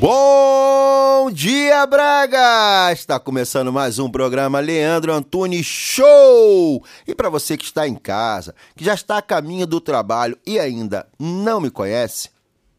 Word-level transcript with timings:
Bom 0.00 1.28
dia, 1.32 1.84
Braga! 1.84 2.92
Está 2.92 3.18
começando 3.18 3.72
mais 3.72 3.98
um 3.98 4.08
programa 4.08 4.60
Leandro 4.60 5.12
Antunes 5.12 5.66
Show! 5.66 6.84
E 7.04 7.16
para 7.16 7.28
você 7.28 7.56
que 7.56 7.64
está 7.64 7.88
em 7.88 7.96
casa, 7.96 8.54
que 8.76 8.84
já 8.84 8.94
está 8.94 9.18
a 9.18 9.22
caminho 9.22 9.66
do 9.66 9.80
trabalho 9.80 10.38
e 10.46 10.56
ainda 10.56 11.04
não 11.18 11.60
me 11.60 11.68
conhece, 11.68 12.30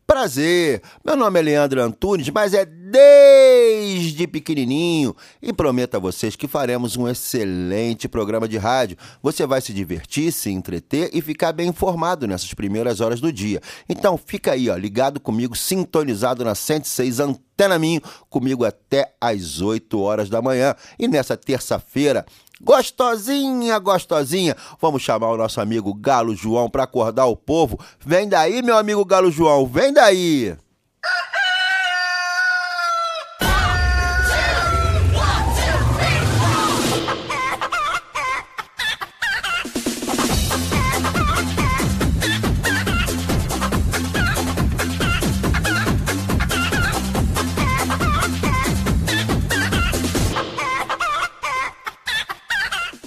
Prazer, 0.09 0.81
meu 1.05 1.15
nome 1.15 1.39
é 1.39 1.43
Leandro 1.43 1.79
Antunes, 1.83 2.27
mas 2.31 2.55
é 2.55 2.65
desde 2.89 4.27
pequenininho 4.27 5.15
e 5.41 5.53
prometo 5.53 5.95
a 5.95 5.99
vocês 5.99 6.35
que 6.35 6.47
faremos 6.47 6.97
um 6.97 7.07
excelente 7.07 8.07
programa 8.07 8.47
de 8.47 8.57
rádio. 8.57 8.97
Você 9.21 9.45
vai 9.45 9.61
se 9.61 9.73
divertir, 9.73 10.31
se 10.31 10.49
entreter 10.49 11.09
e 11.13 11.21
ficar 11.21 11.51
bem 11.51 11.69
informado 11.69 12.27
nessas 12.27 12.53
primeiras 12.53 12.99
horas 12.99 13.21
do 13.21 13.31
dia. 13.31 13.61
Então 13.87 14.17
fica 14.17 14.53
aí, 14.53 14.69
ó, 14.69 14.75
ligado 14.75 15.19
comigo, 15.19 15.55
sintonizado 15.55 16.43
na 16.43 16.55
106 16.55 17.19
Antena 17.19 17.77
Minho, 17.77 18.01
comigo 18.29 18.65
até 18.65 19.13
às 19.21 19.61
8 19.61 19.99
horas 19.99 20.29
da 20.29 20.41
manhã. 20.41 20.75
E 20.97 21.07
nessa 21.07 21.37
terça-feira, 21.37 22.25
Gostosinha, 22.61 23.79
gostosinha. 23.79 24.53
Vamos 24.81 25.01
chamar 25.01 25.29
o 25.29 25.37
nosso 25.37 25.61
amigo 25.61 25.93
Galo 25.93 26.35
João 26.35 26.69
para 26.69 26.83
acordar 26.83 27.25
o 27.25 27.35
povo. 27.35 27.79
Vem 28.05 28.27
daí, 28.27 28.61
meu 28.61 28.75
amigo 28.75 29.05
Galo 29.05 29.31
João, 29.31 29.65
vem 29.65 29.93
daí. 29.93 30.57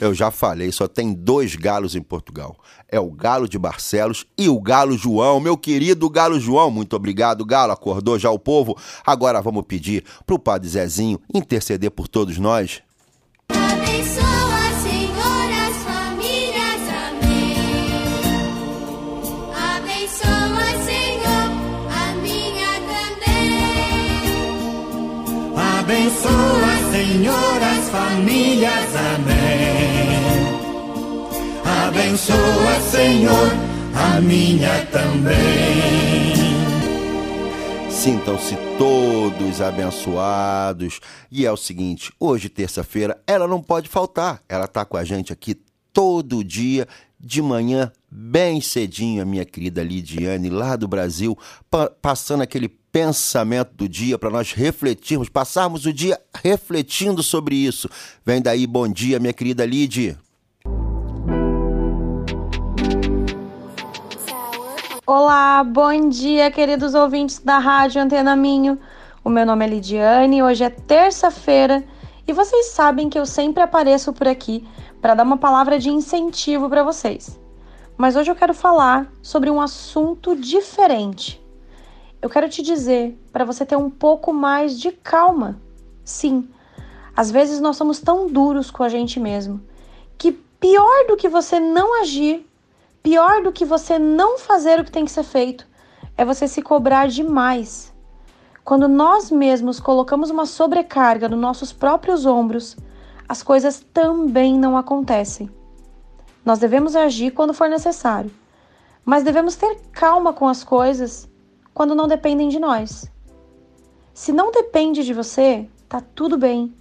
Eu 0.02 0.12
já 0.12 0.32
falei, 0.32 0.72
só 0.72 0.88
tem 0.88 1.14
dois 1.14 1.54
galos 1.54 1.94
em 1.94 2.02
Portugal. 2.02 2.56
É 2.88 2.98
o 2.98 3.08
galo 3.08 3.48
de 3.48 3.56
Barcelos 3.56 4.26
e 4.36 4.48
o 4.48 4.60
galo 4.60 4.98
João, 4.98 5.38
meu 5.38 5.56
querido 5.56 6.10
galo 6.10 6.40
João. 6.40 6.72
Muito 6.72 6.96
obrigado, 6.96 7.46
galo. 7.46 7.70
Acordou 7.70 8.18
já 8.18 8.28
o 8.28 8.36
povo. 8.36 8.76
Agora 9.06 9.40
vamos 9.40 9.62
pedir 9.62 10.02
pro 10.26 10.40
Padre 10.40 10.68
Zezinho 10.70 11.20
interceder 11.32 11.92
por 11.92 12.08
todos 12.08 12.36
nós. 12.36 12.82
Abençoa, 25.78 26.61
Senhor, 27.02 27.60
as 27.60 27.90
famílias. 27.90 28.96
Amém. 29.16 30.22
Abençoa, 31.88 32.80
Senhor, 32.92 33.50
a 33.92 34.20
minha 34.20 34.86
também. 34.86 36.32
Sintam-se 37.90 38.56
todos 38.78 39.60
abençoados. 39.60 41.00
E 41.28 41.44
é 41.44 41.50
o 41.50 41.56
seguinte, 41.56 42.12
hoje, 42.20 42.48
terça-feira, 42.48 43.20
ela 43.26 43.48
não 43.48 43.60
pode 43.60 43.88
faltar. 43.88 44.40
Ela 44.48 44.68
tá 44.68 44.84
com 44.84 44.96
a 44.96 45.02
gente 45.02 45.32
aqui 45.32 45.56
todo 45.92 46.44
dia, 46.44 46.86
de 47.18 47.42
manhã, 47.42 47.90
bem 48.08 48.60
cedinho, 48.60 49.22
a 49.22 49.24
minha 49.24 49.44
querida 49.44 49.82
Lidiane, 49.82 50.48
lá 50.48 50.76
do 50.76 50.86
Brasil, 50.86 51.36
pa 51.68 51.90
passando 51.90 52.42
aquele 52.42 52.68
pensamento 52.92 53.70
do 53.74 53.88
dia 53.88 54.18
para 54.18 54.28
nós 54.28 54.52
refletirmos, 54.52 55.30
passarmos 55.30 55.86
o 55.86 55.92
dia 55.92 56.20
refletindo 56.44 57.22
sobre 57.22 57.56
isso. 57.56 57.88
Vem 58.24 58.42
daí, 58.42 58.66
bom 58.66 58.86
dia, 58.86 59.18
minha 59.18 59.32
querida 59.32 59.64
Lid. 59.64 60.18
Olá, 65.06 65.64
bom 65.64 66.08
dia, 66.08 66.50
queridos 66.50 66.94
ouvintes 66.94 67.38
da 67.38 67.58
Rádio 67.58 68.02
Antena 68.02 68.36
Minho. 68.36 68.78
O 69.24 69.30
meu 69.30 69.46
nome 69.46 69.64
é 69.64 69.68
Lidiane, 69.68 70.42
hoje 70.42 70.62
é 70.62 70.70
terça-feira 70.70 71.82
e 72.26 72.32
vocês 72.32 72.66
sabem 72.66 73.08
que 73.08 73.18
eu 73.18 73.26
sempre 73.26 73.62
apareço 73.62 74.12
por 74.12 74.28
aqui 74.28 74.66
para 75.00 75.14
dar 75.14 75.24
uma 75.24 75.38
palavra 75.38 75.78
de 75.78 75.90
incentivo 75.90 76.68
para 76.68 76.84
vocês. 76.84 77.40
Mas 77.96 78.16
hoje 78.16 78.30
eu 78.30 78.36
quero 78.36 78.54
falar 78.54 79.10
sobre 79.22 79.50
um 79.50 79.60
assunto 79.60 80.36
diferente. 80.36 81.41
Eu 82.22 82.30
quero 82.30 82.48
te 82.48 82.62
dizer 82.62 83.18
para 83.30 83.44
você 83.44 83.66
ter 83.66 83.76
um 83.76 83.90
pouco 83.90 84.32
mais 84.32 84.80
de 84.80 84.92
calma. 84.92 85.60
Sim, 86.04 86.48
às 87.14 87.30
vezes 87.30 87.60
nós 87.60 87.76
somos 87.76 88.00
tão 88.00 88.26
duros 88.28 88.70
com 88.70 88.82
a 88.82 88.88
gente 88.88 89.20
mesmo 89.20 89.60
que 90.16 90.32
pior 90.32 91.06
do 91.08 91.16
que 91.16 91.28
você 91.28 91.60
não 91.60 92.00
agir 92.00 92.46
Pior 93.02 93.42
do 93.42 93.50
que 93.50 93.64
você 93.64 93.98
não 93.98 94.38
fazer 94.38 94.78
o 94.78 94.84
que 94.84 94.92
tem 94.92 95.04
que 95.04 95.10
ser 95.10 95.24
feito 95.24 95.66
é 96.16 96.24
você 96.24 96.46
se 96.46 96.62
cobrar 96.62 97.08
demais. 97.08 97.92
Quando 98.62 98.86
nós 98.86 99.28
mesmos 99.28 99.80
colocamos 99.80 100.30
uma 100.30 100.46
sobrecarga 100.46 101.28
nos 101.28 101.40
nossos 101.40 101.72
próprios 101.72 102.24
ombros, 102.24 102.76
as 103.28 103.42
coisas 103.42 103.84
também 103.92 104.56
não 104.56 104.76
acontecem. 104.76 105.50
Nós 106.44 106.60
devemos 106.60 106.94
agir 106.94 107.32
quando 107.32 107.52
for 107.52 107.68
necessário, 107.68 108.30
mas 109.04 109.24
devemos 109.24 109.56
ter 109.56 109.80
calma 109.90 110.32
com 110.32 110.46
as 110.46 110.62
coisas 110.62 111.28
quando 111.74 111.94
não 111.94 112.06
dependem 112.06 112.48
de 112.48 112.58
nós. 112.58 113.10
Se 114.14 114.32
não 114.32 114.50
depende 114.50 115.04
de 115.04 115.14
você, 115.14 115.68
tá 115.88 116.00
tudo 116.00 116.36
bem. 116.36 116.74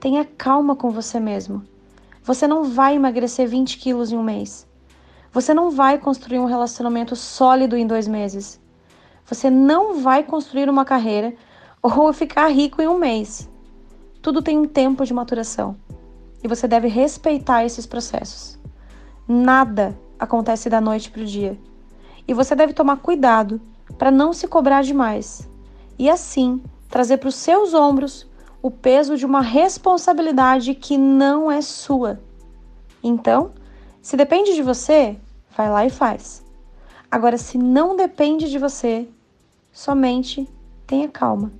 Tenha 0.00 0.24
calma 0.24 0.74
com 0.74 0.90
você 0.90 1.20
mesmo. 1.20 1.62
Você 2.22 2.46
não 2.46 2.64
vai 2.64 2.96
emagrecer 2.96 3.48
20 3.48 3.78
quilos 3.78 4.10
em 4.10 4.16
um 4.16 4.22
mês. 4.22 4.66
Você 5.32 5.52
não 5.52 5.70
vai 5.70 5.98
construir 5.98 6.38
um 6.38 6.46
relacionamento 6.46 7.14
sólido 7.14 7.76
em 7.76 7.86
dois 7.86 8.08
meses. 8.08 8.60
Você 9.26 9.50
não 9.50 10.00
vai 10.00 10.22
construir 10.22 10.68
uma 10.68 10.84
carreira 10.84 11.34
ou 11.82 12.12
ficar 12.12 12.48
rico 12.48 12.80
em 12.80 12.88
um 12.88 12.98
mês. 12.98 13.48
Tudo 14.22 14.42
tem 14.42 14.58
um 14.58 14.66
tempo 14.66 15.04
de 15.04 15.12
maturação 15.12 15.76
e 16.42 16.48
você 16.48 16.66
deve 16.68 16.88
respeitar 16.88 17.64
esses 17.64 17.86
processos. 17.86 18.58
Nada 19.26 19.98
acontece 20.18 20.68
da 20.68 20.80
noite 20.80 21.10
para 21.10 21.22
o 21.22 21.26
dia 21.26 21.58
e 22.26 22.34
você 22.34 22.54
deve 22.54 22.72
tomar 22.72 22.98
cuidado 22.98 23.60
para 23.98 24.10
não 24.10 24.32
se 24.32 24.46
cobrar 24.46 24.82
demais 24.82 25.48
e 25.98 26.10
assim 26.10 26.62
trazer 26.88 27.18
para 27.18 27.28
os 27.28 27.34
seus 27.34 27.74
ombros 27.74 28.26
o 28.62 28.70
peso 28.70 29.16
de 29.16 29.26
uma 29.26 29.40
responsabilidade 29.40 30.74
que 30.74 30.96
não 30.96 31.50
é 31.50 31.60
sua. 31.60 32.20
Então, 33.02 33.52
se 34.00 34.16
depende 34.16 34.54
de 34.54 34.62
você, 34.62 35.16
vai 35.56 35.70
lá 35.70 35.84
e 35.84 35.90
faz. 35.90 36.42
Agora, 37.10 37.36
se 37.36 37.58
não 37.58 37.94
depende 37.94 38.50
de 38.50 38.58
você, 38.58 39.08
somente 39.72 40.48
tenha 40.86 41.08
calma. 41.08 41.52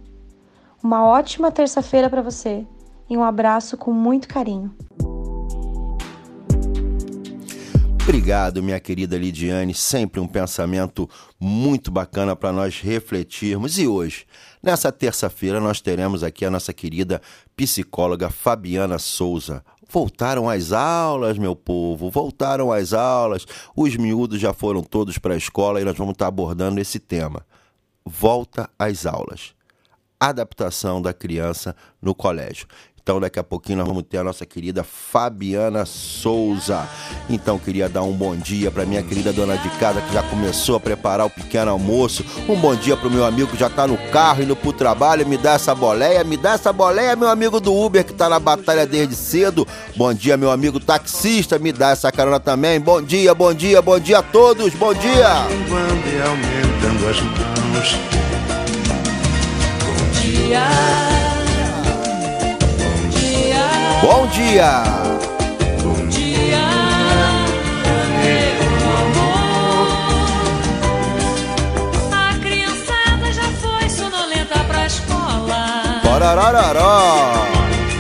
Uma 0.83 1.05
ótima 1.05 1.53
terça-feira 1.53 2.09
para 2.09 2.23
você 2.23 2.67
e 3.09 3.17
um 3.17 3.23
abraço 3.23 3.77
com 3.77 3.93
muito 3.93 4.27
carinho. 4.27 4.75
Obrigado, 8.07 8.63
minha 8.63 8.79
querida 8.79 9.17
Lidiane. 9.17 9.73
Sempre 9.73 10.21
um 10.21 10.29
pensamento 10.29 11.09
muito 11.41 11.91
bacana 11.91 12.37
para 12.37 12.53
nós 12.53 12.79
refletirmos. 12.79 13.79
E 13.79 13.89
hoje, 13.89 14.27
nessa 14.63 14.93
terça-feira, 14.93 15.59
nós 15.59 15.81
teremos 15.81 16.23
aqui 16.23 16.45
a 16.45 16.51
nossa 16.51 16.71
querida 16.75 17.23
psicóloga 17.57 18.29
Fabiana 18.29 18.99
Souza. 18.99 19.65
Voltaram 19.89 20.51
às 20.51 20.71
aulas, 20.71 21.39
meu 21.39 21.57
povo, 21.57 22.11
voltaram 22.11 22.71
às 22.71 22.93
aulas. 22.93 23.47
Os 23.75 23.97
miúdos 23.97 24.39
já 24.39 24.53
foram 24.53 24.83
todos 24.83 25.17
para 25.17 25.33
a 25.33 25.39
escola 25.39 25.81
e 25.81 25.85
nós 25.85 25.97
vamos 25.97 26.13
estar 26.13 26.27
abordando 26.27 26.79
esse 26.79 26.99
tema. 26.99 27.47
Volta 28.05 28.69
às 28.79 29.07
aulas. 29.07 29.55
Adaptação 30.21 31.01
da 31.01 31.15
criança 31.15 31.75
no 32.03 32.15
colégio. 32.15 32.67
Então 33.05 33.21
daqui 33.21 33.39
a 33.39 33.45
pouquinho 33.45 33.81
nós 33.81 33.87
vamos 33.87 34.03
ter 34.09 34.17
a 34.17 34.25
nossa 34.25 34.47
querida 34.47 34.83
Fabiana 34.83 35.85
Souza. 35.85 36.89
Então 37.29 37.59
queria 37.59 37.87
dar 37.87 38.03
um 38.03 38.15
bom 38.15 38.35
dia 38.35 38.71
para 38.71 38.87
minha 38.87 39.03
querida 39.03 39.31
dona 39.31 39.59
de 39.59 39.69
casa 39.79 40.01
que 40.01 40.11
já 40.11 40.23
começou 40.23 40.77
a 40.77 40.81
preparar 40.81 41.27
o 41.27 41.31
pequeno 41.31 41.71
almoço. 41.71 42.25
Um 42.49 42.59
bom 42.59 42.75
dia 42.75 42.97
pro 42.97 43.11
meu 43.11 43.27
amigo 43.27 43.51
que 43.51 43.59
já 43.59 43.69
tá 43.69 43.87
no 43.87 43.99
carro 44.11 44.43
indo 44.43 44.57
pro 44.57 44.73
trabalho, 44.73 45.27
me 45.27 45.37
dá 45.37 45.53
essa 45.53 45.75
boleia, 45.75 46.25
me 46.25 46.39
dá 46.39 46.53
essa 46.53 46.73
boleia, 46.73 47.15
meu 47.15 47.29
amigo 47.29 47.61
do 47.61 47.75
Uber 47.75 48.03
que 48.03 48.15
tá 48.15 48.27
na 48.27 48.41
batalha 48.41 48.87
desde 48.87 49.15
cedo. 49.15 49.69
Bom 49.95 50.15
dia, 50.15 50.39
meu 50.39 50.51
amigo 50.51 50.81
taxista, 50.81 51.59
me 51.59 51.73
dá 51.73 51.91
essa 51.91 52.11
carona 52.11 52.41
também. 52.41 52.81
Bom 52.81 53.03
dia, 53.03 53.35
bom 53.35 53.53
dia, 53.53 53.83
bom 53.83 54.01
dia 54.01 54.21
a 54.21 54.23
todos. 54.23 54.73
Bom 54.77 54.95
dia. 54.95 55.29
Quando 55.69 56.05
e 60.27 61.24
as 64.05 64.37
mãos. 64.37 65.25
Bom 65.83 66.07
dia. 66.09 66.59
A 72.13 72.39
criançada 72.39 73.33
já 73.33 73.51
foi 73.53 73.89
sonolenta 73.89 74.63
pra 74.65 74.87
escola. 74.87 76.01
Porarararó. 76.03 77.33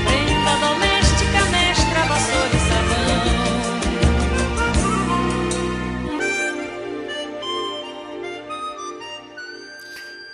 Prenda 0.05 0.57
doméstica, 0.67 1.45
mestra, 1.51 2.01
vassoura 2.07 2.55
e 2.55 2.61
sabão. 2.69 3.25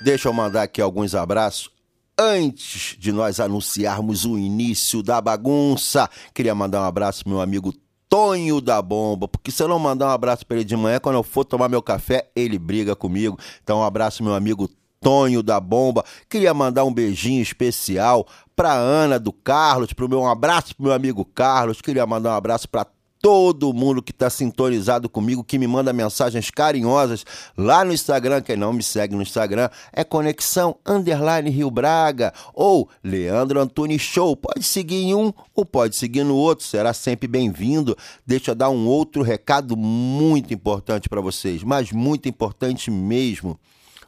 Deixa 0.03 0.29
eu 0.29 0.33
mandar 0.33 0.63
aqui 0.63 0.81
alguns 0.81 1.15
abraços. 1.15 1.80
Antes 2.23 2.97
de 2.99 3.13
nós 3.13 3.41
anunciarmos 3.41 4.27
o 4.27 4.37
início 4.37 5.03
da 5.03 5.23
bagunça, 5.23 6.07
queria 6.35 6.55
mandar 6.55 6.83
um 6.83 6.85
abraço 6.85 7.27
meu 7.27 7.41
amigo 7.41 7.73
Tonho 8.11 8.61
da 8.61 8.83
Bomba, 8.83 9.27
porque 9.27 9.51
se 9.51 9.63
eu 9.63 9.69
não 9.69 9.79
mandar 9.79 10.09
um 10.09 10.11
abraço 10.11 10.47
para 10.47 10.59
ele 10.59 10.67
de 10.67 10.77
manhã, 10.77 11.01
quando 11.01 11.17
eu 11.17 11.23
for 11.23 11.47
tomar 11.47 11.71
meu 11.71 11.81
café, 11.81 12.31
ele 12.37 12.59
briga 12.59 12.95
comigo. 12.95 13.39
Então, 13.63 13.79
um 13.79 13.83
abraço, 13.83 14.23
meu 14.23 14.35
amigo 14.35 14.69
Tonho 15.01 15.43
da 15.43 15.59
Bomba. 15.59 16.05
Queria 16.29 16.53
mandar 16.53 16.85
um 16.85 16.93
beijinho 16.93 17.41
especial 17.41 18.27
pra 18.55 18.75
Ana 18.75 19.19
do 19.19 19.33
Carlos, 19.33 19.95
pro 19.95 20.07
meu 20.07 20.21
um 20.21 20.29
abraço 20.29 20.77
pro 20.77 20.85
meu 20.85 20.93
amigo 20.93 21.25
Carlos. 21.25 21.81
Queria 21.81 22.07
mandar 22.07 22.33
um 22.33 22.37
abraço 22.37 22.69
pra 22.69 22.87
todo 23.21 23.73
mundo 23.75 24.03
que 24.03 24.13
está 24.13 24.31
sintonizado 24.31 25.09
comigo, 25.09 25.45
que 25.45 25.59
me 25.59 25.67
manda 25.67 25.93
mensagens 25.93 26.51
carinhosas 26.51 27.25
lá 27.57 27.85
no 27.85 27.93
Instagram. 27.93 28.41
Quem 28.41 28.57
não 28.57 28.73
me 28.73 28.83
segue 28.83 29.15
no 29.15 29.23
Instagram 29.23 29.69
é 29.93 30.03
Conexão 30.03 30.77
Underline 30.87 31.51
Rio 31.51 31.71
Braga 31.71 32.33
ou 32.55 32.89
Leandro 33.05 33.61
Antunes 33.61 34.01
Show. 34.01 34.35
Pode 34.35 34.65
seguir 34.65 35.03
em 35.03 35.15
um 35.15 35.33
ou 35.55 35.65
pode 35.65 35.97
seguir 35.97 36.25
no 36.25 36.35
outro, 36.35 36.65
será 36.65 36.95
sempre 36.95 37.29
bem-vindo. 37.29 37.97
Deixa 38.27 38.53
eu 38.53 38.55
dar 38.55 38.71
um 38.71 38.87
outro 38.87 39.23
recado 39.23 39.77
muito 39.77 40.55
importante 40.55 41.09
para 41.09 41.21
vocês, 41.21 41.63
mas 41.63 41.93
muito 41.93 42.29
importante 42.29 42.91
mesmo. 42.91 43.59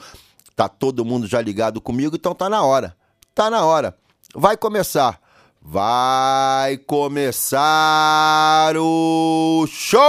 Tá 0.56 0.70
todo 0.70 1.04
mundo 1.04 1.28
já 1.28 1.42
ligado 1.42 1.81
comigo, 1.81 2.16
então 2.16 2.34
tá 2.34 2.50
na 2.50 2.64
hora. 2.64 2.96
Tá 3.36 3.50
na 3.50 3.66
hora. 3.66 3.94
Vai 4.36 4.56
começar. 4.56 5.20
Vai 5.62 6.78
começar 6.78 7.58
o 8.78 9.66
show! 9.68 10.00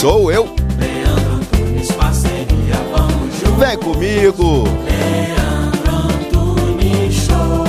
Sou 0.00 0.32
eu. 0.32 0.46
Leandro 0.78 1.34
Antunes, 1.34 1.92
parceria, 1.92 2.74
vamos 2.90 3.34
juntos. 3.34 3.58
Vem 3.58 3.76
comigo. 3.76 4.64
Leandro 4.86 5.94
Antunes 5.94 7.14
Show. 7.16 7.66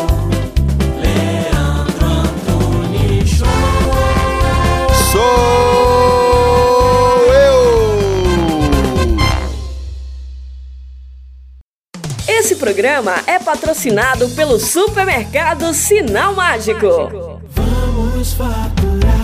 Leandro 0.96 2.06
Antunes 2.06 3.30
Show. 3.32 3.48
Sou 5.12 5.22
eu. 7.34 7.60
Esse 12.30 12.56
programa 12.56 13.16
é 13.28 13.40
patrocinado 13.40 14.30
pelo 14.30 14.58
supermercado 14.58 15.74
Sinal 15.74 16.34
Mágico. 16.34 16.88
Vamos 17.54 18.32
faturar. 18.32 19.21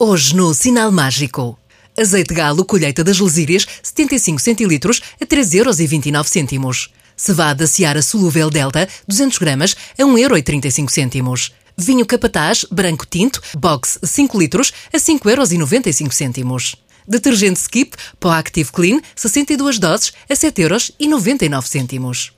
Hoje 0.00 0.36
no 0.36 0.54
Sinal 0.54 0.92
Mágico. 0.92 1.58
Azeite 1.98 2.32
galo 2.32 2.64
colheita 2.64 3.02
das 3.02 3.18
lesírias 3.18 3.66
75 3.82 4.40
centilitros 4.40 5.02
a 5.20 5.26
3,29 5.26 6.52
euros. 6.52 6.90
Cevada 7.16 7.66
Seara 7.66 8.00
solúvel 8.00 8.48
Delta 8.48 8.88
200 9.08 9.38
gramas 9.38 9.76
a 9.98 10.04
1,35 10.04 11.16
euros. 11.16 11.52
Vinho 11.76 12.06
Capataz 12.06 12.64
branco 12.70 13.04
tinto 13.04 13.42
box 13.58 13.98
5 14.04 14.38
litros 14.38 14.72
a 14.92 14.98
5,95 14.98 16.38
euros. 16.38 16.76
Detergente 17.04 17.58
Skip 17.58 17.96
Pó 18.20 18.30
Active 18.30 18.70
Clean 18.70 19.00
62 19.16 19.80
doses 19.80 20.12
a 20.30 20.34
7,99 20.34 21.94
euros. 21.94 22.32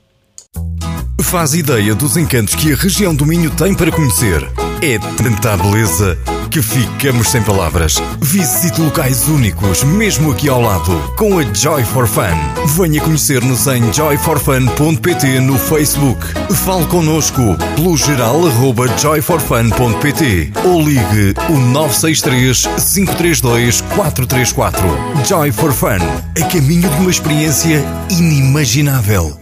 Faz 1.21 1.53
ideia 1.53 1.93
dos 1.93 2.17
encantos 2.17 2.55
que 2.55 2.73
a 2.73 2.75
região 2.75 3.13
do 3.13 3.23
Minho 3.23 3.51
tem 3.51 3.75
para 3.75 3.91
conhecer. 3.91 4.70
É 4.83 4.97
tanta 4.97 5.55
beleza 5.57 6.17
que 6.49 6.59
ficamos 6.59 7.29
sem 7.29 7.43
palavras. 7.43 8.01
Visite 8.19 8.81
locais 8.81 9.27
únicos, 9.27 9.83
mesmo 9.83 10.31
aqui 10.31 10.49
ao 10.49 10.59
lado, 10.59 10.99
com 11.15 11.37
a 11.37 11.43
Joy 11.53 11.83
for 11.83 12.07
Fun. 12.07 12.35
Venha 12.75 12.99
conhecer-nos 12.99 13.67
em 13.67 13.93
joyforfun.pt 13.93 15.39
no 15.41 15.55
Facebook. 15.59 16.25
Fale 16.65 16.87
connosco 16.87 17.41
pelo 17.75 17.95
geral 17.95 18.47
arroba 18.47 18.87
joyforfun.pt 18.97 20.51
ou 20.65 20.81
ligue 20.81 21.35
o 21.49 21.59
963 21.59 22.63
532 22.93 23.81
434. 23.81 24.81
Joy 25.27 25.51
for 25.51 25.71
Fun, 25.71 25.99
a 26.41 26.45
caminho 26.47 26.89
de 26.89 26.95
uma 26.95 27.11
experiência 27.11 27.85
inimaginável. 28.09 29.40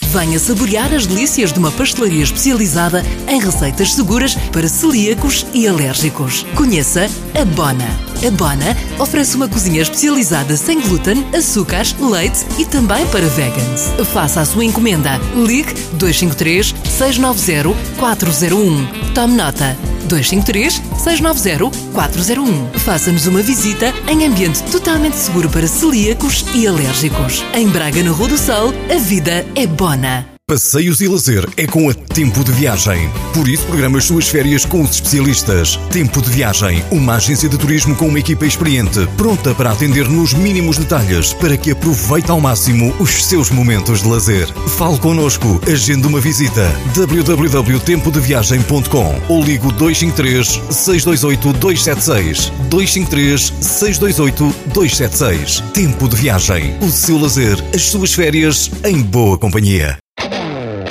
Venha 0.08 0.40
saborear 0.40 0.94
as 0.94 1.06
delícias 1.06 1.54
de 1.54 1.60
uma 1.60 1.72
pastelaria 1.72 2.24
especializada 2.24 3.04
em 3.28 3.40
receitas 3.40 3.94
seguras 3.94 4.36
para 4.52 4.68
celíacos 4.68 5.46
e 5.54 5.68
alérgicos. 5.68 6.44
Conheça 6.56 7.08
a 7.40 7.46
Bona. 7.46 8.09
A 8.26 8.32
Bona 8.32 8.76
oferece 9.00 9.36
uma 9.36 9.48
cozinha 9.48 9.82
especializada 9.82 10.58
sem 10.58 10.82
glúten, 10.82 11.26
açúcares, 11.34 11.96
leite 12.00 12.46
e 12.58 12.66
também 12.66 13.06
para 13.08 13.26
vegans. 13.28 13.94
Faça 14.12 14.42
a 14.42 14.46
sua 14.46 14.66
encomenda. 14.66 15.20
Ligue 15.36 15.74
253 15.94 16.76
690 16.98 17.76
401. 17.98 19.14
Tome 19.14 19.36
nota. 19.36 19.78
253 20.08 20.82
690 20.98 21.92
401. 21.94 22.80
Faça-nos 22.80 23.26
uma 23.28 23.42
visita 23.42 23.94
em 24.08 24.26
ambiente 24.26 24.64
totalmente 24.64 25.16
seguro 25.16 25.50
para 25.50 25.68
celíacos 25.68 26.46
e 26.54 26.68
alérgicos. 26.68 27.44
Em 27.54 27.68
Braga, 27.70 28.04
na 28.04 28.12
Rua 28.12 28.28
do 28.28 28.38
Sol, 28.38 28.74
a 28.94 28.98
vida 28.98 29.46
é 29.56 29.66
bona. 29.66 30.39
Passeios 30.50 31.00
e 31.00 31.08
lazer 31.08 31.48
é 31.58 31.68
com 31.68 31.92
a 31.92 31.94
Tempo 31.94 32.44
de 32.44 32.52
Viagem. 32.52 33.08
Por 33.36 33.48
isso, 33.48 33.68
programa 33.68 34.00
as 34.00 34.06
suas 34.06 34.28
férias 34.28 34.66
com 34.66 34.82
os 34.82 34.96
especialistas. 34.96 35.80
Tempo 35.92 36.24
de 36.24 36.30
Viagem, 36.32 36.84
uma 36.90 37.18
agência 37.18 37.48
de 37.48 37.56
turismo 37.56 37.96
com 37.96 38.08
uma 38.08 38.18
equipa 38.18 38.48
experiente, 38.48 39.08
pronta 39.16 39.54
para 39.54 39.70
atender 39.70 40.10
nos 40.10 40.34
mínimos 40.34 40.80
detalhes 40.80 41.34
para 41.34 41.56
que 41.56 41.70
aproveite 41.70 42.32
ao 42.32 42.42
máximo 42.42 42.92
os 43.00 43.26
seus 43.26 43.52
momentos 43.52 44.02
de 44.02 44.08
lazer. 44.08 44.48
Fale 44.70 44.98
connosco, 44.98 45.62
agende 45.72 46.08
uma 46.08 46.20
visita. 46.20 46.68
www.tempodeviagem.com 46.96 49.22
ou 49.30 49.44
ligo 49.44 49.72
253 49.74 50.48
628 50.72 51.54
276 51.60 52.52
253 52.72 53.54
628 53.62 54.56
276. 54.74 55.62
Tempo 55.76 56.10
de 56.10 56.16
Viagem, 56.16 56.76
o 56.82 56.90
seu 56.90 57.20
lazer, 57.20 57.64
as 57.72 57.84
suas 57.84 58.16
férias 58.16 58.72
em 58.84 59.00
boa 59.00 59.38
companhia. 59.38 59.99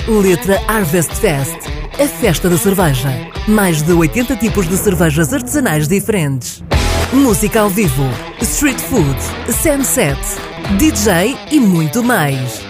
Letra 0.08 0.58
Harvest 0.66 1.12
Fest, 1.16 1.58
a 2.02 2.08
festa 2.08 2.48
da 2.48 2.56
cerveja. 2.56 3.10
Mais 3.46 3.82
de 3.82 3.92
80 3.92 4.36
tipos 4.36 4.66
de 4.66 4.74
cervejas 4.78 5.34
artesanais 5.34 5.86
diferentes. 5.86 6.64
Música 7.12 7.60
ao 7.60 7.68
vivo, 7.68 8.04
street 8.40 8.80
food, 8.80 9.18
sunset, 9.52 10.18
DJ 10.78 11.36
e 11.50 11.60
muito 11.60 12.02
mais. 12.02 12.62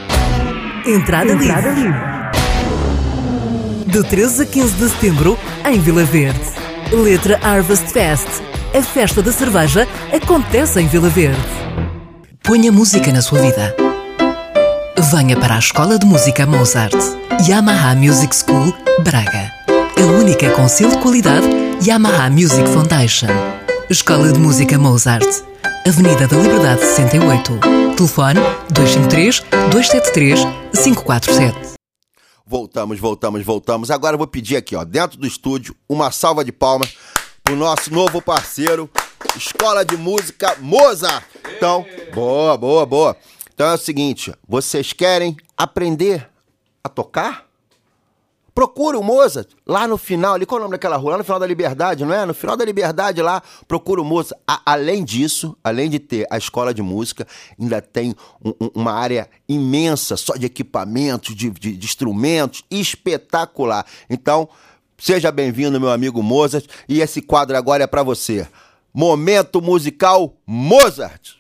Entrada, 0.85 1.33
Entrada 1.33 1.71
livre. 1.71 1.95
De 3.87 4.03
13 4.03 4.43
a 4.43 4.47
15 4.47 4.75
de 4.75 4.89
setembro, 4.89 5.39
em 5.65 5.79
Vila 5.79 6.03
Verde. 6.03 6.41
Letra 6.91 7.39
Harvest 7.41 7.87
Fest, 7.93 8.27
a 8.77 8.83
festa 8.83 9.23
da 9.23 9.31
cerveja 9.31 9.87
acontece 10.13 10.81
em 10.81 10.89
Vila 10.89 11.09
Verde. 11.09 11.39
Ponha 12.43 12.73
música 12.73 13.13
na 13.13 13.23
sua 13.23 13.41
vida. 13.41 13.88
Venha 15.01 15.39
para 15.39 15.55
a 15.55 15.59
Escola 15.61 15.97
de 15.97 16.05
Música 16.05 16.45
Mozart, 16.45 16.93
Yamaha 17.49 17.95
Music 17.95 18.35
School, 18.35 18.75
Braga. 19.05 19.53
A 19.97 20.05
única 20.21 20.51
com 20.51 20.69
selo 20.69 20.91
de 20.91 20.99
qualidade 20.99 21.47
Yamaha 21.87 22.29
Music 22.29 22.69
Foundation. 22.69 23.29
Escola 23.89 24.33
de 24.33 24.39
Música 24.41 24.77
Mozart, 24.77 25.25
Avenida 25.87 26.27
da 26.27 26.37
Liberdade 26.37 26.81
68. 26.81 27.61
Telefone 27.97 28.41
253 28.71 29.41
273 29.71 30.41
547. 30.75 31.75
Voltamos, 32.45 32.99
voltamos, 32.99 33.45
voltamos. 33.45 33.91
Agora 33.93 34.17
vou 34.17 34.27
pedir 34.27 34.57
aqui, 34.57 34.75
ó, 34.75 34.85
dentro 34.85 35.17
do 35.17 35.29
estúdio, 35.29 35.77
uma 35.89 36.11
salva 36.11 36.45
de 36.45 36.51
palmas 36.51 36.97
pro 37.45 37.55
nosso 37.55 37.95
novo 37.95 38.21
parceiro, 38.21 38.91
Escola 39.37 39.85
de 39.85 39.97
Música 39.97 40.57
Mozart. 40.61 41.25
Então, 41.57 41.87
boa, 42.13 42.57
boa, 42.57 42.85
boa. 42.85 43.17
Então 43.59 43.71
é 43.71 43.75
o 43.75 43.77
seguinte, 43.77 44.33
vocês 44.47 44.93
querem 44.93 45.37
aprender 45.57 46.31
a 46.85 46.89
tocar? 46.89 47.45
Procure 48.55 48.97
o 48.97 49.03
Mozart 49.03 49.49
lá 49.67 49.85
no 49.89 49.99
final, 49.99 50.35
ali, 50.35 50.47
qual 50.47 50.59
é 50.59 50.61
o 50.61 50.65
nome 50.67 50.77
daquela 50.77 50.97
rua? 50.97 51.11
Lá 51.11 51.19
no 51.19 51.25
final 51.25 51.41
da 51.41 51.47
Liberdade, 51.49 52.05
não 52.05 52.15
é? 52.15 52.25
No 52.25 52.33
final 52.35 52.57
da 52.57 52.65
Liberdade 52.65 53.21
lá, 53.21 53.43
procura 53.67 54.01
o 54.01 54.05
Mozart. 54.05 54.41
A- 54.47 54.61
além 54.65 55.03
disso, 55.05 55.57
além 55.65 55.91
de 55.91 55.99
ter 55.99 56.25
a 56.31 56.39
escola 56.39 56.73
de 56.73 56.83
música, 56.83 57.27
ainda 57.61 57.83
tem 57.83 58.15
um- 58.45 58.51
um- 58.61 58.71
uma 58.77 58.93
área 58.93 59.29
imensa 59.49 60.17
só 60.17 60.35
de 60.37 60.47
equipamentos, 60.47 61.35
de, 61.35 61.51
de- 61.51 61.77
de 61.77 61.85
instrumentos, 61.85 62.63
espetacular. 62.71 63.85
Então, 64.09 64.49
seja 64.97 65.33
bem-vindo, 65.33 65.81
meu 65.81 65.91
amigo 65.91 66.23
Mozart, 66.23 66.65
e 66.89 67.01
esse 67.01 67.21
quadro 67.21 67.57
agora 67.57 67.83
é 67.83 67.87
para 67.89 68.05
você. 68.05 68.47
Momento 68.95 69.61
musical 69.61 70.37
Mozart. 70.47 71.38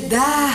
novidade. 0.00 0.47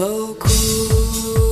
Loucuras, 0.00 1.36
a 1.36 1.49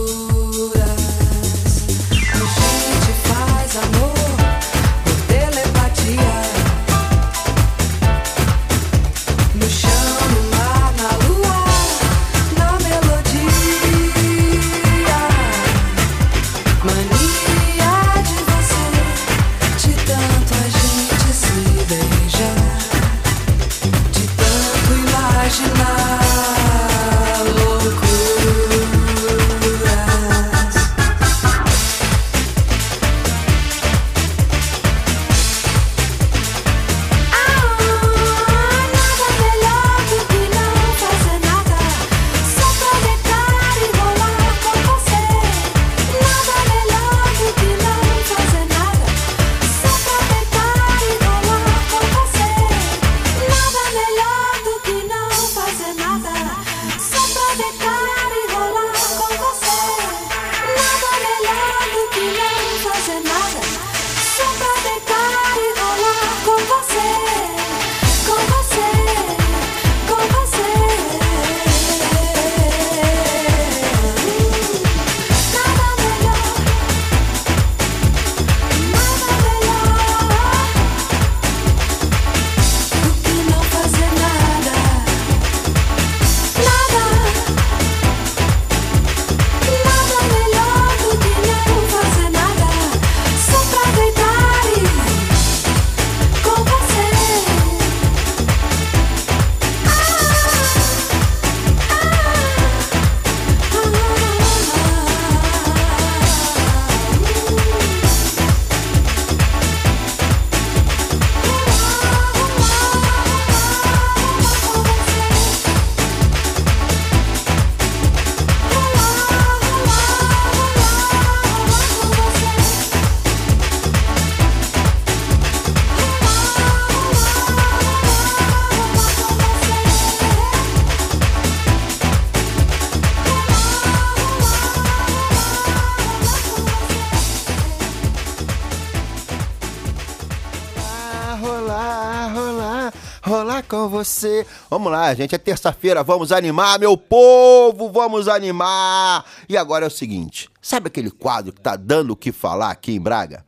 você. 144.19 144.47
Vamos 144.69 144.91
lá, 144.91 145.15
gente, 145.15 145.35
é 145.35 145.39
terça-feira, 145.39 146.03
vamos 146.03 146.33
animar, 146.33 146.79
meu 146.79 146.97
povo, 146.97 147.91
vamos 147.91 148.27
animar. 148.27 149.25
E 149.49 149.57
agora 149.57 149.85
é 149.85 149.89
o 149.89 149.91
seguinte, 149.91 150.51
sabe 150.61 150.89
aquele 150.89 151.11
quadro 151.11 151.53
que 151.53 151.61
tá 151.61 151.77
dando 151.77 152.11
o 152.11 152.17
que 152.17 152.33
falar 152.33 152.71
aqui 152.71 152.93
em 152.93 153.01
Braga? 153.01 153.45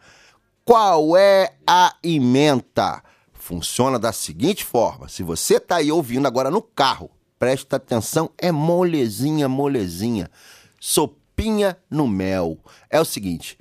Qual 0.65 1.17
é 1.17 1.55
a 1.67 1.95
emenda? 2.03 3.03
Funciona 3.33 3.99
da 3.99 4.13
seguinte 4.13 4.65
forma, 4.65 5.09
se 5.09 5.23
você 5.25 5.59
tá 5.59 5.77
aí 5.77 5.91
ouvindo 5.91 6.27
agora 6.27 6.51
no 6.51 6.63
carro, 6.63 7.11
presta 7.39 7.77
atenção, 7.77 8.31
é 8.39 8.53
molezinha, 8.53 9.49
molezinha. 9.49 10.31
Sopinha 10.79 11.77
no 11.91 12.07
mel. 12.07 12.59
É 12.89 13.01
o 13.01 13.05
seguinte, 13.05 13.59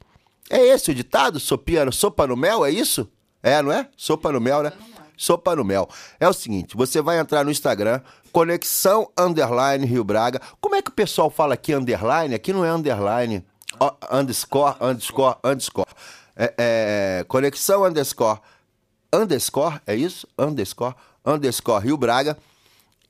é 0.50 0.60
esse 0.68 0.92
o 0.92 0.96
ditado? 0.96 1.40
Sopinha, 1.40 1.92
sopa 1.92 2.28
no 2.28 2.38
mel, 2.38 2.64
é 2.64 2.70
isso? 2.70 3.10
É, 3.42 3.62
não 3.62 3.72
é? 3.72 3.88
Sopa 3.98 4.32
no 4.32 4.40
mel, 4.40 4.62
né? 4.62 4.74
Sopa 5.20 5.54
no 5.54 5.66
mel. 5.66 5.90
É 6.18 6.30
o 6.30 6.32
seguinte, 6.32 6.78
você 6.78 7.02
vai 7.02 7.20
entrar 7.20 7.44
no 7.44 7.52
Instagram, 7.52 8.00
Conexão 8.32 9.12
Underline 9.20 9.86
Rio 9.86 10.02
Braga. 10.02 10.40
Como 10.62 10.76
é 10.76 10.82
que 10.82 10.92
o 10.92 10.94
pessoal 10.94 11.30
fala 11.30 11.56
aqui 11.56 11.74
underline? 11.74 12.34
Aqui 12.34 12.54
não 12.54 12.64
é 12.64 12.72
underline. 12.72 13.46
Ó, 13.78 13.94
underscore, 14.10 14.78
underscore, 14.80 15.36
underscore. 15.44 15.90
É, 16.38 16.54
é, 16.58 17.26
conexão 17.28 17.84
underscore, 17.84 18.40
underscore, 19.12 19.82
é 19.86 19.94
isso? 19.94 20.26
Underscore, 20.38 20.96
underscore 21.26 21.84
Rio 21.84 21.98
Braga. 21.98 22.38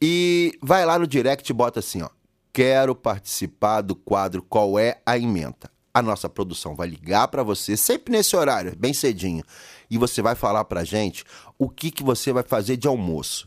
E 0.02 0.58
vai 0.64 0.84
lá 0.88 0.98
no 0.98 1.06
direct 1.06 1.48
e 1.48 1.54
bota 1.54 1.80
assim, 1.80 2.02
ó. 2.02 2.10
Quero 2.52 2.96
participar 2.96 3.82
do 3.82 3.96
quadro 3.96 4.42
Qual 4.42 4.80
é 4.80 5.00
a 5.06 5.16
Emenda? 5.16 5.70
A 5.94 6.02
nossa 6.02 6.28
produção 6.28 6.74
vai 6.74 6.88
ligar 6.88 7.28
para 7.28 7.44
você, 7.44 7.78
sempre 7.78 8.12
nesse 8.12 8.36
horário, 8.36 8.76
bem 8.76 8.94
cedinho. 8.94 9.44
E 9.90 9.98
você 9.98 10.22
vai 10.22 10.36
falar 10.36 10.66
pra 10.66 10.84
gente 10.84 11.24
o 11.58 11.70
que, 11.70 11.92
que 11.92 12.04
você 12.04 12.32
vai 12.32 12.44
fazer 12.44 12.78
de 12.78 12.88
almoço. 12.88 13.46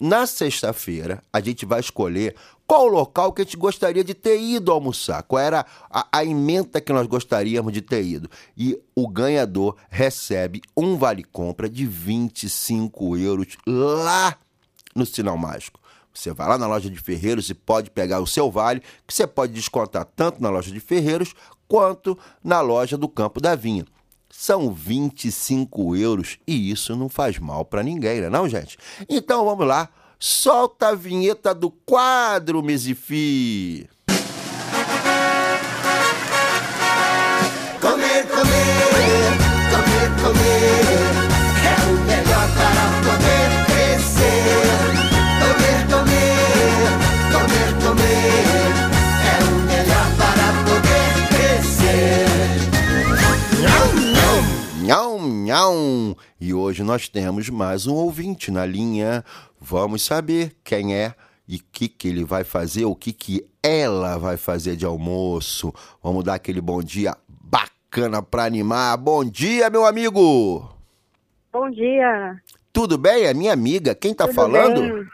Na 0.00 0.26
sexta-feira, 0.26 1.22
a 1.30 1.40
gente 1.40 1.66
vai 1.66 1.78
escolher 1.78 2.34
qual 2.66 2.86
o 2.86 2.88
local 2.88 3.32
que 3.32 3.42
a 3.42 3.44
gente 3.44 3.56
gostaria 3.56 4.02
de 4.02 4.14
ter 4.14 4.40
ido 4.40 4.72
almoçar, 4.72 5.22
qual 5.24 5.42
era 5.42 5.66
a, 5.90 6.06
a 6.10 6.24
emenda 6.24 6.80
que 6.80 6.92
nós 6.92 7.06
gostaríamos 7.06 7.72
de 7.72 7.82
ter 7.82 8.02
ido. 8.02 8.30
E 8.56 8.80
o 8.94 9.06
ganhador 9.06 9.76
recebe 9.90 10.62
um 10.74 10.96
vale-compra 10.96 11.68
de 11.68 11.84
25 11.84 13.16
euros 13.18 13.58
lá 13.66 14.38
no 14.94 15.04
Sinal 15.04 15.36
Mágico. 15.36 15.80
Você 16.14 16.32
vai 16.32 16.48
lá 16.48 16.56
na 16.56 16.66
loja 16.66 16.88
de 16.88 16.98
Ferreiros 16.98 17.50
e 17.50 17.54
pode 17.54 17.90
pegar 17.90 18.20
o 18.20 18.26
seu 18.26 18.50
vale, 18.50 18.82
que 19.06 19.12
você 19.12 19.26
pode 19.26 19.52
descontar 19.52 20.04
tanto 20.04 20.42
na 20.42 20.48
loja 20.48 20.70
de 20.70 20.80
Ferreiros 20.80 21.34
quanto 21.68 22.18
na 22.42 22.60
loja 22.60 22.96
do 22.96 23.08
Campo 23.08 23.40
da 23.40 23.54
Vinha. 23.54 23.84
São 24.30 24.72
25 24.72 25.96
euros 25.96 26.38
e 26.46 26.70
isso 26.70 26.94
não 26.96 27.08
faz 27.08 27.38
mal 27.38 27.64
para 27.64 27.82
ninguém, 27.82 28.20
né 28.20 28.30
não, 28.30 28.48
gente? 28.48 28.78
Então 29.08 29.44
vamos 29.44 29.66
lá, 29.66 29.88
solta 30.18 30.88
a 30.88 30.94
vinheta 30.94 31.54
do 31.54 31.70
quadro, 31.70 32.62
Mesifi. 32.62 33.88
E 56.40 56.54
hoje 56.54 56.84
nós 56.84 57.08
temos 57.08 57.48
mais 57.48 57.88
um 57.88 57.94
ouvinte 57.94 58.52
na 58.52 58.64
linha. 58.64 59.24
Vamos 59.60 60.04
saber 60.04 60.54
quem 60.62 60.94
é 60.94 61.12
e 61.48 61.56
o 61.56 61.60
que, 61.72 61.88
que 61.88 62.06
ele 62.06 62.24
vai 62.24 62.44
fazer, 62.44 62.84
o 62.84 62.94
que, 62.94 63.12
que 63.12 63.44
ela 63.60 64.16
vai 64.16 64.36
fazer 64.36 64.76
de 64.76 64.86
almoço. 64.86 65.74
Vamos 66.00 66.22
dar 66.22 66.34
aquele 66.34 66.60
bom 66.60 66.80
dia 66.80 67.16
bacana 67.28 68.22
para 68.22 68.44
animar. 68.44 68.96
Bom 68.96 69.24
dia, 69.24 69.68
meu 69.68 69.84
amigo! 69.84 70.72
Bom 71.52 71.68
dia. 71.68 72.40
Tudo 72.72 72.96
bem? 72.96 73.24
É 73.24 73.34
minha 73.34 73.52
amiga. 73.52 73.92
Quem 73.92 74.14
tá 74.14 74.26
Tudo 74.26 74.36
falando? 74.36 74.80
bem? 74.80 75.08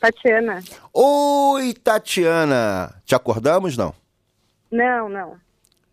Tatiana. 0.00 0.62
Oi, 0.90 1.74
Tatiana. 1.74 2.94
Te 3.04 3.14
acordamos, 3.14 3.76
não? 3.76 3.94
Não, 4.72 5.10
não. 5.10 5.36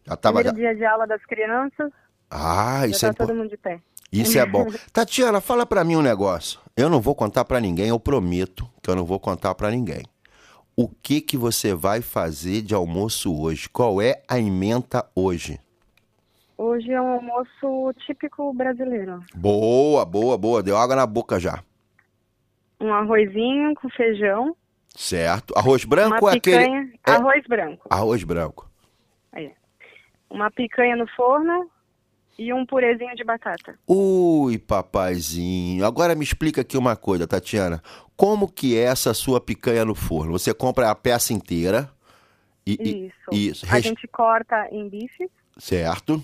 Já 0.08 0.16
tava... 0.16 0.42
Primeiro 0.42 0.58
dia 0.58 0.74
de 0.74 0.86
aula 0.86 1.06
das 1.06 1.22
crianças. 1.26 1.92
Ah, 2.32 2.88
isso 2.88 3.02
tá 3.02 3.08
é, 3.08 3.10
impor- 3.12 3.28
todo 3.28 3.36
mundo 3.36 3.50
de 3.50 3.58
pé. 3.58 3.80
isso 4.12 4.40
é 4.40 4.46
bom. 4.46 4.66
Tatiana, 4.94 5.42
fala 5.42 5.66
pra 5.66 5.84
mim 5.84 5.98
um 5.98 6.02
negócio. 6.02 6.60
Eu 6.78 6.90
não 6.90 7.02
vou 7.02 7.14
contar 7.14 7.44
pra 7.46 7.60
ninguém, 7.60 7.90
eu 7.90 8.00
prometo 8.00 8.68
que 8.82 8.90
eu 8.90 8.96
não 8.96 9.04
vou 9.06 9.20
contar 9.20 9.54
pra 9.56 9.70
ninguém. 9.70 10.04
o 10.76 10.88
que 10.88 11.20
que 11.22 11.36
você 11.38 11.76
vai 11.76 12.02
fazer 12.02 12.62
de 12.62 12.74
almoço 12.74 13.38
hoje? 13.40 13.68
Qual 13.70 14.02
é 14.02 14.24
a 14.28 14.40
emenda 14.40 15.06
hoje? 15.14 15.60
Hoje 16.58 16.92
é 16.92 17.02
um 17.02 17.08
almoço 17.14 17.94
típico 18.06 18.54
brasileiro. 18.54 19.22
Boa, 19.36 20.06
boa, 20.06 20.38
boa. 20.38 20.64
Deu 20.64 20.78
água 20.78 20.96
na 20.96 21.06
boca 21.06 21.40
já. 21.40 21.62
Um 22.80 22.94
arrozinho 22.94 23.76
com 23.76 23.90
feijão, 23.90 24.56
Certo. 24.96 25.54
Arroz 25.58 25.86
branco 25.86 26.16
uma 26.16 26.22
ou 26.24 26.28
aquele. 26.28 26.58
picanha, 26.58 26.92
é- 27.08 27.12
arroz 27.12 27.44
branco. 27.48 27.88
Arroz 27.90 28.24
branco. 28.24 28.70
Aí. 29.32 29.52
Uma 30.30 30.50
picanha 30.52 30.96
no 30.96 31.08
forno 31.16 31.70
e 32.38 32.54
um 32.54 32.66
purezinho 32.66 33.16
de 33.16 33.24
batata. 33.24 33.78
Ui, 33.88 34.58
papaizinho. 34.58 35.86
Agora 35.86 36.16
me 36.16 36.24
explica 36.24 36.62
aqui 36.62 36.78
uma 36.78 36.96
coisa, 36.96 37.28
Tatiana. 37.28 37.82
Como 38.16 38.48
que 38.52 38.78
é 38.78 38.84
essa 38.84 39.14
sua 39.14 39.40
picanha 39.42 39.84
no 39.86 39.96
forno? 39.96 40.32
Você 40.34 40.54
compra 40.54 40.90
a 40.90 40.96
peça 40.96 41.34
inteira 41.34 41.90
e. 42.66 42.74
e- 42.80 43.08
Isso. 43.08 43.64
isso. 43.64 43.66
A 43.74 43.80
gente 43.80 44.08
corta 44.08 44.68
em 44.72 44.88
bife, 44.90 45.30
Certo. 45.58 46.24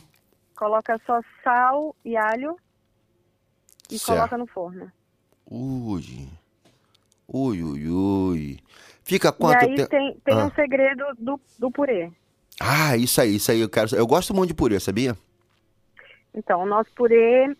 coloca 0.56 1.00
só 1.06 1.20
sal 1.44 1.96
e 2.06 2.16
alho 2.18 2.56
e 3.90 3.98
Certo. 4.00 4.18
coloca 4.18 4.38
no 4.38 4.48
forno. 4.48 4.92
Ui. 5.50 6.28
Ui, 7.28 7.64
ui, 7.64 7.90
ui. 7.90 8.60
Fica 9.04 9.32
quanto 9.32 9.64
e 9.64 9.70
aí 9.70 9.76
tempo? 9.76 9.90
tem, 9.90 10.18
tem 10.24 10.34
Ah. 10.36 10.46
um 10.46 10.52
segredo 10.52 11.04
do, 11.20 11.40
do 11.60 11.72
purê. 11.72 12.12
Ah, 12.60 12.96
isso 12.98 13.22
aí, 13.22 13.36
isso 13.36 13.52
aí. 13.52 13.60
Eu, 13.62 13.70
quero... 13.70 13.96
eu 13.96 14.06
gosto 14.08 14.34
muito 14.34 14.50
de 14.50 14.54
purê, 14.54 14.80
sabia? 14.80 15.16
Então, 16.34 16.62
o 16.62 16.66
nosso 16.66 16.92
purê, 16.94 17.56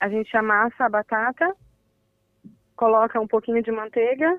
a 0.00 0.08
gente 0.08 0.36
amassa 0.36 0.84
a 0.84 0.88
batata, 0.88 1.54
coloca 2.76 3.20
um 3.20 3.26
pouquinho 3.26 3.62
de 3.62 3.70
manteiga, 3.70 4.36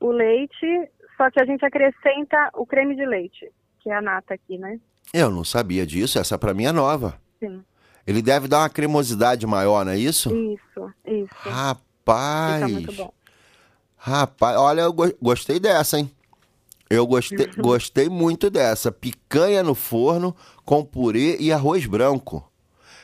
o 0.00 0.10
leite, 0.10 0.66
só 1.16 1.30
que 1.30 1.40
a 1.40 1.44
gente 1.44 1.64
acrescenta 1.64 2.50
o 2.54 2.64
creme 2.64 2.96
de 2.96 3.04
leite, 3.04 3.50
que 3.80 3.90
é 3.90 3.94
a 3.94 4.00
nata 4.02 4.34
aqui, 4.34 4.56
né? 4.56 4.78
Eu 5.12 5.30
não 5.30 5.44
sabia 5.44 5.84
disso. 5.86 6.18
Essa 6.18 6.38
pra 6.38 6.54
mim 6.54 6.64
é 6.66 6.72
nova. 6.72 7.20
Sim. 7.38 7.62
Ele 8.06 8.22
deve 8.22 8.48
dar 8.48 8.60
uma 8.60 8.70
cremosidade 8.70 9.46
maior, 9.46 9.84
não 9.84 9.92
é 9.92 9.98
isso? 9.98 10.30
Isso, 10.34 10.92
isso. 11.06 11.28
Rapaz. 11.34 12.54
Fica 12.54 12.68
muito 12.68 12.92
bom. 12.92 13.12
Rapaz, 13.96 14.56
olha, 14.56 14.80
eu 14.82 14.92
go- 14.92 15.12
gostei 15.20 15.60
dessa, 15.60 15.98
hein? 15.98 16.10
Eu 16.88 17.06
gostei, 17.06 17.46
gostei 17.58 18.08
muito 18.08 18.48
dessa. 18.48 18.90
Picanha 18.90 19.62
no 19.62 19.74
forno 19.74 20.34
com 20.64 20.82
purê 20.84 21.36
e 21.38 21.52
arroz 21.52 21.84
branco. 21.86 22.49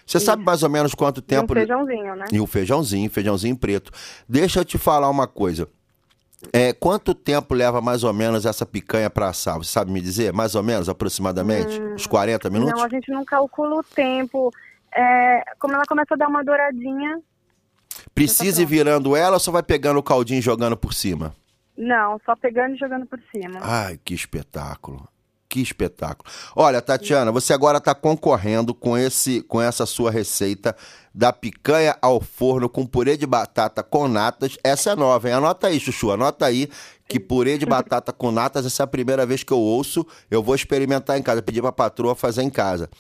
Você 0.07 0.21
sabe 0.21 0.45
mais 0.45 0.63
ou 0.63 0.71
menos 0.71 0.95
quanto 0.95 1.19
E 1.19 1.21
um 1.21 1.23
tempo. 1.23 1.53
feijãozinho, 1.53 2.15
né? 2.15 2.27
E 2.33 2.39
o 2.41 2.47
feijãozinho, 2.47 3.11
feijãozinho 3.11 3.57
preto. 3.57 3.91
Deixa 4.29 4.61
eu 4.61 4.65
te 4.65 4.79
falar 4.79 5.11
uma 5.11 5.27
coisa. 5.27 5.69
É, 6.53 6.73
quanto 6.73 7.15
tempo 7.15 7.55
leva 7.55 7.81
mais 7.81 8.05
ou 8.05 8.13
menos 8.13 8.47
essa 8.47 8.65
picanha 8.65 9.11
pra 9.11 9.29
assar? 9.31 9.57
Você 9.59 9.73
sabe 9.73 9.91
me 9.91 10.01
dizer? 10.01 10.33
Mais 10.33 10.55
ou 10.55 10.63
menos, 10.63 10.89
aproximadamente? 10.89 11.81
Uns 11.81 12.07
40 12.07 12.49
minutos? 12.51 12.75
Hum, 12.75 12.77
Não, 12.79 12.85
a 12.85 12.89
gente 12.89 13.11
não 13.11 13.25
calcula 13.25 13.77
o 13.77 13.83
tempo. 13.83 14.53
É, 14.95 15.43
como 15.59 15.75
ela 15.75 15.85
começa 15.89 16.15
a 16.15 16.17
dar 16.17 16.29
uma 16.29 16.45
douradinha, 16.45 17.21
Precisa 18.15 18.63
ir 18.63 18.67
virando 18.67 19.17
ela 19.17 19.35
ou 19.35 19.41
só 19.41 19.51
vai 19.51 19.63
pegando 19.63 19.99
o 19.99 20.03
caldinho 20.03 20.39
e 20.39 20.43
jogando 20.43 20.77
por 20.77 20.95
cima? 20.95 21.35
não, 21.77 22.19
só 22.25 22.35
pegando 22.37 22.75
e 22.75 22.79
jogando 22.79 23.05
por 23.07 23.19
cima. 23.35 23.59
Ai, 23.61 23.99
que 24.03 24.15
espetáculo. 24.15 25.07
Que 25.49 25.61
espetáculo. 25.61 26.29
Olha, 26.57 26.83
Tatiana, 26.83 27.31
você 27.31 27.53
agora 27.53 27.79
está 27.79 27.95
concorrendo 27.95 28.75
com, 28.75 28.99
esse, 28.99 29.43
com 29.43 29.63
essa 29.63 29.87
sua 29.87 30.11
receita 30.11 30.75
da 31.15 31.33
picanha 31.33 31.97
ao 32.03 32.21
forno 32.21 32.69
com 32.69 32.85
purê 32.85 33.17
de 33.17 33.27
batata 33.27 33.83
com 33.83 34.09
natas. 34.09 34.57
Essa 34.65 34.91
é 34.91 34.97
nova, 34.97 35.29
hein? 35.29 35.35
Anota 35.35 35.69
aí, 35.69 35.79
Chuchu, 35.79 36.11
anota 36.11 36.45
aí 36.47 36.69
que 37.09 37.21
purê 37.21 37.57
de 37.57 37.65
batata 37.65 38.13
com 38.13 38.33
natas, 38.33 38.67
essa 38.67 38.83
é 38.83 38.85
a 38.85 38.89
primeira 38.89 39.25
vez 39.25 39.45
que 39.45 39.53
eu 39.53 39.59
ouço. 39.61 40.05
Eu 40.29 40.43
vou 40.43 40.55
experimentar 40.57 41.17
em 41.17 41.23
casa, 41.23 41.41
pedir 41.41 41.63
pra 41.63 41.71
patroa 41.71 42.17
fazer 42.17 42.43
em 42.43 42.51
casa. 42.51 42.91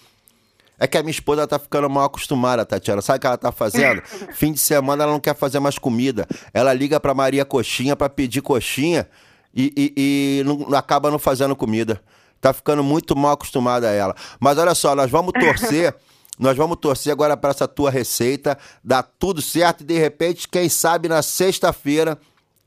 É 0.78 0.86
que 0.86 0.96
a 0.96 1.02
minha 1.02 1.10
esposa 1.10 1.46
tá 1.48 1.58
ficando 1.58 1.90
mal 1.90 2.04
acostumada, 2.04 2.64
Tatiana. 2.64 3.02
Sabe 3.02 3.16
o 3.16 3.20
que 3.20 3.26
ela 3.26 3.36
tá 3.38 3.50
fazendo? 3.50 4.00
Fim 4.34 4.52
de 4.52 4.60
semana 4.60 5.02
ela 5.02 5.12
não 5.12 5.18
quer 5.20 5.34
fazer 5.34 5.58
mais 5.58 5.78
comida. 5.78 6.28
Ela 6.54 6.72
liga 6.72 7.00
pra 7.00 7.12
Maria 7.14 7.44
Coxinha 7.44 7.96
pra 7.96 8.08
pedir 8.08 8.40
coxinha 8.42 9.08
e, 9.54 9.72
e- 9.76 9.92
e 9.96 10.44
não, 10.44 10.74
acaba 10.76 11.10
não 11.10 11.18
fazendo 11.18 11.56
comida. 11.56 12.00
Tá 12.40 12.52
ficando 12.52 12.82
muito 12.82 13.16
mal 13.16 13.32
acostumada 13.32 13.88
a 13.88 13.92
ela. 13.92 14.14
Mas 14.38 14.58
olha 14.58 14.74
só, 14.74 14.94
nós 14.94 15.10
vamos 15.10 15.32
torcer. 15.32 15.94
Nós 16.38 16.54
vamos 16.54 16.76
torcer 16.76 17.10
agora 17.10 17.34
para 17.34 17.48
essa 17.48 17.66
tua 17.66 17.90
receita, 17.90 18.58
dar 18.84 19.02
tudo 19.02 19.40
certo 19.40 19.80
e 19.80 19.84
de 19.84 19.98
repente, 19.98 20.46
quem 20.46 20.68
sabe 20.68 21.08
na 21.08 21.22
sexta-feira, 21.22 22.18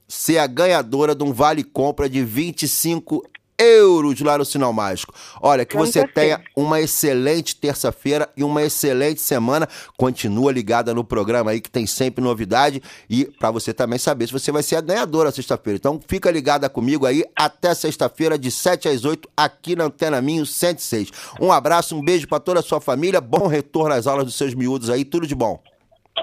ser 0.07 0.39
a 0.39 0.47
ganhadora 0.47 1.13
de 1.13 1.23
um 1.23 1.31
vale 1.31 1.63
compra 1.63 2.09
de 2.09 2.23
25 2.23 3.23
euros 3.59 4.19
lá 4.21 4.37
no 4.37 4.45
Sinal 4.45 4.71
Mágico. 4.71 5.13
Olha, 5.41 5.65
que 5.65 5.75
você 5.75 6.07
tenha 6.07 6.41
uma 6.55 6.79
excelente 6.79 7.55
terça-feira 7.55 8.29
e 8.35 8.43
uma 8.43 8.63
excelente 8.63 9.21
semana. 9.21 9.67
Continua 9.97 10.51
ligada 10.51 10.93
no 10.93 11.03
programa 11.03 11.51
aí 11.51 11.59
que 11.59 11.69
tem 11.69 11.85
sempre 11.85 12.23
novidade 12.23 12.81
e 13.09 13.25
para 13.25 13.51
você 13.51 13.73
também 13.73 13.99
saber 13.99 14.27
se 14.27 14.33
você 14.33 14.51
vai 14.51 14.63
ser 14.63 14.77
a 14.77 14.81
ganhadora 14.81 15.31
sexta-feira. 15.31 15.77
Então 15.77 15.99
fica 16.07 16.31
ligada 16.31 16.69
comigo 16.69 17.05
aí 17.05 17.23
até 17.35 17.73
sexta-feira 17.73 18.37
de 18.37 18.49
7 18.49 18.87
às 18.87 19.03
8 19.03 19.29
aqui 19.35 19.75
na 19.75 19.85
Antena 19.85 20.21
Minho 20.21 20.45
106. 20.45 21.11
Um 21.39 21.51
abraço, 21.51 21.95
um 21.95 22.01
beijo 22.01 22.27
para 22.27 22.39
toda 22.39 22.61
a 22.61 22.63
sua 22.63 22.79
família. 22.79 23.19
Bom 23.19 23.47
retorno 23.47 23.93
às 23.93 24.07
aulas 24.07 24.25
dos 24.25 24.35
seus 24.35 24.53
miúdos 24.53 24.89
aí, 24.89 25.03
tudo 25.03 25.27
de 25.27 25.35
bom. 25.35 25.61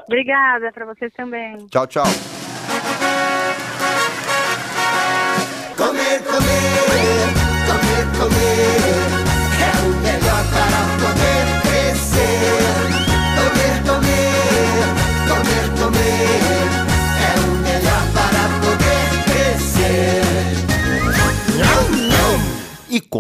Obrigada 0.06 0.70
para 0.72 0.86
vocês 0.86 1.12
também. 1.16 1.66
Tchau, 1.66 1.86
tchau. 1.86 2.04
Comer, 5.76 6.22
comer, 6.22 6.75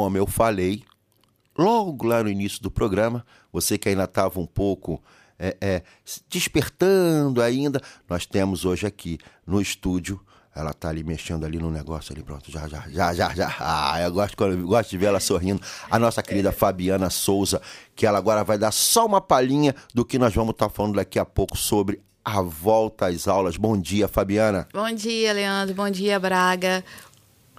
como 0.06 0.16
eu 0.16 0.26
falei, 0.28 0.84
logo 1.58 2.06
lá 2.06 2.22
no 2.22 2.30
início 2.30 2.62
do 2.62 2.70
programa, 2.70 3.26
você 3.52 3.76
que 3.76 3.88
ainda 3.88 4.04
estava 4.04 4.38
um 4.38 4.46
pouco 4.46 5.02
é, 5.36 5.56
é, 5.60 5.82
despertando 6.30 7.42
ainda, 7.42 7.82
nós 8.08 8.24
temos 8.24 8.64
hoje 8.64 8.86
aqui 8.86 9.18
no 9.44 9.60
estúdio. 9.60 10.20
Ela 10.54 10.72
tá 10.72 10.90
ali 10.90 11.02
mexendo 11.02 11.44
ali 11.44 11.58
no 11.58 11.72
negócio 11.72 12.12
ali, 12.12 12.22
pronto, 12.22 12.52
já, 12.52 12.68
já, 12.68 12.84
já, 12.88 13.12
já, 13.12 13.34
já. 13.34 13.56
Ah, 13.58 14.00
eu 14.00 14.12
gosto, 14.12 14.40
eu 14.44 14.64
gosto 14.64 14.90
de 14.90 14.96
ver 14.96 15.06
ela 15.06 15.18
sorrindo. 15.18 15.60
A 15.90 15.98
nossa 15.98 16.22
querida 16.22 16.52
Fabiana 16.52 17.10
Souza, 17.10 17.60
que 17.96 18.06
ela 18.06 18.18
agora 18.18 18.44
vai 18.44 18.56
dar 18.56 18.70
só 18.70 19.06
uma 19.06 19.20
palhinha 19.20 19.74
do 19.92 20.04
que 20.04 20.20
nós 20.20 20.32
vamos 20.32 20.52
estar 20.52 20.68
falando 20.68 20.94
daqui 20.94 21.18
a 21.18 21.24
pouco 21.24 21.58
sobre 21.58 22.00
a 22.24 22.40
volta 22.40 23.08
às 23.08 23.26
aulas. 23.26 23.56
Bom 23.56 23.76
dia, 23.76 24.06
Fabiana. 24.06 24.68
Bom 24.72 24.92
dia, 24.92 25.32
Leandro. 25.32 25.74
Bom 25.74 25.90
dia, 25.90 26.20
Braga. 26.20 26.84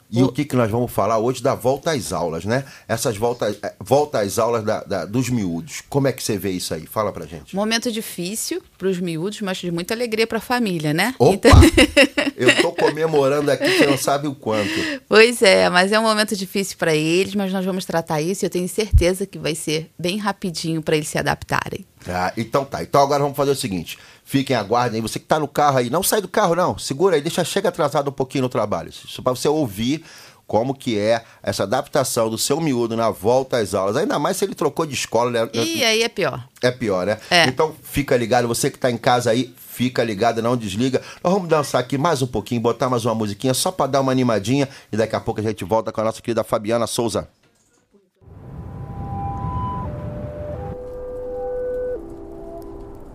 E 0.10 0.24
o 0.24 0.32
que, 0.32 0.46
que 0.46 0.56
nós 0.56 0.72
vamos 0.72 0.90
falar 0.92 1.18
hoje 1.18 1.44
da 1.44 1.54
volta 1.54 1.92
às 1.92 2.14
aulas, 2.14 2.46
né? 2.46 2.64
Essas 2.88 3.18
voltas 3.18 3.58
volta 3.80 4.20
às 4.22 4.40
aulas 4.40 4.64
da- 4.64 4.84
da- 4.84 5.06
dos 5.06 5.30
miúdos. 5.30 5.82
Como 5.90 6.08
é 6.08 6.14
que 6.14 6.24
você 6.24 6.38
vê 6.38 6.52
isso 6.52 6.74
aí? 6.74 6.86
Fala 6.86 7.12
pra 7.12 7.26
gente. 7.26 7.54
Momento 7.56 7.92
difícil 7.92 8.62
para 8.78 8.88
os 8.88 9.00
miúdos, 9.00 9.42
mas 9.42 9.58
de 9.58 9.70
muita 9.70 9.94
alegria 9.94 10.26
para 10.26 10.38
a 10.38 10.42
família, 10.42 10.94
né? 10.94 11.14
Opa! 11.20 11.50
Eu 12.38 12.56
tô 12.62 12.72
comemorando 12.72 13.50
aqui, 13.52 13.68
você 13.68 13.86
não 13.88 13.98
sabe 13.98 14.28
o 14.28 14.36
quanto. 14.36 14.70
Pois 15.10 15.42
é, 15.42 15.70
mas 15.70 15.92
é 15.92 16.00
um 16.00 16.04
momento 16.04 16.36
difícil 16.36 16.78
para 16.78 16.96
eles, 16.96 17.34
mas 17.36 17.52
nós 17.52 17.66
vamos 17.66 17.84
tratar 17.84 18.22
isso 18.22 18.44
e 18.44 18.48
eu 18.48 18.50
tenho 18.50 18.70
certeza 18.70 19.26
que 19.26 19.40
vai 19.40 19.56
ser 19.56 19.90
bem 19.98 20.18
rapidinho 20.18 20.82
para 20.82 20.96
eles 20.96 21.08
se 21.08 21.18
adaptarem. 21.18 21.86
Ah, 22.08 22.32
então 22.38 22.64
tá. 22.64 22.82
Então 22.84 23.02
agora 23.02 23.24
vamos 23.24 23.36
fazer 23.36 23.52
o 23.52 23.56
seguinte. 23.56 23.98
Fiquem, 24.28 24.58
aguardem 24.58 24.98
aí. 24.98 25.02
Você 25.02 25.20
que 25.20 25.26
tá 25.26 25.40
no 25.40 25.48
carro 25.48 25.78
aí, 25.78 25.90
não 25.90 26.04
sai 26.04 26.20
do 26.20 26.28
carro 26.28 26.54
não. 26.54 26.78
Segura 26.78 27.16
aí, 27.16 27.22
deixa, 27.22 27.46
chega 27.46 27.70
atrasado 27.70 28.10
um 28.10 28.12
pouquinho 28.12 28.42
no 28.42 28.50
trabalho. 28.50 28.90
Isso 28.90 29.24
pra 29.24 29.34
você 29.34 29.48
ouvir 29.48 30.04
como 30.46 30.76
que 30.76 31.00
é 31.00 31.24
essa 31.42 31.64
adaptação 31.64 32.30
do 32.30 32.38
seu 32.38 32.60
miúdo 32.60 32.98
na 32.98 33.10
volta 33.10 33.56
às 33.58 33.74
aulas. 33.74 33.96
Ainda 33.96 34.20
mais 34.20 34.36
se 34.36 34.44
ele 34.44 34.54
trocou 34.54 34.86
de 34.86 34.94
escola, 34.94 35.32
né? 35.32 35.50
E 35.54 35.82
aí 35.82 36.04
é 36.04 36.10
pior. 36.10 36.46
É 36.62 36.70
pior, 36.70 37.06
né? 37.06 37.18
É. 37.32 37.46
Então 37.46 37.74
fica 37.82 38.18
ligado, 38.18 38.50
você 38.50 38.70
que 38.70 38.78
tá 38.78 38.92
em 38.92 38.98
casa 38.98 39.32
aí, 39.32 39.56
fica 39.56 40.04
ligado, 40.04 40.42
não 40.42 40.58
desliga. 40.58 41.02
Nós 41.24 41.32
vamos 41.32 41.48
dançar 41.48 41.80
aqui 41.80 41.98
mais 41.98 42.22
um 42.22 42.28
pouquinho, 42.28 42.60
botar 42.60 42.90
mais 42.90 43.06
uma 43.06 43.16
musiquinha 43.16 43.54
só 43.54 43.72
pra 43.72 43.88
dar 43.88 44.02
uma 44.02 44.12
animadinha 44.12 44.68
e 44.92 44.98
daqui 44.98 45.16
a 45.16 45.22
pouco 45.22 45.40
a 45.40 45.44
gente 45.44 45.64
volta 45.64 45.90
com 45.90 46.02
a 46.02 46.04
nossa 46.04 46.22
querida 46.22 46.44
Fabiana 46.44 46.86
Souza. 46.86 47.30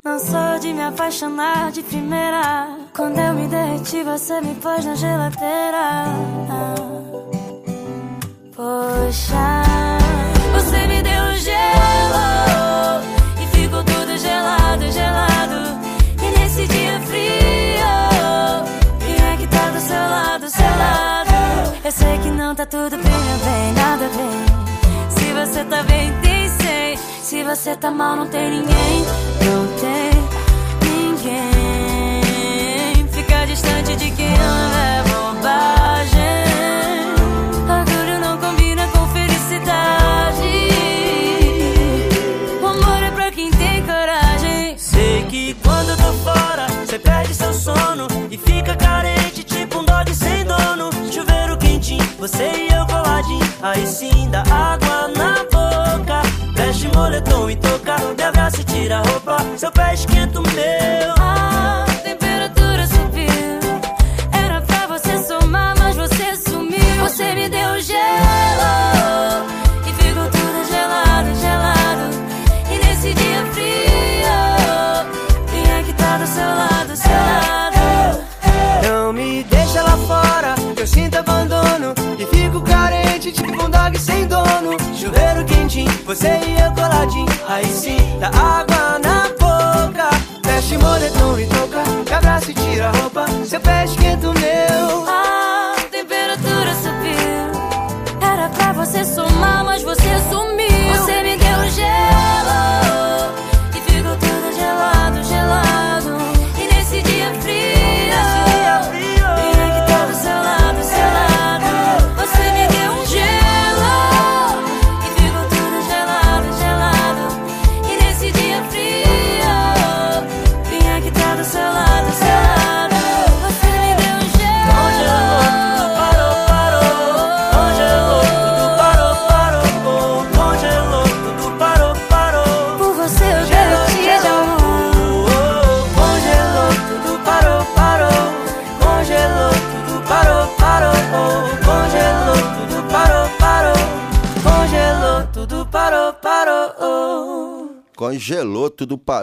Não 0.04 0.18
sou 0.18 0.58
de 0.58 0.72
me 0.72 0.82
apaixonar 0.82 1.70
de 1.70 1.80
primeira. 1.80 2.76
Quando 2.92 3.20
eu 3.20 3.34
me 3.34 3.46
derreti, 3.46 4.02
você 4.02 4.40
me 4.40 4.52
pôs 4.56 4.84
na 4.84 4.96
geladeira. 4.96 6.06
Ah, 6.50 6.74
poxa, 8.56 9.62
você 10.54 10.86
me 10.88 11.00
deu 11.02 11.22
um 11.22 11.36
gelo 11.36 13.00
e 13.40 13.46
ficou 13.56 13.84
tudo 13.84 14.18
gelado, 14.18 14.90
gelado. 14.90 15.78
E 16.20 16.36
nesse 16.36 16.66
dia 16.66 16.98
frio, 17.02 17.86
quem 18.98 19.14
é 19.14 19.36
que 19.36 19.46
tá 19.46 19.70
do 19.70 19.80
seu 19.80 19.94
lado, 19.94 20.50
seu 20.50 20.64
lado? 20.64 21.76
Eu 21.84 21.92
sei 21.92 22.18
que 22.18 22.30
não 22.30 22.56
tá 22.56 22.66
tudo 22.66 22.96
bem, 22.96 23.04
meu 23.04 23.38
bem, 23.38 23.72
nada 23.74 24.08
bem. 24.16 25.10
Se 25.10 25.32
você 25.32 25.64
tá 25.64 25.80
bem, 25.84 26.12
tem 26.22 26.31
se 27.32 27.42
você 27.44 27.74
tá 27.74 27.90
mal, 27.90 28.14
não 28.14 28.26
tem 28.26 28.50
ninguém. 28.50 29.06
Não 29.40 29.66
tem 29.80 30.10
ninguém. 30.86 32.20
Ficar 33.10 33.46
distante 33.46 33.96
de 33.96 34.10
quem 34.10 34.34
ama 34.34 34.84
é 34.84 35.02
bobagem. 35.08 36.44
Orgulho 37.70 38.20
não 38.20 38.36
combina 38.36 38.86
com 38.88 39.06
felicidade. 39.14 40.42
O 42.60 42.66
amor 42.66 43.02
é 43.02 43.10
pra 43.12 43.30
quem 43.30 43.50
tem 43.50 43.82
coragem. 43.82 44.76
Sei 44.76 45.24
que 45.24 45.54
quando 45.54 45.88
eu 45.88 45.96
tô 45.96 46.12
fora, 46.24 46.66
você 46.84 46.98
perde 46.98 47.34
seu 47.34 47.54
sono 47.54 48.08
e 48.30 48.36
fica 48.36 48.76
carente, 48.76 49.42
tipo 49.42 49.78
um 49.78 49.84
dog 49.86 50.14
sem 50.14 50.44
dono. 50.44 50.90
Chuveiro 51.10 51.56
quentinho, 51.56 52.04
você 52.18 52.68
e 52.68 52.68
eu 52.74 52.86
coladinho. 52.86 53.40
Aí 53.62 53.86
sim 53.86 54.28
dá 54.28 54.42
água 54.42 55.08
na. 55.16 55.51
Veste 56.82 56.96
moletom 56.96 57.48
e 57.48 57.54
toca, 57.54 57.96
me 58.16 58.22
abraça 58.24 58.60
e 58.60 58.64
tira 58.64 58.98
a 58.98 59.02
roupa. 59.02 59.36
Seu 59.56 59.70
pé 59.70 59.94
esquenta 59.94 60.40
o 60.40 60.42
meu. 60.42 61.14
A 61.16 61.91
você 86.04 86.28
e 86.28 86.60
eu 86.60 86.70
coladinho 86.72 87.26
Aí 87.48 87.64
sim, 87.64 87.96
dá 88.20 88.28
água 88.28 88.71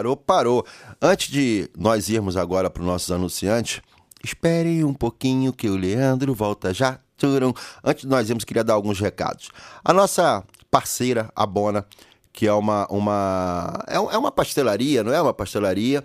parou, 0.00 0.16
parou. 0.16 0.66
Antes 1.00 1.30
de 1.30 1.68
nós 1.76 2.08
irmos 2.08 2.36
agora 2.36 2.70
para 2.70 2.80
os 2.80 2.86
nossos 2.86 3.10
anunciantes, 3.10 3.82
esperem 4.24 4.82
um 4.82 4.94
pouquinho 4.94 5.52
que 5.52 5.68
o 5.68 5.76
Leandro 5.76 6.34
volta 6.34 6.72
já. 6.72 6.98
Turum. 7.18 7.52
Antes 7.84 8.04
de 8.04 8.08
nós 8.08 8.30
irmos, 8.30 8.44
queria 8.44 8.64
dar 8.64 8.72
alguns 8.72 8.98
recados. 8.98 9.50
A 9.84 9.92
nossa 9.92 10.42
parceira, 10.70 11.30
a 11.36 11.44
Bona, 11.44 11.84
que 12.32 12.46
é 12.46 12.52
uma, 12.52 12.86
uma, 12.90 13.84
é 13.86 13.96
é 13.96 14.18
uma 14.18 14.32
pastelaria, 14.32 15.04
não 15.04 15.12
é 15.12 15.20
uma 15.20 15.34
pastelaria, 15.34 16.02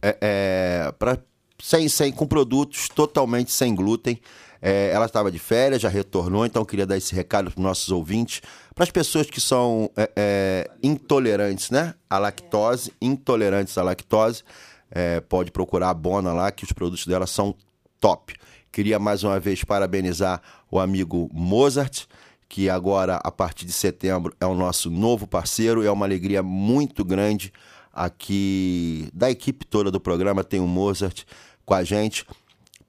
é, 0.00 0.16
é, 0.20 0.92
pra, 0.96 1.18
sem, 1.60 1.88
sem, 1.88 2.12
com 2.12 2.24
produtos 2.24 2.88
totalmente 2.88 3.50
sem 3.50 3.74
glúten. 3.74 4.20
É, 4.62 4.90
ela 4.92 5.06
estava 5.06 5.30
de 5.30 5.40
férias, 5.40 5.82
já 5.82 5.88
retornou, 5.88 6.46
então 6.46 6.64
queria 6.64 6.86
dar 6.86 6.96
esse 6.96 7.14
recado 7.14 7.50
para 7.50 7.58
os 7.58 7.64
nossos 7.64 7.90
ouvintes, 7.90 8.40
para 8.74 8.84
as 8.84 8.90
pessoas 8.90 9.30
que 9.30 9.40
são 9.40 9.90
é, 9.96 10.10
é, 10.16 10.70
intolerantes 10.82 11.70
né, 11.70 11.94
à 12.10 12.18
lactose, 12.18 12.92
intolerantes 13.00 13.78
à 13.78 13.82
lactose, 13.82 14.42
é, 14.90 15.20
pode 15.20 15.50
procurar 15.50 15.90
a 15.90 15.94
Bona 15.94 16.32
lá, 16.32 16.50
que 16.50 16.64
os 16.64 16.72
produtos 16.72 17.06
dela 17.06 17.26
são 17.26 17.54
top. 18.00 18.34
Queria 18.72 18.98
mais 18.98 19.22
uma 19.22 19.38
vez 19.38 19.62
parabenizar 19.62 20.42
o 20.70 20.80
amigo 20.80 21.30
Mozart, 21.32 22.06
que 22.48 22.68
agora, 22.68 23.16
a 23.16 23.30
partir 23.30 23.64
de 23.64 23.72
setembro, 23.72 24.34
é 24.40 24.46
o 24.46 24.54
nosso 24.54 24.90
novo 24.90 25.26
parceiro. 25.26 25.84
É 25.84 25.90
uma 25.90 26.04
alegria 26.04 26.42
muito 26.42 27.04
grande 27.04 27.52
aqui 27.92 29.08
da 29.12 29.30
equipe 29.30 29.64
toda 29.64 29.90
do 29.90 30.00
programa. 30.00 30.42
Tem 30.44 30.60
o 30.60 30.66
Mozart 30.66 31.22
com 31.64 31.74
a 31.74 31.82
gente, 31.84 32.26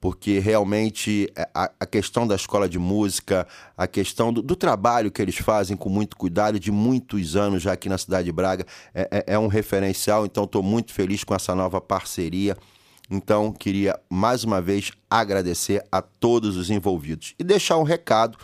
porque 0.00 0.38
realmente 0.38 1.30
é, 1.34 1.48
a, 1.54 1.70
a 1.80 1.86
questão 1.86 2.26
da 2.26 2.34
escola 2.34 2.68
de 2.68 2.78
música, 2.78 3.46
a 3.76 3.86
questão 3.86 4.32
do, 4.32 4.42
do 4.42 4.54
trabalho 4.54 5.10
que 5.10 5.20
eles 5.20 5.36
fazem 5.36 5.76
com 5.76 5.88
muito 5.88 6.16
cuidado, 6.16 6.60
de 6.60 6.70
muitos 6.70 7.36
anos 7.36 7.62
já 7.62 7.72
aqui 7.72 7.88
na 7.88 7.98
cidade 7.98 8.26
de 8.26 8.32
Braga, 8.32 8.66
é, 8.94 9.08
é- 9.10 9.24
é 9.34 9.38
um 9.38 9.46
referencial. 9.46 10.24
Então, 10.26 10.44
estou 10.44 10.62
muito 10.62 10.92
feliz 10.92 11.24
com 11.24 11.34
essa 11.34 11.54
nova 11.54 11.80
parceria. 11.80 12.56
Então, 13.10 13.52
queria 13.52 13.98
mais 14.10 14.44
uma 14.44 14.60
vez 14.60 14.90
agradecer 15.08 15.84
a 15.92 16.02
todos 16.02 16.56
os 16.56 16.70
envolvidos 16.70 17.34
e 17.38 17.44
deixar 17.44 17.76
um 17.78 17.84
recado 17.84 18.36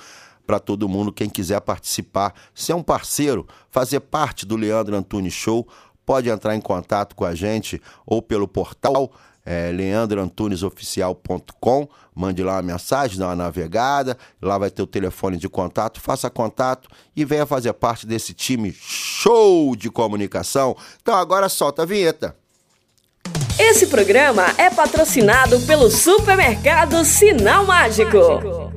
para 0.47 0.59
todo 0.59 0.88
mundo, 0.88 1.12
quem 1.12 1.29
quiser 1.29 1.61
participar, 1.61 2.35
ser 2.55 2.75
um 2.75 2.83
parceiro, 2.83 3.47
fazer 3.71 4.01
parte 4.01 4.45
do 4.45 4.57
Leandro 4.57 4.97
Antunes 4.97 5.33
Show, 5.33 5.67
pode 6.05 6.29
entrar 6.29 6.55
em 6.57 6.61
contato 6.61 7.15
com 7.15 7.25
a 7.25 7.35
gente 7.35 7.81
ou 8.05 8.21
pelo 8.21 8.49
portal 8.49 9.12
é, 9.44 9.72
leandroantunesoficial.com, 9.72 11.88
mande 12.14 12.42
lá 12.42 12.55
uma 12.55 12.62
mensagem, 12.62 13.18
dá 13.18 13.26
uma 13.28 13.37
navegada, 13.37 14.16
lá 14.40 14.57
vai 14.59 14.70
ter 14.70 14.83
o 14.83 14.87
telefone 14.87 15.37
de 15.37 15.48
contato, 15.48 16.00
faça 16.00 16.31
contato 16.31 16.88
e 17.14 17.24
venha 17.24 17.46
fazer 17.46 17.72
parte 17.72 18.07
desse 18.07 18.35
time 18.35 18.72
show 18.72 19.74
de 19.74 19.90
comunicação. 19.90 20.76
Então 21.00 21.14
agora 21.14 21.48
solta 21.48 21.83
a 21.83 21.87
vinheta. 21.87 22.37
Esse 23.59 23.87
programa 23.87 24.46
é 24.59 24.68
patrocinado 24.70 25.61
pelo 25.61 25.90
supermercado 25.90 27.05
Sinal 27.05 27.64
Mágico. 27.64 28.18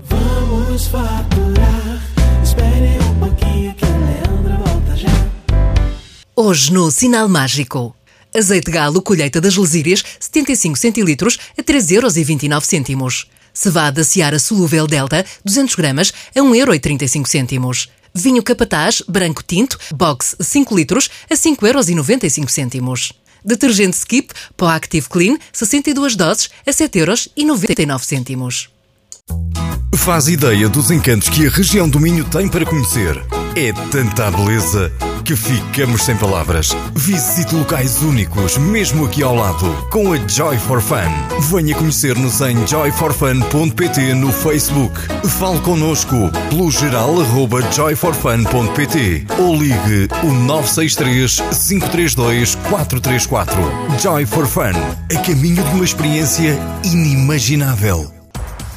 Vamos 0.04 0.88
faturar 0.88 2.02
Espere 2.44 3.00
um 3.04 3.20
pouquinho 3.20 3.74
que 3.74 3.86
o 3.86 3.88
Leandro 3.88 4.64
volta 4.64 4.96
já 4.96 5.10
Hoje 6.36 6.72
no 6.72 6.92
Sinal 6.92 7.28
Mágico. 7.28 7.96
Azeite 8.36 8.70
galo 8.70 9.02
colheita 9.02 9.40
das 9.40 9.56
lesírias 9.56 10.04
75 10.20 10.78
centilitros 10.78 11.38
a 11.58 11.64
3,29 11.64 12.90
euros. 12.92 13.28
Cevada 13.54 14.04
Seara 14.04 14.38
solúvel 14.38 14.86
Delta 14.86 15.26
200 15.44 15.76
gramas 15.76 16.14
a 16.36 16.40
1,35 16.42 17.54
euros. 17.54 17.90
Vinho 18.14 18.44
Capataz 18.44 19.02
branco 19.08 19.44
tinto 19.44 19.78
box 19.96 20.36
5 20.40 20.76
litros 20.76 21.10
a 21.30 21.36
5,95 21.36 22.76
euros. 22.76 23.14
Detergente 23.44 23.98
Skip 23.98 24.34
Pó 24.58 24.68
Active 24.68 25.08
Clean 25.08 25.38
62 25.54 26.16
doses 26.16 26.50
a 26.66 26.72
7,99 26.72 28.32
euros. 28.32 28.70
Faz 29.96 30.28
ideia 30.28 30.68
dos 30.70 30.92
encantos 30.92 31.30
que 31.30 31.48
a 31.48 31.50
região 31.50 31.90
do 31.90 32.00
Minho 32.00 32.26
tem 32.26 32.48
para 32.48 32.66
conhecer. 32.66 33.18
É 33.56 33.72
tanta 33.90 34.30
beleza 34.30 34.92
que 35.26 35.36
ficamos 35.36 36.04
sem 36.04 36.16
palavras. 36.16 36.70
Visite 36.94 37.56
locais 37.56 38.04
únicos, 38.04 38.58
mesmo 38.58 39.06
aqui 39.06 39.24
ao 39.24 39.36
lado, 39.36 39.74
com 39.90 40.14
a 40.14 40.18
Joy 40.28 40.58
for 40.60 40.80
Fun. 40.80 41.10
Venha 41.50 41.76
conhecer-nos 41.76 42.40
em 42.42 42.66
joyforfun.pt 42.68 44.14
no 44.14 44.32
Facebook. 44.32 44.94
Fale 45.28 45.60
connosco 45.62 46.16
pelo 46.50 46.70
geral 46.70 47.20
arroba 47.20 47.62
joyforfun.pt 47.72 49.26
ou 49.40 49.56
ligue 49.56 50.08
o 50.24 50.32
963 50.32 51.42
532 51.68 52.56
434. 52.70 53.56
Joy 54.00 54.26
for 54.28 54.46
Fun, 54.46 54.74
a 55.12 55.20
caminho 55.22 55.64
de 55.64 55.70
uma 55.76 55.84
experiência 55.84 56.60
inimaginável. 56.84 58.15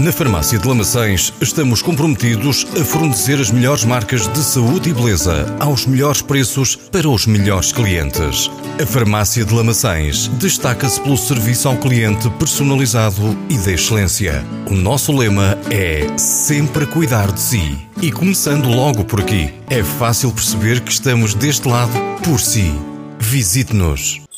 Na 0.00 0.12
Farmácia 0.12 0.58
de 0.58 0.66
Lamaçães 0.66 1.30
estamos 1.42 1.82
comprometidos 1.82 2.66
a 2.80 2.82
fornecer 2.82 3.38
as 3.38 3.50
melhores 3.50 3.84
marcas 3.84 4.26
de 4.28 4.38
saúde 4.38 4.88
e 4.88 4.94
beleza 4.94 5.54
aos 5.60 5.84
melhores 5.84 6.22
preços 6.22 6.74
para 6.74 7.06
os 7.06 7.26
melhores 7.26 7.70
clientes. 7.70 8.50
A 8.82 8.86
Farmácia 8.86 9.44
de 9.44 9.52
Lamaçães 9.52 10.28
destaca-se 10.38 10.98
pelo 11.02 11.18
serviço 11.18 11.68
ao 11.68 11.76
cliente 11.76 12.30
personalizado 12.30 13.36
e 13.50 13.58
de 13.58 13.74
excelência. 13.74 14.42
O 14.70 14.74
nosso 14.74 15.14
lema 15.14 15.58
é 15.70 16.16
sempre 16.16 16.86
cuidar 16.86 17.30
de 17.30 17.40
si. 17.40 17.78
E 18.00 18.10
começando 18.10 18.70
logo 18.70 19.04
por 19.04 19.20
aqui, 19.20 19.52
é 19.68 19.84
fácil 19.84 20.32
perceber 20.32 20.80
que 20.80 20.92
estamos 20.92 21.34
deste 21.34 21.68
lado 21.68 21.92
por 22.24 22.40
si. 22.40 22.72
Visite-nos. 23.18 24.29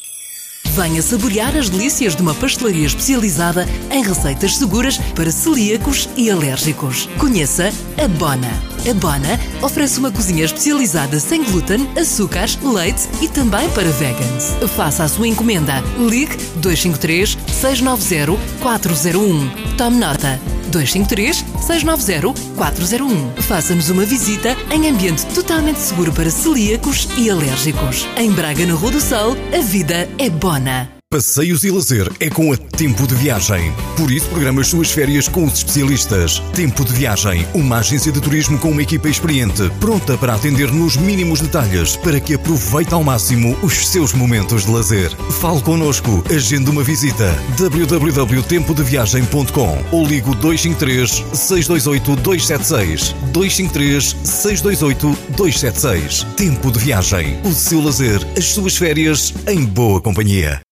Venha 0.70 1.02
saborear 1.02 1.56
as 1.56 1.68
delícias 1.68 2.16
de 2.16 2.22
uma 2.22 2.34
pastelaria 2.34 2.86
especializada 2.86 3.66
em 3.90 4.02
receitas 4.02 4.56
seguras 4.56 4.96
para 5.14 5.30
celíacos 5.30 6.08
e 6.16 6.30
alérgicos. 6.30 7.08
Conheça 7.18 7.70
a 8.02 8.08
Bona. 8.08 8.48
A 8.88 8.94
Bona 8.94 9.38
oferece 9.60 9.98
uma 9.98 10.10
cozinha 10.10 10.44
especializada 10.44 11.20
sem 11.20 11.44
glúten, 11.44 11.88
açúcares, 11.98 12.58
leite 12.62 13.08
e 13.20 13.28
também 13.28 13.68
para 13.70 13.90
vegans. 13.90 14.56
Faça 14.74 15.04
a 15.04 15.08
sua 15.08 15.28
encomenda. 15.28 15.82
Ligue 15.98 16.36
253 16.56 17.36
690 17.60 18.38
401. 18.62 19.76
Tome 19.76 19.98
nota. 19.98 20.51
253 20.70 21.44
690 21.60 22.34
401. 22.56 23.42
Faça-nos 23.42 23.90
uma 23.90 24.04
visita 24.04 24.56
em 24.70 24.88
ambiente 24.88 25.26
totalmente 25.34 25.78
seguro 25.78 26.12
para 26.12 26.30
celíacos 26.30 27.08
e 27.16 27.30
alérgicos. 27.30 28.06
Em 28.16 28.30
Braga, 28.30 28.66
na 28.66 28.74
Rua 28.74 28.92
do 28.92 29.00
Sol, 29.00 29.36
a 29.52 29.60
vida 29.60 30.08
é 30.18 30.30
bona. 30.30 31.01
Passeios 31.12 31.62
e 31.62 31.70
lazer 31.70 32.10
é 32.20 32.30
com 32.30 32.54
a 32.54 32.56
Tempo 32.56 33.06
de 33.06 33.14
Viagem. 33.14 33.70
Por 33.98 34.10
isso, 34.10 34.30
programa 34.30 34.62
as 34.62 34.68
suas 34.68 34.90
férias 34.90 35.28
com 35.28 35.44
os 35.44 35.58
especialistas. 35.58 36.38
Tempo 36.54 36.86
de 36.86 36.92
Viagem, 36.94 37.46
uma 37.52 37.80
agência 37.80 38.10
de 38.10 38.18
turismo 38.18 38.58
com 38.58 38.70
uma 38.70 38.80
equipa 38.80 39.10
experiente, 39.10 39.68
pronta 39.78 40.16
para 40.16 40.32
atender 40.32 40.72
nos 40.72 40.96
mínimos 40.96 41.42
detalhes 41.42 41.96
para 41.96 42.18
que 42.18 42.32
aproveite 42.32 42.94
ao 42.94 43.04
máximo 43.04 43.54
os 43.62 43.88
seus 43.88 44.14
momentos 44.14 44.64
de 44.64 44.70
lazer. 44.70 45.10
Fale 45.32 45.60
connosco, 45.60 46.24
agende 46.34 46.70
uma 46.70 46.82
visita 46.82 47.38
www.tempodeviagem.com 47.58 49.84
ou 49.92 50.06
ligo 50.06 50.34
253 50.36 51.10
628 51.34 52.16
276 52.22 53.14
253 53.34 54.16
628 54.24 55.18
276. 55.36 56.24
Tempo 56.38 56.72
de 56.72 56.78
Viagem, 56.78 57.38
o 57.44 57.52
seu 57.52 57.82
lazer, 57.82 58.26
as 58.34 58.46
suas 58.46 58.78
férias 58.78 59.34
em 59.46 59.62
boa 59.62 60.00
companhia. 60.00 60.62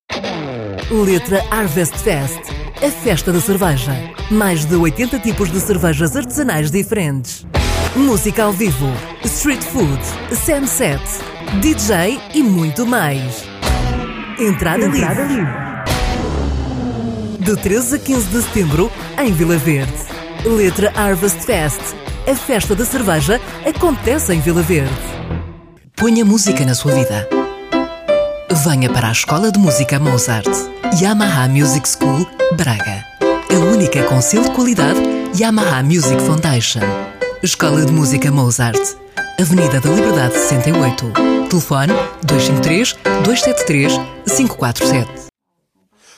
Letra 0.91 1.41
Harvest 1.49 1.95
Fest, 1.99 2.41
a 2.85 2.91
festa 2.91 3.31
da 3.31 3.39
cerveja. 3.39 3.93
Mais 4.29 4.65
de 4.65 4.75
80 4.75 5.19
tipos 5.19 5.49
de 5.49 5.57
cervejas 5.61 6.17
artesanais 6.17 6.69
diferentes. 6.69 7.47
Música 7.95 8.43
ao 8.43 8.51
vivo, 8.51 8.87
street 9.23 9.63
food, 9.63 10.01
sunset, 10.35 11.01
DJ 11.61 12.19
e 12.33 12.43
muito 12.43 12.85
mais. 12.85 13.45
Entrada, 14.37 14.83
Entrada 14.83 15.23
livre. 15.23 15.47
De 17.39 17.55
13 17.55 17.95
a 17.95 17.99
15 17.99 18.27
de 18.27 18.41
setembro, 18.41 18.91
em 19.17 19.31
Vila 19.31 19.55
Verde. 19.55 19.93
Letra 20.43 20.91
Harvest 20.93 21.39
Fest, 21.39 21.79
a 22.29 22.35
festa 22.35 22.75
da 22.75 22.83
cerveja 22.83 23.39
acontece 23.65 24.33
em 24.33 24.41
Vila 24.41 24.61
Verde. 24.61 24.91
Ponha 25.95 26.25
música 26.25 26.65
na 26.65 26.75
sua 26.75 26.91
vida. 26.91 27.40
Venha 28.53 28.91
para 28.91 29.07
a 29.07 29.11
Escola 29.13 29.49
de 29.49 29.57
Música 29.57 29.97
Mozart, 29.97 30.45
Yamaha 31.01 31.47
Music 31.47 31.87
School, 31.87 32.27
Braga. 32.57 33.05
A 33.49 33.59
única 33.73 34.03
com 34.03 34.21
selo 34.21 34.43
de 34.43 34.51
qualidade 34.51 34.99
Yamaha 35.39 35.81
Music 35.81 36.21
Foundation. 36.21 36.81
Escola 37.41 37.85
de 37.85 37.93
Música 37.93 38.29
Mozart, 38.29 38.77
Avenida 39.39 39.79
da 39.79 39.89
Liberdade 39.89 40.33
68. 40.33 41.13
Telefone 41.49 41.93
253 42.25 42.93
273 43.23 43.93
547. 44.35 45.09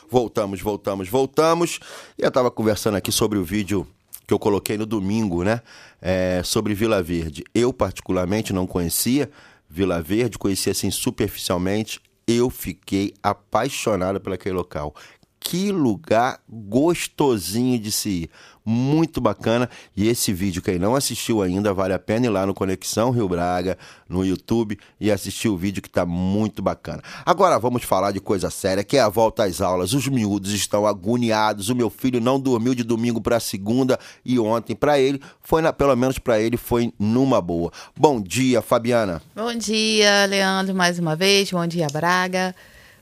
Voltamos, 0.10 0.60
voltamos, 0.60 1.10
voltamos. 1.10 1.80
Eu 2.17 2.30
estava 2.30 2.50
conversando 2.50 2.96
aqui 2.96 3.12
sobre 3.12 3.38
o 3.38 3.43
vídeo 3.43 3.88
que 4.26 4.34
eu 4.34 4.39
coloquei 4.39 4.76
no 4.76 4.88
domingo, 4.88 5.43
né? 5.43 5.62
É, 6.02 6.41
sobre 6.43 6.74
Vila 6.74 7.02
Verde. 7.04 7.43
Eu, 7.54 7.72
particularmente, 7.72 8.52
não 8.52 8.65
conhecia 8.65 9.30
Vila 9.69 10.02
Verde, 10.02 10.39
conhecia 10.39 10.72
assim 10.72 10.89
superficialmente. 10.89 12.02
Eu 12.28 12.50
fiquei 12.50 13.14
apaixonado 13.22 14.20
por 14.20 14.34
aquele 14.34 14.56
local. 14.56 14.96
Que 15.40 15.72
lugar 15.72 16.42
gostosinho 16.48 17.78
de 17.78 17.92
se 17.92 18.10
ir. 18.10 18.30
Muito 18.65 19.19
bacana. 19.19 19.69
E 19.95 20.08
esse 20.08 20.32
vídeo, 20.32 20.62
quem 20.62 20.80
não 20.80 20.95
assistiu 20.95 21.41
ainda, 21.41 21.73
vale 21.73 21.93
a 21.93 21.99
pena 21.99 22.26
ir 22.28 22.30
lá 22.30 22.45
no 22.45 22.54
Conexão 22.54 23.12
Rio 23.12 23.28
Braga, 23.28 23.78
no 24.08 24.26
YouTube, 24.26 24.78
e 24.99 25.12
assistir 25.12 25.49
o 25.49 25.58
vídeo 25.58 25.82
que 25.82 25.89
tá 25.89 26.06
muito 26.06 26.62
bacana. 26.62 27.02
Agora 27.26 27.60
vamos 27.60 27.84
falar 27.84 28.12
de 28.12 28.19
coisa 28.19 28.49
séria, 28.49 28.84
que 28.84 28.97
é 28.97 29.02
a 29.02 29.10
volta 29.10 29.43
às 29.43 29.60
aulas. 29.60 29.93
Os 29.93 30.08
miúdos 30.08 30.54
estão 30.54 30.88
agoniados. 30.88 31.69
O 31.69 31.76
meu 31.76 31.89
filho 31.89 32.21
não 32.21 32.39
dormiu 32.39 32.73
de 32.73 32.84
domingo 32.84 33.19
para 33.19 33.39
segunda 33.39 33.99
e 34.23 34.39
ontem 34.39 34.76
para 34.76 34.99
ele 34.99 35.21
foi 35.41 35.62
na, 35.62 35.73
pelo 35.73 35.95
menos 35.95 36.17
para 36.17 36.39
ele 36.39 36.58
foi 36.58 36.93
numa 36.97 37.41
boa. 37.41 37.71
Bom 37.95 38.21
dia, 38.21 38.62
Fabiana. 38.62 39.21
Bom 39.36 39.54
dia, 39.56 40.26
Leandro, 40.26 40.73
mais 40.73 40.99
uma 40.99 41.15
vez. 41.15 41.52
Bom 41.52 41.67
dia, 41.67 41.88
Braga. 41.91 42.56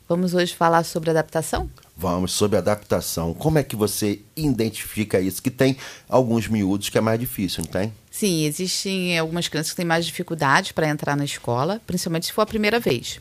Vamos 0.08 0.34
hoje 0.34 0.54
falar 0.54 0.84
sobre 0.84 1.10
adaptação? 1.10 1.69
Vamos 2.02 2.32
sobre 2.32 2.58
adaptação. 2.58 3.32
Como 3.32 3.60
é 3.60 3.64
que 3.64 3.76
você 3.76 4.22
identifica 4.36 5.22
isso? 5.22 5.40
Que 5.40 5.52
tem 5.52 5.78
alguns 6.10 6.48
miúdos 6.48 6.90
que 6.90 6.98
é 6.98 7.02
mais 7.02 7.20
difícil, 7.20 7.64
não 7.64 7.72
tem? 7.72 7.94
Sim, 8.10 8.44
existem 8.46 9.20
algumas 9.20 9.48
crianças 9.48 9.70
que 9.70 9.78
têm 9.78 9.86
mais 9.86 10.04
dificuldade 10.04 10.74
para 10.74 10.90
entrar 10.90 11.16
na 11.16 11.24
escola, 11.24 11.80
principalmente 11.86 12.26
se 12.26 12.34
for 12.34 12.42
a 12.42 12.46
primeira 12.48 12.80
vez. 12.80 13.20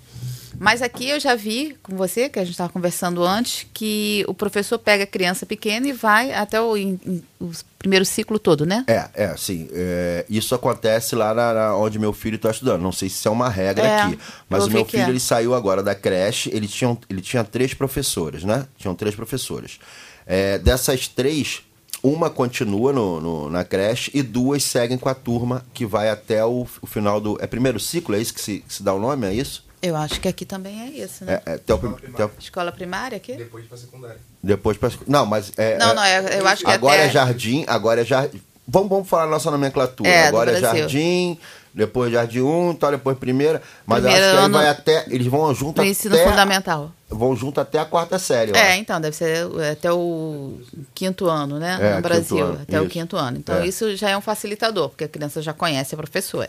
Mas 0.62 0.82
aqui 0.82 1.08
eu 1.08 1.18
já 1.18 1.34
vi 1.34 1.74
com 1.82 1.96
você, 1.96 2.28
que 2.28 2.38
a 2.38 2.42
gente 2.44 2.52
estava 2.52 2.70
conversando 2.70 3.24
antes, 3.24 3.66
que 3.72 4.22
o 4.28 4.34
professor 4.34 4.78
pega 4.78 5.04
a 5.04 5.06
criança 5.06 5.46
pequena 5.46 5.88
e 5.88 5.92
vai 5.92 6.34
até 6.34 6.60
o, 6.60 6.76
em- 6.76 7.00
em- 7.06 7.22
o 7.40 7.50
primeiro 7.78 8.04
ciclo 8.04 8.38
todo, 8.38 8.66
né? 8.66 8.84
É, 8.86 9.08
é, 9.14 9.34
sim. 9.38 9.70
É, 9.72 10.26
isso 10.28 10.54
acontece 10.54 11.14
lá 11.16 11.32
na, 11.32 11.54
na- 11.54 11.76
onde 11.76 11.98
meu 11.98 12.12
filho 12.12 12.36
está 12.36 12.50
estudando. 12.50 12.82
Não 12.82 12.92
sei 12.92 13.08
se 13.08 13.14
isso 13.16 13.26
é 13.28 13.30
uma 13.30 13.48
regra 13.48 13.86
É, 13.86 14.00
aqui. 14.02 14.18
Mas 14.50 14.66
o 14.66 14.70
meu 14.70 14.84
filho 14.84 15.04
é. 15.04 15.08
ele 15.08 15.18
saiu 15.18 15.54
agora 15.54 15.82
da 15.82 15.94
creche. 15.94 16.50
Ele 16.52 16.68
tinha, 16.68 16.94
ele 17.08 17.22
tinha 17.22 17.42
três 17.42 17.72
professoras, 17.72 18.44
né? 18.44 18.66
Tinham 18.76 18.94
três 18.94 19.14
professoras. 19.14 19.78
É, 20.26 20.58
dessas 20.58 21.08
três, 21.08 21.62
uma 22.02 22.28
continua 22.28 22.92
no, 22.92 23.18
no- 23.18 23.48
na 23.48 23.64
creche 23.64 24.10
e 24.12 24.22
duas 24.22 24.62
seguem 24.62 24.98
com 24.98 25.08
a 25.08 25.14
turma 25.14 25.64
que 25.72 25.86
vai 25.86 26.10
até 26.10 26.44
o, 26.44 26.66
o 26.82 26.86
final 26.86 27.18
do. 27.18 27.38
É 27.40 27.46
primeiro 27.46 27.80
ciclo? 27.80 28.14
É 28.14 28.18
isso 28.20 28.34
que 28.34 28.42
se, 28.42 28.58
que 28.58 28.74
se 28.74 28.82
dá 28.82 28.92
o 28.92 29.00
nome? 29.00 29.26
É 29.26 29.32
isso? 29.32 29.69
Eu 29.82 29.96
acho 29.96 30.20
que 30.20 30.28
aqui 30.28 30.44
também 30.44 30.82
é 30.82 30.86
isso, 31.04 31.24
né? 31.24 31.40
É, 31.46 31.52
é, 31.52 31.54
até 31.54 31.72
o 31.74 31.78
prim- 31.78 31.94
até 32.12 32.24
o- 32.26 32.30
Escola 32.38 32.70
primária 32.70 33.16
aqui? 33.16 33.32
Depois 33.34 33.64
pra 33.66 33.78
secundária. 33.78 34.18
depois 34.42 34.76
pra, 34.76 34.90
Não, 35.06 35.24
mas. 35.24 35.52
É, 35.56 35.78
Não, 35.78 35.94
não, 35.94 36.02
é- 36.02 36.38
eu 36.38 36.46
acho 36.46 36.64
que 36.64 36.70
Agora 36.70 36.96
até- 36.96 37.06
é 37.06 37.10
jardim, 37.10 37.64
agora 37.66 38.00
é 38.02 38.04
jardim. 38.04 38.40
Vamos, 38.68 38.88
vamos 38.90 39.08
falar 39.08 39.24
a 39.24 39.26
nossa 39.26 39.50
nomenclatura. 39.50 40.08
É, 40.08 40.26
agora 40.28 40.52
é 40.52 40.60
jardim, 40.60 41.36
depois 41.74 42.12
jardim 42.12 42.40
1, 42.40 42.74
tal, 42.74 42.90
depois 42.92 43.16
primeira. 43.18 43.60
Mas 43.86 44.02
Primeiro 44.02 44.22
eu 44.24 44.28
acho 44.28 44.34
que 44.36 44.38
aí 44.38 44.44
ano- 44.44 44.58
vai 44.58 44.68
até. 44.68 45.04
Eles 45.08 45.26
vão 45.26 45.52
junto 45.54 45.80
No 45.80 45.88
ensino 45.88 46.14
até. 46.14 46.28
fundamental. 46.28 46.92
Vão 47.08 47.34
junto 47.34 47.58
até 47.60 47.78
a 47.80 47.84
quarta 47.84 48.18
série, 48.18 48.52
É, 48.56 48.72
acho. 48.72 48.80
então, 48.80 49.00
deve 49.00 49.16
ser 49.16 49.44
até 49.72 49.90
o 49.90 50.60
quinto 50.94 51.26
ano, 51.26 51.58
né? 51.58 51.78
É, 51.80 51.94
no 51.96 52.02
Brasil, 52.02 52.44
ano, 52.46 52.60
até 52.62 52.78
o 52.78 52.84
isso. 52.84 52.92
quinto 52.92 53.16
ano. 53.16 53.38
Então, 53.38 53.56
É. 53.56 53.66
isso 53.66 53.96
já 53.96 54.10
é 54.10 54.16
um 54.16 54.20
facilitador, 54.20 54.90
porque 54.90 55.04
a 55.04 55.08
criança 55.08 55.42
já 55.42 55.52
conhece 55.52 55.94
a 55.94 55.98
professora. 55.98 56.48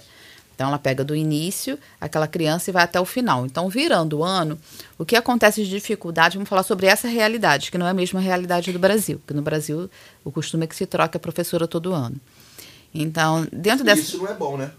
Então, 0.62 0.70
ela 0.70 0.78
pega 0.78 1.04
do 1.04 1.16
início 1.16 1.80
aquela 2.00 2.28
criança 2.28 2.70
e 2.70 2.74
vai 2.74 2.84
até 2.84 3.00
o 3.00 3.06
final. 3.06 3.48
Então, 3.48 3.68
virando 3.68 4.20
o 4.20 4.24
ano, 4.24 4.60
o 4.96 5.04
que 5.04 5.16
acontece 5.16 5.64
de 5.64 5.70
dificuldade, 5.72 6.38
vamos 6.38 6.48
falar 6.48 6.62
sobre 6.62 6.86
essa 6.86 7.08
realidade, 7.08 7.72
que 7.72 7.80
não 7.80 7.88
é 7.88 7.90
a 7.90 7.96
mesma 7.96 8.20
realidade 8.20 8.72
do 8.72 8.78
Brasil. 8.78 9.18
Porque 9.18 9.34
no 9.34 9.42
Brasil, 9.42 9.90
o 10.24 10.32
costume 10.32 10.66
é 10.66 10.68
que 10.68 10.76
se 10.76 10.86
troca 10.86 11.18
a 11.18 11.20
professora 11.20 11.68
todo 11.68 11.96
ano. 11.96 12.16
Então, 12.94 13.48
dentro 13.52 13.84
dessa. 13.84 14.02
Isso 14.02 14.20
não 14.20 14.28
é 14.28 14.36
bom, 14.36 14.56
né? 14.56 14.70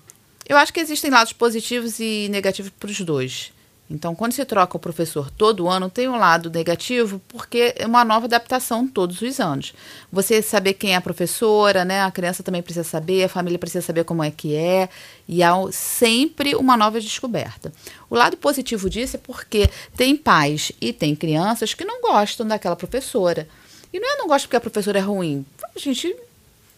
Eu 0.49 0.57
acho 0.57 0.73
que 0.73 0.79
existem 0.79 1.11
lados 1.11 1.33
positivos 1.33 1.99
e 1.99 2.29
negativos 2.31 2.71
para 2.79 2.89
os 2.89 3.01
dois. 3.01 3.53
Então, 3.93 4.15
quando 4.15 4.33
se 4.33 4.43
troca 4.47 4.75
o 4.75 4.81
professor 4.81 5.31
todo 5.31 5.69
ano, 5.69 5.91
tem 5.91 6.09
um 6.09 6.17
lado 6.17 6.51
negativo, 6.51 7.21
porque 7.29 7.75
é 7.77 7.87
uma 7.87 8.03
nova 8.03 8.25
adaptação 8.25 8.89
todos 8.89 9.21
os 9.21 9.39
anos. 9.39 9.75
Você 10.11 10.41
saber 10.41 10.73
quem 10.73 10.95
é 10.95 10.97
a 10.97 11.01
professora, 11.01 11.85
né? 11.85 12.03
A 12.03 12.11
criança 12.11 12.43
também 12.43 12.63
precisa 12.63 12.85
saber, 12.85 13.25
a 13.25 13.29
família 13.29 13.59
precisa 13.59 13.85
saber 13.85 14.05
como 14.05 14.25
é 14.25 14.31
que 14.31 14.57
é, 14.57 14.89
e 15.29 15.43
há 15.43 15.53
sempre 15.71 16.55
uma 16.55 16.75
nova 16.75 16.99
descoberta. 16.99 17.71
O 18.09 18.15
lado 18.15 18.35
positivo 18.39 18.89
disso 18.89 19.17
é 19.17 19.21
porque 19.23 19.69
tem 19.95 20.17
pais 20.17 20.73
e 20.81 20.91
tem 20.91 21.15
crianças 21.15 21.75
que 21.75 21.85
não 21.85 22.01
gostam 22.01 22.47
daquela 22.47 22.75
professora. 22.75 23.47
E 23.93 24.01
não 24.01 24.15
é 24.15 24.17
não 24.17 24.27
gosto 24.27 24.47
porque 24.47 24.57
a 24.57 24.61
professora 24.61 24.99
é 25.01 25.03
ruim. 25.03 25.45
A 25.77 25.79
gente 25.79 26.17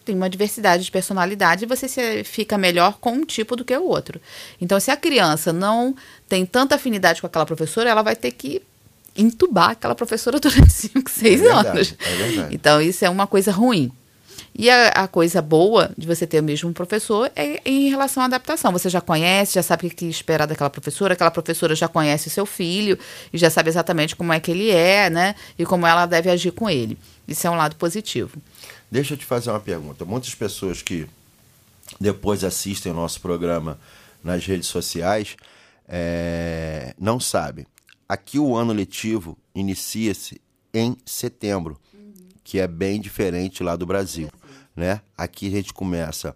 tem 0.05 0.15
uma 0.15 0.29
diversidade 0.29 0.83
de 0.83 0.91
personalidade 0.91 1.65
e 1.65 1.67
você 1.67 1.87
se, 1.87 2.23
fica 2.23 2.57
melhor 2.57 2.97
com 2.99 3.11
um 3.11 3.25
tipo 3.25 3.55
do 3.55 3.65
que 3.65 3.75
o 3.75 3.83
outro. 3.83 4.21
Então, 4.61 4.79
se 4.79 4.91
a 4.91 4.97
criança 4.97 5.51
não 5.51 5.95
tem 6.29 6.45
tanta 6.45 6.75
afinidade 6.75 7.19
com 7.19 7.27
aquela 7.27 7.45
professora, 7.45 7.89
ela 7.89 8.03
vai 8.03 8.15
ter 8.15 8.31
que 8.31 8.61
entubar 9.17 9.71
aquela 9.71 9.95
professora 9.95 10.39
durante 10.41 10.71
5, 10.71 11.09
6 11.09 11.41
verdade, 11.41 11.67
anos. 11.69 11.95
é. 11.99 12.47
Então, 12.51 12.81
isso 12.81 13.03
é 13.03 13.09
uma 13.09 13.27
coisa 13.27 13.51
ruim. 13.51 13.91
E 14.57 14.69
a, 14.69 14.87
a 14.87 15.07
coisa 15.07 15.41
boa 15.41 15.91
de 15.97 16.07
você 16.07 16.25
ter 16.25 16.39
o 16.39 16.43
mesmo 16.43 16.71
professor 16.71 17.29
é 17.35 17.59
em 17.65 17.89
relação 17.89 18.23
à 18.23 18.25
adaptação. 18.25 18.71
Você 18.71 18.89
já 18.89 19.01
conhece, 19.01 19.55
já 19.55 19.63
sabe 19.63 19.87
o 19.87 19.89
que 19.89 20.05
esperar 20.05 20.45
daquela 20.45 20.69
professora, 20.69 21.13
aquela 21.13 21.31
professora 21.31 21.75
já 21.75 21.89
conhece 21.89 22.29
o 22.29 22.31
seu 22.31 22.45
filho 22.45 22.97
e 23.33 23.37
já 23.37 23.49
sabe 23.49 23.69
exatamente 23.69 24.15
como 24.15 24.31
é 24.31 24.39
que 24.39 24.51
ele 24.51 24.71
é, 24.71 25.09
né? 25.09 25.35
E 25.59 25.65
como 25.65 25.85
ela 25.85 26.05
deve 26.05 26.29
agir 26.29 26.51
com 26.51 26.69
ele. 26.69 26.97
Isso 27.27 27.45
é 27.45 27.49
um 27.49 27.55
lado 27.55 27.75
positivo. 27.75 28.41
Deixa 28.89 29.13
eu 29.13 29.17
te 29.17 29.25
fazer 29.25 29.49
uma 29.49 29.59
pergunta. 29.59 30.05
Muitas 30.05 30.33
pessoas 30.35 30.81
que 30.81 31.07
depois 31.99 32.43
assistem 32.43 32.91
o 32.91 32.95
nosso 32.95 33.21
programa 33.21 33.79
nas 34.23 34.45
redes 34.45 34.67
sociais 34.67 35.35
é, 35.87 36.93
não 36.99 37.19
sabem. 37.19 37.65
Aqui 38.07 38.37
o 38.39 38.55
ano 38.55 38.73
letivo 38.73 39.37
inicia-se 39.53 40.39
em 40.73 40.97
setembro, 41.05 41.79
que 42.43 42.59
é 42.59 42.67
bem 42.67 42.99
diferente 42.99 43.63
lá 43.63 43.75
do 43.75 43.85
Brasil. 43.85 44.29
Né? 44.75 45.01
Aqui 45.17 45.47
a 45.47 45.51
gente 45.51 45.73
começa. 45.73 46.35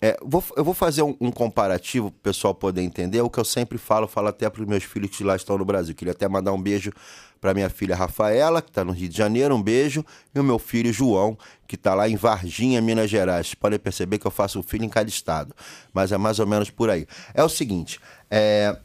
É, 0.00 0.16
vou- 0.22 0.44
eu 0.56 0.62
vou 0.64 0.74
fazer 0.74 1.02
um, 1.02 1.16
um 1.20 1.30
comparativo 1.30 2.10
para 2.10 2.18
o 2.18 2.20
pessoal 2.22 2.54
poder 2.54 2.82
entender. 2.82 3.20
O 3.22 3.30
que 3.30 3.38
eu 3.38 3.44
sempre 3.44 3.78
falo, 3.78 4.06
falo 4.06 4.28
até 4.28 4.48
para 4.50 4.60
os 4.62 4.68
meus 4.68 4.84
filhos 4.84 5.10
que 5.16 5.24
lá 5.24 5.34
estão 5.34 5.56
no 5.56 5.64
Brasil. 5.64 5.94
Queria 5.94 6.12
até 6.12 6.28
mandar 6.28 6.52
um 6.52 6.60
beijo 6.60 6.92
para 7.40 7.54
minha 7.54 7.70
filha 7.70 7.96
Rafaela, 7.96 8.60
que 8.60 8.68
está 8.68 8.84
no 8.84 8.92
Rio 8.92 9.08
de 9.08 9.16
Janeiro, 9.16 9.54
um 9.54 9.62
beijo, 9.62 10.04
e 10.34 10.38
o 10.40 10.44
meu 10.44 10.58
filho 10.58 10.92
João, 10.92 11.36
que 11.66 11.76
está 11.76 11.94
lá 11.94 12.08
em 12.08 12.16
Varginha, 12.16 12.80
Minas 12.82 13.08
Gerais. 13.10 13.46
Vocês 13.46 13.54
podem 13.54 13.78
perceber 13.78 14.18
que 14.18 14.26
eu 14.26 14.30
faço 14.30 14.58
um 14.58 14.62
filho 14.62 14.84
em 14.84 14.88
cada 14.88 15.08
estado, 15.08 15.54
mas 15.94 16.12
é 16.12 16.16
mais 16.18 16.38
ou 16.38 16.46
menos 16.46 16.70
por 16.70 16.90
aí. 16.90 17.06
É 17.32 17.42
o 17.42 17.48
seguinte, 17.48 17.98
é, 18.30 18.76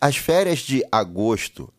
as 0.00 0.16
férias 0.16 0.60
de 0.60 0.82
agosto, 0.90 1.70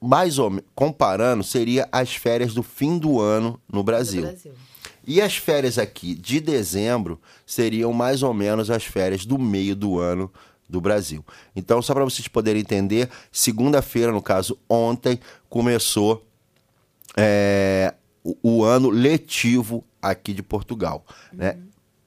mais 0.00 0.38
ou 0.38 0.60
comparando, 0.74 1.42
seria 1.44 1.88
as 1.90 2.14
férias 2.14 2.54
do 2.54 2.62
fim 2.62 2.98
do 2.98 3.20
ano 3.20 3.60
no 3.72 3.82
Brasil. 3.82 4.24
E 5.06 5.20
as 5.20 5.36
férias 5.36 5.78
aqui 5.78 6.14
de 6.14 6.40
dezembro 6.40 7.20
seriam 7.44 7.92
mais 7.92 8.22
ou 8.22 8.32
menos 8.32 8.70
as 8.70 8.84
férias 8.84 9.26
do 9.26 9.38
meio 9.38 9.74
do 9.74 9.98
ano 9.98 10.30
do 10.68 10.80
Brasil. 10.80 11.24
Então, 11.54 11.82
só 11.82 11.92
para 11.92 12.04
vocês 12.04 12.26
poderem 12.28 12.62
entender, 12.62 13.08
segunda-feira, 13.30 14.10
no 14.10 14.22
caso 14.22 14.58
ontem, 14.68 15.20
começou 15.48 16.26
é, 17.16 17.94
o, 18.24 18.36
o 18.42 18.64
ano 18.64 18.88
letivo 18.88 19.84
aqui 20.00 20.32
de 20.32 20.42
Portugal. 20.42 21.04
Né? 21.32 21.58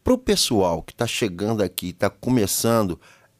Para 0.03 0.13
o 0.13 0.17
pessoal 0.17 0.81
que 0.81 0.93
está 0.93 1.07
chegando 1.07 1.61
aqui, 1.61 1.89
está 1.89 2.09
começando, 2.09 2.99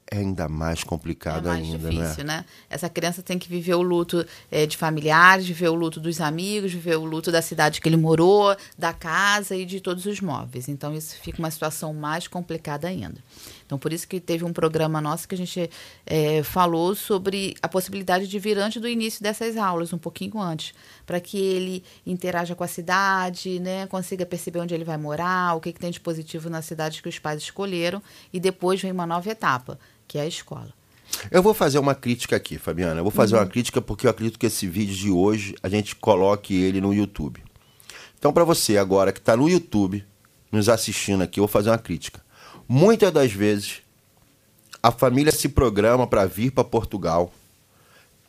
é 0.10 0.18
ainda 0.18 0.48
mais 0.48 0.84
complicado 0.84 1.48
É 1.48 1.52
mais 1.52 1.66
ainda, 1.66 1.90
difícil, 1.90 2.24
né? 2.24 2.38
né? 2.38 2.46
Essa 2.70 2.88
criança 2.88 3.24
tem 3.24 3.40
que 3.40 3.50
viver 3.50 3.74
o 3.74 3.82
luto 3.82 4.26
eh, 4.52 4.68
de 4.68 4.78
familiares, 4.78 5.48
viver 5.48 5.70
o 5.70 5.74
luto 5.74 6.00
dos 6.00 6.22
amigos, 6.22 6.72
viver 6.72 6.96
o 6.96 7.06
luto 7.06 7.32
da 7.32 7.42
cidade 7.42 7.82
que 7.82 7.90
ele 7.90 7.98
morou, 7.98 8.56
da 8.78 8.94
casa 8.94 9.56
e 9.56 9.66
de 9.66 9.80
todos 9.80 10.06
os 10.06 10.22
móveis. 10.22 10.70
Então, 10.70 10.94
isso 10.94 11.16
fica 11.22 11.40
uma 11.40 11.50
situação 11.50 11.94
mais 11.94 12.28
complicada 12.28 12.88
ainda. 12.88 13.18
Então, 13.66 13.80
por 13.80 13.92
isso 13.92 14.08
que 14.08 14.20
teve 14.20 14.46
um 14.46 14.54
programa 14.54 15.02
nosso 15.02 15.28
que 15.28 15.34
a 15.34 15.38
gente 15.38 15.70
eh, 16.06 16.44
falou 16.44 16.94
sobre 16.94 17.56
a 17.62 17.68
possibilidade 17.68 18.28
de 18.28 18.38
vir 18.38 18.58
antes 18.60 18.80
do 18.82 18.88
início 18.88 19.24
dessas 19.24 19.58
aulas, 19.58 19.92
um 19.92 19.98
pouquinho 19.98 20.40
antes, 20.40 20.74
para 21.06 21.20
que 21.20 21.38
ele 21.38 21.84
interaja 22.06 22.54
com 22.56 22.64
a 22.64 22.68
cidade, 22.68 23.60
né? 23.60 23.88
consiga 23.88 24.26
perceber 24.26 24.60
onde 24.60 24.74
ele 24.76 24.84
vai 24.84 24.98
morar, 24.98 25.56
o 25.56 25.60
que, 25.62 25.74
que 25.74 25.80
tem 25.80 25.90
de 25.90 26.00
positivo 26.00 26.50
na 26.50 26.62
cidade 26.62 27.02
que 27.02 27.10
os 27.10 27.18
pais 27.18 27.42
escolheram, 27.42 28.02
e 28.32 28.40
depois 28.40 28.82
vem 28.82 28.92
uma 28.92 29.06
nova 29.08 29.30
etapa, 29.30 29.80
que 30.08 30.18
é 30.18 30.22
a 30.22 30.28
escola. 30.28 30.72
Eu 31.32 31.42
vou 31.42 31.54
fazer 31.54 31.80
uma 31.80 31.96
crítica 31.96 32.36
aqui, 32.36 32.58
Fabiana. 32.58 33.00
Eu 33.00 33.04
vou 33.04 33.12
fazer 33.12 33.36
Uhum. 33.36 33.42
uma 33.42 33.48
crítica 33.48 33.82
porque 33.82 34.06
eu 34.08 34.12
acredito 34.12 34.38
que 34.40 34.46
esse 34.48 34.68
vídeo 34.68 34.96
de 34.96 35.10
hoje 35.10 35.56
a 35.64 35.70
gente 35.70 35.96
coloque 35.96 36.54
ele 36.54 36.82
no 36.82 36.94
YouTube. 36.94 37.44
Então, 38.18 38.34
para 38.34 38.44
você 38.44 38.78
agora 38.78 39.12
que 39.14 39.20
está 39.20 39.38
no 39.38 39.48
YouTube, 39.48 40.04
nos 40.52 40.68
assistindo 40.68 41.22
aqui, 41.22 41.40
eu 41.40 41.44
vou 41.44 41.48
fazer 41.48 41.70
uma 41.70 41.78
crítica. 41.78 42.25
Muitas 42.68 43.12
das 43.12 43.32
vezes, 43.32 43.82
a 44.82 44.92
família 44.92 45.32
se 45.32 45.50
programa 45.50 46.08
para 46.08 46.26
vir 46.26 46.52
para 46.52 46.64
Portugal, 46.64 47.32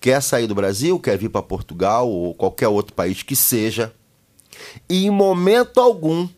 quer 0.00 0.22
sair 0.22 0.46
do 0.46 0.54
Brasil, 0.54 0.98
quer 0.98 1.16
vir 1.16 1.28
para 1.28 1.42
Portugal 1.42 2.08
ou 2.08 2.34
qualquer 2.34 2.68
outro 2.68 2.94
país 2.94 3.22
que 3.22 3.36
seja, 3.36 3.92
e 4.88 5.06
em 5.06 5.10
momento 5.10 5.80
algum 5.80 6.28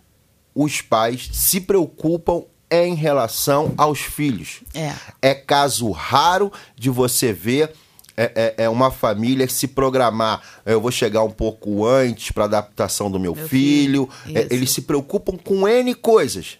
os 0.54 0.80
pais 0.80 1.28
se 1.32 1.60
preocupam 1.60 2.42
em 2.70 2.94
relação 2.94 3.72
aos 3.76 4.00
filhos. 4.00 4.60
É. 4.74 4.94
É 5.22 5.34
caso 5.34 5.90
raro 5.90 6.52
de 6.76 6.90
você 6.90 7.32
ver 7.32 7.72
é, 8.16 8.54
é, 8.58 8.64
é 8.64 8.68
uma 8.68 8.90
família 8.90 9.48
se 9.48 9.68
programar. 9.68 10.42
Eu 10.66 10.80
vou 10.80 10.90
chegar 10.90 11.22
um 11.22 11.30
pouco 11.30 11.86
antes 11.86 12.32
para 12.32 12.44
adaptação 12.44 13.08
do 13.08 13.20
meu, 13.20 13.34
Meu 13.34 13.46
filho. 13.46 14.08
filho, 14.24 14.36
É, 14.36 14.52
eles 14.52 14.72
se 14.72 14.82
preocupam 14.82 15.36
com 15.36 15.68
N 15.68 15.94
coisas. 15.94 16.58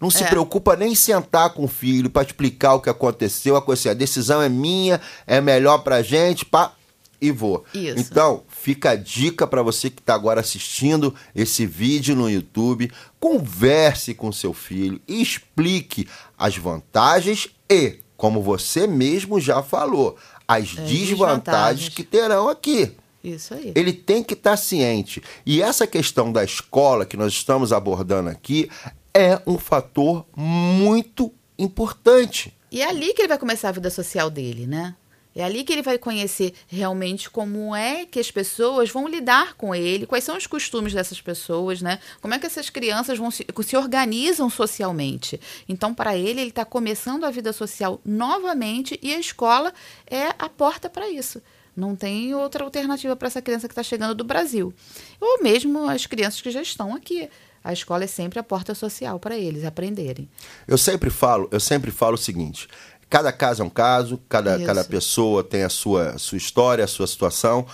Não 0.00 0.10
se 0.10 0.22
É. 0.24 0.26
preocupa 0.26 0.76
nem 0.76 0.92
em 0.92 0.94
sentar 0.94 1.50
com 1.54 1.64
o 1.64 1.68
filho 1.68 2.10
para 2.10 2.26
explicar 2.26 2.74
o 2.74 2.80
que 2.80 2.90
aconteceu. 2.90 3.56
A, 3.56 3.62
coisa 3.62 3.80
assim, 3.80 3.88
a 3.88 3.94
decisão 3.94 4.42
é 4.42 4.48
minha, 4.48 5.00
é 5.26 5.40
melhor 5.40 5.78
pra 5.78 6.02
gente, 6.02 6.44
pá, 6.44 6.72
e 7.18 7.30
vou. 7.30 7.64
Isso. 7.72 7.98
Então, 7.98 8.42
fica 8.46 8.90
a 8.90 8.94
dica 8.96 9.46
para 9.46 9.62
você 9.62 9.88
que 9.88 10.00
está 10.00 10.14
agora 10.14 10.40
assistindo 10.40 11.14
esse 11.34 11.64
vídeo 11.64 12.14
no 12.14 12.28
YouTube. 12.28 12.92
Converse 13.18 14.12
com 14.14 14.30
seu 14.30 14.52
filho 14.52 15.00
e 15.08 15.20
explique 15.22 16.06
as 16.38 16.56
vantagens 16.58 17.48
e, 17.70 18.00
como 18.18 18.42
você 18.42 18.86
mesmo 18.86 19.40
já 19.40 19.62
falou, 19.62 20.16
as 20.46 20.68
desvantagens, 20.74 21.10
desvantagens. 21.10 21.88
que 21.88 22.04
terão 22.04 22.48
aqui. 22.50 22.92
Isso 23.24 23.54
aí. 23.54 23.72
Ele 23.74 23.92
tem 23.92 24.22
que 24.22 24.34
estar 24.34 24.56
ciente. 24.56 25.20
E 25.44 25.60
essa 25.60 25.84
questão 25.86 26.30
da 26.30 26.44
escola 26.44 27.04
que 27.04 27.16
nós 27.16 27.32
estamos 27.32 27.72
abordando 27.72 28.28
aqui 28.30 28.70
é 29.16 29.40
um 29.46 29.56
fator 29.56 30.26
muito 30.36 31.32
importante. 31.58 32.54
E 32.70 32.82
é 32.82 32.84
ali 32.86 33.14
que 33.14 33.22
ele 33.22 33.28
vai 33.28 33.38
começar 33.38 33.70
a 33.70 33.72
vida 33.72 33.88
social 33.88 34.28
dele, 34.28 34.66
né? 34.66 34.94
É 35.34 35.42
ali 35.42 35.64
que 35.64 35.72
ele 35.72 35.82
vai 35.82 35.98
conhecer 35.98 36.54
realmente 36.66 37.28
como 37.28 37.74
é 37.74 38.06
que 38.06 38.18
as 38.18 38.30
pessoas 38.30 38.90
vão 38.90 39.08
lidar 39.08 39.54
com 39.54 39.74
ele, 39.74 40.06
quais 40.06 40.24
são 40.24 40.36
os 40.36 40.46
costumes 40.46 40.92
dessas 40.92 41.20
pessoas, 41.20 41.80
né? 41.80 41.98
Como 42.20 42.34
é 42.34 42.38
que 42.38 42.46
essas 42.46 42.68
crianças 42.68 43.18
vão 43.18 43.30
se, 43.30 43.46
se 43.64 43.76
organizam 43.76 44.48
socialmente. 44.50 45.40
Então, 45.66 45.94
para 45.94 46.16
ele, 46.16 46.40
ele 46.40 46.50
está 46.50 46.64
começando 46.64 47.24
a 47.24 47.30
vida 47.30 47.52
social 47.52 48.00
novamente 48.04 48.98
e 49.02 49.14
a 49.14 49.18
escola 49.18 49.72
é 50.06 50.28
a 50.38 50.48
porta 50.48 50.88
para 50.90 51.08
isso. 51.08 51.42
Não 51.74 51.94
tem 51.94 52.34
outra 52.34 52.64
alternativa 52.64 53.14
para 53.14 53.28
essa 53.28 53.42
criança 53.42 53.68
que 53.68 53.72
está 53.72 53.82
chegando 53.82 54.14
do 54.14 54.24
Brasil. 54.24 54.72
Ou 55.20 55.42
mesmo 55.42 55.86
as 55.88 56.06
crianças 56.06 56.40
que 56.40 56.50
já 56.50 56.62
estão 56.62 56.94
aqui. 56.94 57.28
A 57.66 57.72
escola 57.72 58.04
é 58.04 58.06
sempre 58.06 58.38
a 58.38 58.44
porta 58.44 58.76
social 58.76 59.18
para 59.18 59.36
eles 59.36 59.64
aprenderem. 59.64 60.28
Eu 60.68 60.78
sempre 60.78 61.10
falo, 61.10 61.48
eu 61.50 61.58
sempre 61.58 61.90
falo 61.90 62.14
o 62.14 62.18
seguinte: 62.18 62.68
cada 63.10 63.32
caso 63.32 63.60
é 63.60 63.66
um 63.66 63.68
caso, 63.68 64.20
cada, 64.28 64.56
Isso. 64.56 64.64
cada 64.64 64.84
pessoa 64.84 65.42
tem 65.42 65.64
a 65.64 65.68
sua, 65.68 66.10
a 66.10 66.18
sua 66.18 66.38
história, 66.38 66.84
a 66.84 66.86
sua 66.86 67.08
situação. 67.08 67.66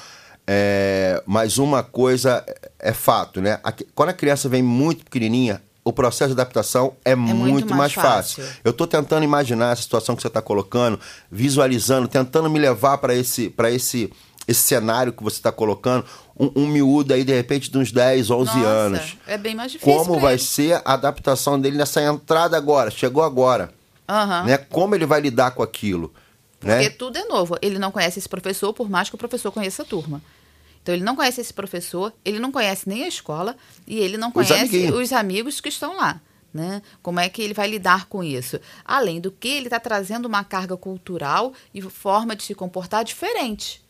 É, 0.46 1.22
mas 1.26 1.58
uma 1.58 1.82
coisa 1.82 2.42
é 2.78 2.94
fato, 2.94 3.42
né? 3.42 3.60
Quando 3.94 4.08
a 4.08 4.14
criança 4.14 4.48
vem 4.48 4.62
muito 4.62 5.04
pequenininha, 5.04 5.62
o 5.84 5.92
processo 5.92 6.34
de 6.34 6.40
adaptação 6.40 6.94
é, 7.04 7.14
muito, 7.14 7.68
mais, 7.68 7.78
mais 7.78 7.92
fácil. 7.92 8.42
fácil. 8.42 8.60
Eu 8.64 8.70
estou 8.70 8.86
tentando 8.86 9.24
imaginar 9.24 9.72
essa 9.72 9.82
situação 9.82 10.16
que 10.16 10.22
você 10.22 10.28
está 10.28 10.40
colocando, 10.40 10.98
visualizando, 11.30 12.08
tentando 12.08 12.48
me 12.48 12.58
levar 12.58 12.98
para 12.98 13.14
esse, 13.14 13.50
para 13.50 13.70
esse, 13.70 14.10
esse 14.46 14.60
cenário 14.62 15.12
que 15.12 15.22
você 15.22 15.36
está 15.36 15.52
colocando. 15.52 16.04
Um, 16.38 16.62
um 16.62 16.66
miúdo 16.66 17.12
aí, 17.14 17.24
de 17.24 17.32
repente, 17.34 17.70
de 17.70 17.78
uns 17.78 17.92
10, 17.92 18.30
11 18.30 18.46
Nossa, 18.56 18.66
anos. 18.68 19.16
É 19.26 19.36
bem 19.38 19.54
mais 19.54 19.72
difícil. 19.72 19.94
Como 19.94 20.18
vai 20.18 20.34
ele. 20.34 20.42
ser 20.42 20.80
a 20.84 20.94
adaptação 20.94 21.60
dele 21.60 21.76
nessa 21.76 22.02
entrada 22.02 22.56
agora? 22.56 22.90
Chegou 22.90 23.22
agora. 23.22 23.72
Aham. 24.08 24.44
Né? 24.44 24.56
Como 24.58 24.94
ele 24.94 25.06
vai 25.06 25.20
lidar 25.20 25.52
com 25.52 25.62
aquilo? 25.62 26.12
Porque 26.58 26.74
Né? 26.74 26.90
tudo 26.90 27.16
é 27.18 27.24
novo. 27.24 27.56
Ele 27.62 27.78
não 27.78 27.90
conhece 27.90 28.18
esse 28.18 28.28
professor, 28.28 28.72
por 28.72 28.88
mais 28.90 29.08
que 29.08 29.14
o 29.14 29.18
professor 29.18 29.50
conheça 29.52 29.82
a 29.82 29.86
turma. 29.86 30.20
Então 30.82 30.94
ele 30.94 31.04
não 31.04 31.14
conhece 31.14 31.40
esse 31.40 31.54
professor, 31.54 32.12
ele 32.24 32.40
não 32.40 32.50
conhece 32.50 32.88
nem 32.88 33.04
a 33.04 33.08
escola 33.08 33.56
e 33.86 33.98
ele 34.00 34.16
não 34.16 34.28
Os 34.28 34.34
conhece 34.34 34.54
amiguinhos. 34.54 34.96
os 34.98 35.12
amigos 35.12 35.60
que 35.60 35.68
estão 35.68 35.96
lá. 35.96 36.20
Né? 36.52 36.82
Como 37.00 37.18
é 37.18 37.28
que 37.28 37.40
ele 37.40 37.54
vai 37.54 37.66
lidar 37.68 38.06
com 38.06 38.22
isso? 38.22 38.60
Além 38.84 39.20
do 39.20 39.30
que, 39.30 39.48
ele 39.48 39.66
está 39.68 39.80
trazendo 39.80 40.26
uma 40.26 40.44
carga 40.44 40.76
cultural 40.76 41.52
e 41.72 41.80
forma 41.80 42.36
de 42.36 42.42
se 42.42 42.54
comportar 42.54 43.04
diferente. 43.04 43.81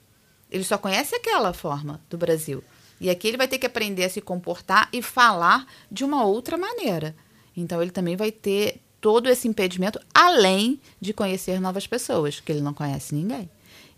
Ele 0.52 0.62
só 0.64 0.76
conhece 0.76 1.14
aquela 1.14 1.52
forma 1.52 2.00
do 2.10 2.18
Brasil. 2.18 2.62
E 3.00 3.08
aqui 3.10 3.26
ele 3.26 3.36
vai 3.38 3.48
ter 3.48 3.58
que 3.58 3.66
aprender 3.66 4.04
a 4.04 4.08
se 4.10 4.20
comportar 4.20 4.88
e 4.92 5.02
falar 5.02 5.66
de 5.90 6.04
uma 6.04 6.24
outra 6.24 6.56
maneira. 6.56 7.16
Então 7.56 7.82
ele 7.82 7.90
também 7.90 8.14
vai 8.16 8.30
ter 8.30 8.80
todo 9.00 9.28
esse 9.28 9.48
impedimento, 9.48 9.98
além 10.14 10.78
de 11.00 11.12
conhecer 11.12 11.60
novas 11.60 11.86
pessoas, 11.86 12.38
que 12.38 12.52
ele 12.52 12.60
não 12.60 12.72
conhece 12.72 13.14
ninguém. 13.14 13.50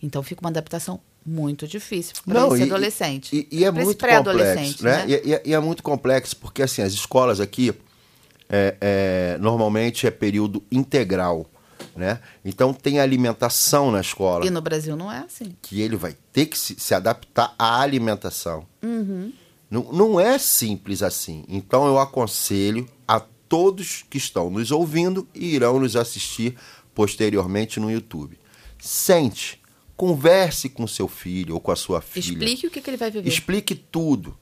Então 0.02 0.22
fica 0.22 0.40
uma 0.40 0.48
adaptação 0.48 0.98
muito 1.26 1.66
difícil 1.66 2.14
para 2.26 2.46
esse 2.46 2.60
e- 2.60 2.62
adolescente. 2.62 3.36
E, 3.36 3.48
e 3.60 3.64
é 3.64 3.70
muito 3.70 3.98
pré-adolescente, 3.98 4.76
complexo, 4.78 4.84
né? 4.84 5.04
E, 5.24 5.32
e- 5.34 5.42
e 5.50 5.54
é 5.54 5.58
muito 5.60 5.82
complexo 5.82 6.36
porque 6.36 6.62
assim 6.62 6.82
as 6.82 6.92
escolas 6.92 7.40
aqui 7.40 7.74
é, 8.48 8.76
é, 8.80 9.38
normalmente 9.40 10.06
é 10.06 10.10
período 10.10 10.62
integral, 10.70 11.46
né? 11.96 12.20
Então 12.44 12.72
tem 12.74 12.98
alimentação 13.00 13.90
na 13.90 14.00
escola 14.00 14.44
E 14.46 14.50
no 14.50 14.60
Brasil 14.60 14.96
não 14.96 15.10
é 15.10 15.18
assim. 15.20 15.54
que 15.62 15.80
ele 15.80 15.96
vai 15.96 16.16
ter 16.32 16.46
que 16.46 16.58
se, 16.58 16.74
se 16.78 16.94
adaptar 16.94 17.54
à 17.58 17.80
alimentação. 17.80 18.66
Uhum. 18.82 19.32
Não, 19.70 19.92
não 19.92 20.20
é 20.20 20.38
simples 20.38 21.02
assim. 21.02 21.44
Então 21.48 21.86
eu 21.86 21.98
aconselho 21.98 22.88
a 23.06 23.20
todos 23.48 24.04
que 24.08 24.18
estão 24.18 24.50
nos 24.50 24.70
ouvindo 24.70 25.26
e 25.34 25.54
irão 25.54 25.78
nos 25.80 25.96
assistir 25.96 26.56
posteriormente 26.94 27.78
no 27.80 27.90
YouTube. 27.90 28.38
Sente, 28.78 29.60
converse 29.96 30.68
com 30.68 30.86
seu 30.86 31.08
filho 31.08 31.54
ou 31.54 31.60
com 31.60 31.72
a 31.72 31.76
sua 31.76 32.00
filha. 32.00 32.32
Explique 32.32 32.66
o 32.66 32.70
que, 32.70 32.80
que 32.80 32.90
ele 32.90 32.96
vai 32.96 33.10
viver. 33.10 33.28
Explique 33.28 33.74
tudo. 33.74 34.36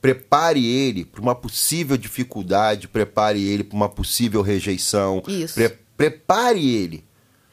Prepare 0.00 0.64
ele 0.64 1.04
para 1.04 1.20
uma 1.20 1.34
possível 1.34 1.96
dificuldade, 1.96 2.88
prepare 2.88 3.42
ele 3.42 3.62
para 3.62 3.76
uma 3.76 3.88
possível 3.88 4.40
rejeição. 4.40 5.22
Isso. 5.28 5.54
Pre- 5.54 5.78
prepare 6.00 6.66
ele. 6.66 7.04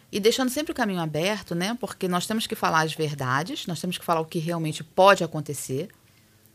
E 0.10 0.22
deixando 0.22 0.50
sempre 0.50 0.72
o 0.72 0.76
caminho 0.76 1.02
aberto, 1.02 1.54
né? 1.54 1.78
Porque 1.82 2.08
nós 2.08 2.26
temos 2.26 2.48
que 2.48 2.56
falar 2.56 2.80
as 2.80 2.94
verdades, 2.94 3.68
nós 3.68 3.82
temos 3.82 3.98
que 3.98 4.06
falar 4.06 4.22
o 4.22 4.26
que 4.26 4.40
realmente 4.40 4.86
pode 4.86 5.22
acontecer, 5.22 5.90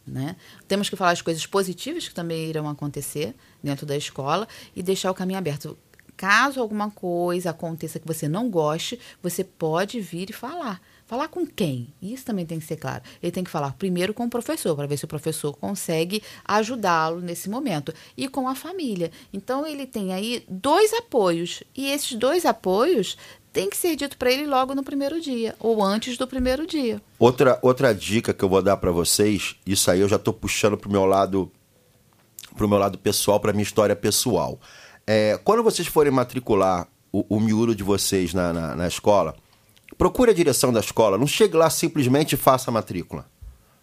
né? 0.07 0.37
Temos 0.67 0.89
que 0.89 0.97
falar 0.97 1.11
as 1.11 1.21
coisas 1.21 1.45
positivas 1.45 2.09
que 2.09 2.15
também 2.15 2.49
irão 2.49 2.67
acontecer 2.67 3.35
dentro 3.63 3.85
da 3.85 3.95
escola 3.95 4.49
e 4.75 4.83
deixar 4.83 5.11
o 5.11 5.15
caminho 5.15 5.39
aberto. 5.39 5.77
Caso 6.17 6.61
alguma 6.61 6.91
coisa 6.91 7.51
aconteça 7.51 8.01
que 8.01 8.07
você 8.07 8.27
não 8.27 8.49
goste, 8.49 8.99
você 9.23 9.45
pode 9.45 10.01
vir 10.01 10.31
e 10.31 10.33
falar. 10.33 10.81
Falar 11.13 11.29
com 11.29 11.47
quem? 11.47 11.93
Isso 12.01 12.25
também 12.25 12.47
tem 12.47 12.59
que 12.59 12.65
ser 12.65 12.77
claro. 12.77 13.03
Ele 13.23 13.31
tem 13.31 13.45
que 13.45 13.51
falar 13.51 13.75
primeiro 13.75 14.15
com 14.15 14.25
o 14.25 14.31
professor, 14.31 14.75
para 14.75 14.87
ver 14.87 14.97
se 14.97 15.05
o 15.05 15.09
professor 15.09 15.55
consegue 15.55 16.23
ajudá-lo 16.43 17.21
nesse 17.21 17.51
momento. 17.51 17.93
E 18.17 18.29
com 18.29 18.49
a 18.49 18.55
família. 18.55 19.11
Então, 19.31 19.67
ele 19.67 19.87
tem 19.87 20.15
aí 20.15 20.43
dois 20.49 20.91
apoios. 20.95 21.63
E 21.77 21.91
esses 21.91 22.17
dois 22.17 22.47
apoios 22.47 23.19
têm 23.53 23.69
que 23.69 23.77
ser 23.77 23.95
dito 23.95 24.17
para 24.17 24.33
ele 24.33 24.47
logo 24.47 24.75
no 24.75 24.83
primeiro 24.83 25.21
dia, 25.21 25.55
ou 25.61 25.83
antes 25.83 26.17
do 26.17 26.27
primeiro 26.27 26.67
dia. 26.67 26.99
Outra, 27.19 27.59
outra 27.61 27.95
dica 27.95 28.33
que 28.33 28.43
eu 28.43 28.49
vou 28.49 28.63
dar 28.63 28.79
para 28.79 28.91
vocês, 28.91 29.55
isso 29.67 29.91
aí 29.91 30.01
eu 30.01 30.09
já 30.09 30.19
tô 30.19 30.33
puxando 30.33 30.79
pro 30.79 30.91
meu 30.91 31.05
lado 31.05 31.53
pro 32.57 32.67
meu 32.67 32.79
lado 32.79 32.97
pessoal, 32.97 33.39
pra 33.39 33.53
minha 33.53 33.65
história 33.65 33.95
pessoal. 33.95 34.59
É, 35.07 35.39
quando 35.45 35.63
vocês 35.63 35.87
forem 35.87 36.11
matricular 36.11 36.89
o, 37.13 37.37
o 37.37 37.39
miúdo 37.39 37.75
de 37.75 37.83
vocês 37.83 38.33
na, 38.33 38.51
na, 38.51 38.75
na 38.77 38.89
escola, 38.89 39.37
procure 40.03 40.33
a 40.33 40.35
direção 40.35 40.73
da 40.73 40.81
escola. 40.81 41.17
Não 41.17 41.29
chegue 41.29 41.57
lá 41.57 41.71
simplesmente 41.71 42.33
e 42.33 42.37
faça 42.37 42.73
a 42.73 42.75
matrícula. 42.75 43.25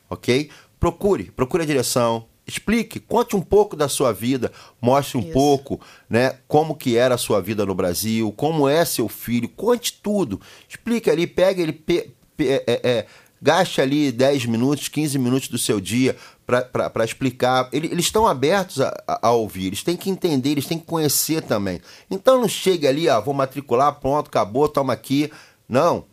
Ok? 0.09 0.49
Procure, 0.78 1.32
procure 1.32 1.63
a 1.63 1.65
direção. 1.65 2.26
Explique, 2.45 2.99
conte 2.99 3.38
um 3.38 3.41
pouco 3.41 3.74
da 3.74 3.88
sua 3.88 4.11
vida, 4.11 4.51
mostre 4.82 5.17
um 5.17 5.32
pouco, 5.32 5.80
né, 6.09 6.36
como 6.45 6.76
que 6.76 6.97
era 6.97 7.15
a 7.15 7.17
sua 7.17 7.39
vida 7.39 7.65
no 7.65 7.74
Brasil, 7.74 8.34
como 8.36 8.67
é 8.67 8.84
seu 8.84 9.07
filho, 9.07 9.47
conte 9.47 9.93
tudo. 10.03 10.41
Explique 10.67 11.09
ali, 11.09 11.26
pegue 11.26 11.61
ele, 11.61 11.72
pe- 11.72 12.11
pe- 12.36 12.63
é, 12.67 12.82
é, 12.84 13.05
gaste 13.41 13.80
ali 13.80 14.11
10 14.11 14.45
minutos, 14.45 14.89
15 14.89 15.17
minutos 15.17 15.47
do 15.47 15.57
seu 15.57 15.80
dia 15.80 16.17
para 16.45 17.05
explicar. 17.05 17.70
Ele- 17.72 17.88
Eles 17.88 18.05
estão 18.05 18.28
abertos 18.28 18.82
a, 18.82 18.89
a- 19.07 19.28
a 19.28 19.32
ouvir, 19.32 19.67
eles 19.67 19.84
têm 19.84 19.95
que 19.95 20.09
entender, 20.09 20.49
eles 20.49 20.65
têm 20.65 20.80
que 20.80 20.86
conhecer 20.86 21.43
também. 21.43 21.80
Então 22.11 22.41
não 22.41 22.47
chegue 22.49 22.86
ali, 22.88 23.07
ó, 23.07 23.22
vou 23.22 23.34
matricular, 23.34 23.93
pronto, 24.01 24.28
acabou, 24.28 24.67
toma 24.67 24.91
aqui. 24.91 25.32
Não. 25.70 26.03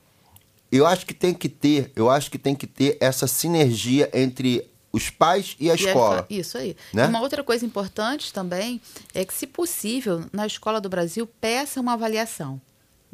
Eu 0.71 0.87
acho 0.87 1.07
que 1.07 1.15
tem 1.15 1.33
que 1.33 1.49
ter, 1.49 1.91
eu 1.97 2.11
acho 2.11 2.31
que 2.31 2.39
tem 2.39 2.55
que 2.55 2.67
ter 2.67 2.99
essa 3.01 3.27
sinergia 3.27 4.11
entre 4.13 4.69
os 4.93 5.09
pais 5.11 5.57
e 5.61 5.71
a 5.71 5.75
E 5.75 5.77
escola. 5.77 6.19
fa- 6.19 6.27
Isso 6.29 6.59
aí. 6.59 6.77
né? 6.93 7.07
Uma 7.07 7.21
outra 7.21 7.43
coisa 7.43 7.65
importante 7.65 8.33
também 8.33 8.81
é 9.15 9.25
que, 9.25 9.33
se 9.35 9.47
possível, 9.47 10.25
na 10.33 10.47
escola 10.47 10.81
do 10.81 10.89
Brasil, 10.89 11.27
peça 11.41 11.81
uma 11.81 11.93
avaliação 11.95 12.61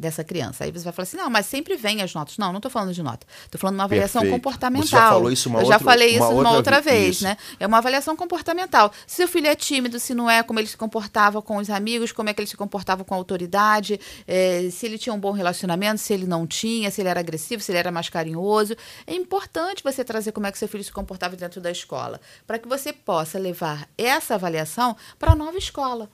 dessa 0.03 0.23
criança. 0.23 0.65
Aí 0.65 0.71
você 0.71 0.85
vai 0.85 0.93
falar 0.93 1.05
assim, 1.05 1.17
não, 1.17 1.31
mas 1.31 1.47
sempre 1.47 1.77
vem 1.77 2.03
as 2.03 2.13
notas. 2.13 2.37
Não, 2.37 2.49
não 2.53 2.59
estou 2.59 2.71
falando 2.71 2.93
de 2.93 3.03
nota. 3.03 3.27
Estou 3.45 3.59
falando 3.59 3.77
de 3.77 3.79
uma 3.79 3.85
avaliação 3.85 4.21
Perfeito. 4.23 4.43
comportamental. 4.43 4.87
Você 4.89 4.97
já 4.97 5.09
falou 5.09 5.31
isso 5.33 5.49
uma 5.49 5.61
Eu 5.61 5.65
já 5.67 5.75
outra- 5.77 5.85
falei 5.91 6.09
uma 6.19 6.27
isso 6.27 6.35
uma 6.35 6.37
outra 6.51 6.57
outra 6.57 6.81
ve- 6.81 6.91
vez, 6.91 7.17
isso. 7.17 7.25
né? 7.25 7.37
É 7.59 7.67
uma 7.67 7.79
avaliação 7.79 8.15
comportamental. 8.15 8.93
Se 9.07 9.17
seu 9.17 9.29
filho 9.29 9.47
é 9.47 9.55
tímido, 9.55 9.99
se 9.99 10.13
não 10.15 10.29
é, 10.29 10.43
como 10.43 10.59
ele 10.61 10.67
se 10.67 10.77
comportava 10.77 11.41
com 11.41 11.57
os 11.57 11.71
amigos, 11.71 12.13
como 12.13 12.29
é 12.29 12.35
que 12.35 12.41
ele 12.41 12.49
se 12.49 12.57
comportava 12.57 13.05
com 13.05 13.15
a 13.15 13.17
autoridade, 13.17 13.99
eh, 14.27 14.69
se 14.71 14.85
ele 14.85 14.99
tinha 14.99 15.15
um 15.15 15.19
bom 15.21 15.31
relacionamento, 15.31 16.01
se 16.01 16.13
ele 16.13 16.27
não 16.27 16.47
tinha, 16.47 16.91
se 16.91 17.01
ele 17.01 17.09
era 17.09 17.21
agressivo, 17.21 17.63
se 17.63 17.71
ele 17.71 17.79
era 17.79 17.91
mais 17.93 18.09
carinhoso. 18.09 18.77
É 19.07 19.15
importante 19.15 19.83
você 19.83 20.03
trazer 20.05 20.33
como 20.33 20.47
é 20.47 20.53
que 20.53 20.59
seu 20.59 20.67
filho 20.69 20.83
se 20.83 20.91
comportava 20.93 21.37
dentro 21.37 21.61
da 21.61 21.71
escola, 21.71 22.21
para 22.47 22.59
que 22.59 22.67
você 22.69 22.93
possa 22.93 23.39
levar 23.39 23.89
essa 23.97 24.35
avaliação 24.35 24.97
para 25.19 25.33
a 25.33 25.35
nova 25.37 25.57
escola 25.57 26.11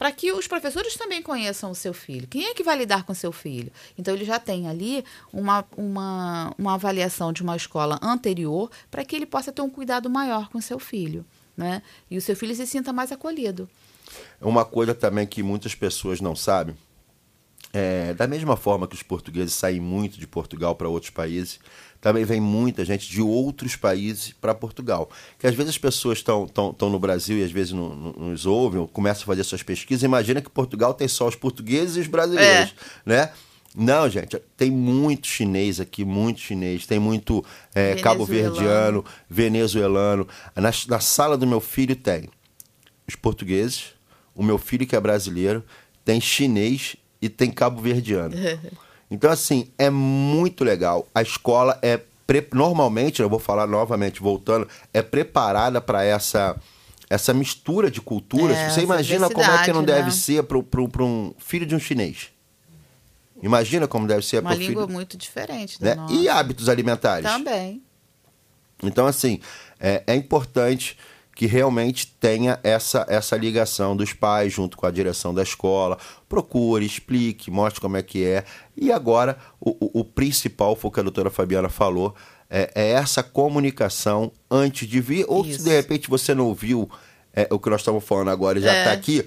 para 0.00 0.10
que 0.10 0.32
os 0.32 0.48
professores 0.48 0.96
também 0.96 1.20
conheçam 1.20 1.70
o 1.70 1.74
seu 1.74 1.92
filho. 1.92 2.26
Quem 2.26 2.46
é 2.46 2.54
que 2.54 2.62
vai 2.62 2.74
lidar 2.74 3.04
com 3.04 3.12
o 3.12 3.14
seu 3.14 3.30
filho? 3.30 3.70
Então, 3.98 4.14
ele 4.14 4.24
já 4.24 4.38
tem 4.38 4.66
ali 4.66 5.04
uma, 5.30 5.62
uma, 5.76 6.54
uma 6.56 6.72
avaliação 6.72 7.34
de 7.34 7.42
uma 7.42 7.54
escola 7.54 7.98
anterior 8.00 8.70
para 8.90 9.04
que 9.04 9.14
ele 9.14 9.26
possa 9.26 9.52
ter 9.52 9.60
um 9.60 9.68
cuidado 9.68 10.08
maior 10.08 10.48
com 10.48 10.56
o 10.56 10.62
seu 10.62 10.78
filho. 10.78 11.22
Né? 11.54 11.82
E 12.10 12.16
o 12.16 12.20
seu 12.22 12.34
filho 12.34 12.54
se 12.54 12.66
sinta 12.66 12.94
mais 12.94 13.12
acolhido. 13.12 13.68
Uma 14.40 14.64
coisa 14.64 14.94
também 14.94 15.26
que 15.26 15.42
muitas 15.42 15.74
pessoas 15.74 16.18
não 16.18 16.34
sabem, 16.34 16.74
é, 17.72 18.14
da 18.14 18.26
mesma 18.26 18.56
forma 18.56 18.86
que 18.88 18.94
os 18.94 19.02
portugueses 19.02 19.54
saem 19.54 19.80
muito 19.80 20.18
de 20.18 20.26
Portugal 20.26 20.74
para 20.74 20.88
outros 20.88 21.10
países, 21.10 21.60
também 22.00 22.24
vem 22.24 22.40
muita 22.40 22.84
gente 22.84 23.08
de 23.08 23.20
outros 23.20 23.76
países 23.76 24.32
para 24.40 24.54
Portugal. 24.54 25.10
Que 25.38 25.46
às 25.46 25.54
vezes 25.54 25.70
as 25.70 25.78
pessoas 25.78 26.18
estão 26.18 26.48
no 26.90 26.98
Brasil 26.98 27.38
e 27.38 27.44
às 27.44 27.52
vezes 27.52 27.72
não, 27.72 27.94
não- 27.94 28.12
nos 28.30 28.46
ouvem, 28.46 28.80
ou 28.80 28.88
começam 28.88 29.22
a 29.24 29.26
fazer 29.26 29.44
suas 29.44 29.62
pesquisas, 29.62 30.02
imagina 30.02 30.40
que 30.40 30.48
Portugal 30.50 30.94
tem 30.94 31.06
só 31.06 31.28
os 31.28 31.36
portugueses 31.36 31.96
e 31.96 32.00
os 32.00 32.06
brasileiros, 32.06 32.74
né? 33.04 33.30
Não, 33.72 34.08
gente, 34.10 34.36
tem 34.56 34.68
muito 34.68 35.28
chinês 35.28 35.78
aqui, 35.78 36.04
muito 36.04 36.40
chinês, 36.40 36.86
tem 36.86 36.98
muito 36.98 37.44
é, 37.72 37.94
cabo-verdiano, 38.02 39.04
venezuelano. 39.28 40.26
Na, 40.56 40.70
na 40.88 40.98
sala 41.00 41.36
do 41.38 41.46
meu 41.46 41.60
filho 41.60 41.94
tem 41.94 42.28
os 43.06 43.14
portugueses, 43.14 43.92
o 44.34 44.42
meu 44.42 44.58
filho 44.58 44.84
que 44.86 44.96
é 44.96 45.00
brasileiro, 45.00 45.62
tem 46.04 46.20
chinês 46.20 46.96
e 47.20 47.28
tem 47.28 47.50
cabo-verdiano. 47.50 48.34
Então, 49.12 49.28
assim, 49.28 49.68
é 49.76 49.90
muito 49.90 50.62
legal. 50.62 51.04
A 51.12 51.20
escola 51.20 51.76
é. 51.82 51.98
pre- 52.24 52.46
Normalmente, 52.54 53.20
eu 53.20 53.28
vou 53.28 53.40
falar 53.40 53.66
novamente, 53.66 54.20
voltando, 54.20 54.68
é 54.94 55.02
preparada 55.02 55.80
para 55.80 56.04
essa. 56.04 56.56
Essa 57.08 57.34
mistura 57.34 57.90
de 57.90 58.00
culturas. 58.00 58.56
É, 58.56 58.70
Você 58.70 58.82
imagina 58.82 59.28
como 59.28 59.40
é 59.42 59.64
que 59.64 59.72
não 59.72 59.80
diversidade, 59.82 59.86
deve 59.86 60.04
né? 60.04 60.10
ser 60.12 60.42
para 60.44 61.02
um 61.04 61.34
filho 61.38 61.66
de 61.66 61.74
um 61.74 61.80
chinês. 61.80 62.28
Imagina 63.42 63.88
como 63.88 64.06
deve 64.06 64.22
ser 64.24 64.36
Uma 64.38 64.50
para 64.50 64.56
o 64.56 64.60
língua 64.60 64.82
filho. 64.84 64.94
muito 64.94 65.16
diferente 65.16 65.82
Né? 65.82 65.96
nossa. 65.96 66.14
E 66.14 66.28
hábitos 66.28 66.68
alimentares. 66.68 67.24
Também. 67.28 67.82
Então, 68.80 69.06
assim, 69.08 69.40
é, 69.80 70.04
é 70.06 70.14
importante 70.14 70.96
que 71.40 71.46
realmente 71.46 72.06
tenha 72.20 72.60
essa, 72.62 73.06
essa 73.08 73.34
ligação 73.34 73.96
dos 73.96 74.12
pais 74.12 74.52
junto 74.52 74.76
com 74.76 74.84
a 74.84 74.90
direção 74.90 75.32
da 75.32 75.42
escola. 75.42 75.96
Procure, 76.28 76.84
explique, 76.84 77.50
mostre 77.50 77.80
como 77.80 77.96
é 77.96 78.02
que 78.02 78.22
é. 78.22 78.44
E 78.76 78.92
agora, 78.92 79.38
o, 79.58 79.70
o- 79.70 80.00
o 80.00 80.04
principal, 80.04 80.76
foi 80.76 80.90
o 80.90 80.92
que 80.92 81.00
a 81.00 81.02
doutora 81.02 81.30
Fabiana 81.30 81.70
falou, 81.70 82.14
é, 82.50 82.70
é 82.74 82.90
essa 82.90 83.22
comunicação 83.22 84.30
antes 84.50 84.86
de 84.86 85.00
vir. 85.00 85.24
Ou 85.28 85.42
se 85.42 85.52
Isso. 85.52 85.64
de 85.64 85.70
repente 85.70 86.10
você 86.10 86.34
não 86.34 86.44
ouviu 86.44 86.90
é, 87.32 87.48
o 87.50 87.58
que 87.58 87.70
nós 87.70 87.80
estamos 87.80 88.04
falando 88.04 88.28
agora 88.28 88.58
e 88.58 88.62
já 88.62 88.74
É. 88.74 88.78
está 88.80 88.92
aqui, 88.92 89.26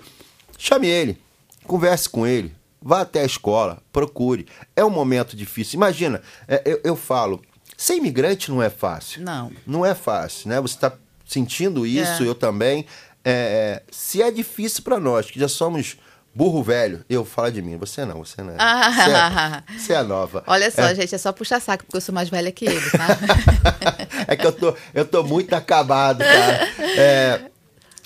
chame 0.55 0.85
ele, 0.87 1.17
converse 1.65 2.07
com 2.07 2.27
ele, 2.27 2.53
vá 2.79 3.01
até 3.01 3.21
a 3.21 3.25
escola, 3.25 3.81
procure. 3.91 4.45
É 4.75 4.85
um 4.85 4.91
momento 4.91 5.35
difícil. 5.35 5.77
Imagina, 5.77 6.21
é, 6.47 6.61
eu, 6.63 6.79
eu 6.83 6.95
falo, 6.95 7.41
ser 7.75 7.95
imigrante 7.95 8.51
não 8.51 8.61
é 8.61 8.69
fácil. 8.69 9.23
Não. 9.23 9.51
Não 9.65 9.83
é 9.83 9.95
fácil, 9.95 10.49
né? 10.49 10.61
Você 10.61 10.75
está 10.75 10.93
sentindo 11.25 11.85
isso, 11.85 12.23
É. 12.23 12.27
eu 12.27 12.35
também. 12.35 12.85
É, 13.25 13.81
se 13.89 14.21
é 14.21 14.29
difícil 14.31 14.83
para 14.83 14.99
nós, 14.99 15.31
que 15.31 15.39
já 15.39 15.47
somos 15.47 15.97
burro 16.35 16.63
velho, 16.63 17.05
eu 17.09 17.23
falo 17.23 17.51
de 17.51 17.61
mim, 17.61 17.77
você 17.77 18.03
não, 18.05 18.25
você 18.25 18.41
não 18.41 18.53
é. 18.53 18.57
Ah. 18.59 19.63
Você 19.69 19.73
é, 19.73 19.77
você 19.79 19.93
é 19.93 20.03
nova. 20.03 20.43
Olha 20.47 20.69
só, 20.71 20.81
é, 20.81 20.95
gente, 20.95 21.13
é 21.13 21.17
só 21.17 21.31
puxar 21.31 21.59
saco, 21.61 21.85
porque 21.85 21.97
eu 21.97 22.01
sou 22.01 22.13
mais 22.13 22.27
velha 22.29 22.51
que 22.51 22.65
ele, 22.65 22.89
tá? 22.91 23.07
É 24.27 24.35
que 24.35 24.45
eu 24.45 24.51
tô, 24.51 24.75
eu 24.93 25.05
tô 25.05 25.23
muito 25.23 25.53
acabado, 25.53 26.19
cara. 26.19 26.69
É, 26.97 27.41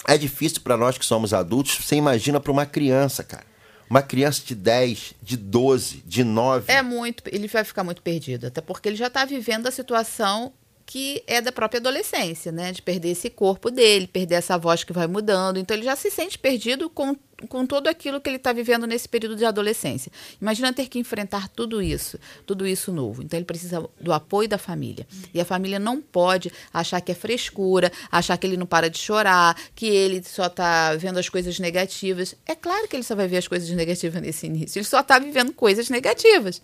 é 0.07 0.17
difícil 0.17 0.61
para 0.61 0.75
nós 0.75 0.97
que 0.97 1.05
somos 1.05 1.33
adultos, 1.33 1.77
você 1.85 1.95
imagina 1.95 2.39
para 2.39 2.51
uma 2.51 2.65
criança, 2.65 3.23
cara. 3.23 3.45
Uma 3.89 4.01
criança 4.01 4.41
de 4.45 4.53
10, 4.55 5.13
de 5.21 5.37
12, 5.37 6.03
de 6.05 6.23
9. 6.23 6.71
É 6.71 6.81
muito, 6.81 7.23
ele 7.27 7.47
vai 7.47 7.63
ficar 7.63 7.83
muito 7.83 8.01
perdido, 8.01 8.47
até 8.47 8.59
porque 8.59 8.89
ele 8.89 8.95
já 8.97 9.07
está 9.07 9.23
vivendo 9.25 9.67
a 9.67 9.71
situação 9.71 10.51
que 10.87 11.21
é 11.27 11.41
da 11.41 11.51
própria 11.51 11.79
adolescência, 11.79 12.49
né? 12.49 12.71
De 12.71 12.81
perder 12.81 13.09
esse 13.09 13.29
corpo 13.29 13.69
dele, 13.69 14.07
perder 14.07 14.35
essa 14.35 14.57
voz 14.57 14.85
que 14.85 14.93
vai 14.93 15.05
mudando. 15.05 15.59
Então 15.59 15.75
ele 15.75 15.83
já 15.83 15.97
se 15.97 16.09
sente 16.09 16.39
perdido 16.39 16.89
com, 16.89 17.13
com 17.49 17.65
tudo 17.65 17.89
aquilo 17.89 18.21
que 18.21 18.29
ele 18.29 18.37
está 18.37 18.53
vivendo 18.53 18.87
nesse 18.87 19.07
período 19.07 19.35
de 19.35 19.43
adolescência. 19.43 20.09
Imagina 20.41 20.71
ter 20.71 20.87
que 20.87 20.97
enfrentar 20.97 21.49
tudo 21.49 21.81
isso, 21.81 22.17
tudo 22.45 22.65
isso 22.65 22.89
novo. 22.89 23.21
Então 23.21 23.37
ele 23.37 23.45
precisa 23.45 23.85
do 23.99 24.13
apoio 24.13 24.47
da 24.47 24.57
família. 24.57 25.05
E 25.33 25.41
a 25.41 25.45
família 25.45 25.77
não 25.77 26.01
pode 26.01 26.53
achar 26.73 27.01
que 27.01 27.11
é 27.11 27.15
frescura, 27.15 27.91
achar 28.09 28.37
que 28.37 28.47
ele 28.47 28.55
não 28.55 28.65
para 28.65 28.89
de 28.89 28.97
chorar, 28.97 29.57
que 29.75 29.87
ele 29.87 30.23
só 30.23 30.45
está 30.45 30.95
vendo 30.95 31.19
as 31.19 31.27
coisas 31.27 31.59
negativas. 31.59 32.33
É 32.45 32.55
claro 32.55 32.87
que 32.87 32.95
ele 32.95 33.03
só 33.03 33.13
vai 33.13 33.27
ver 33.27 33.37
as 33.37 33.47
coisas 33.47 33.69
negativas 33.71 34.21
nesse 34.21 34.45
início. 34.45 34.79
Ele 34.79 34.85
só 34.85 35.01
está 35.01 35.19
vivendo 35.19 35.51
coisas 35.51 35.89
negativas. 35.89 36.61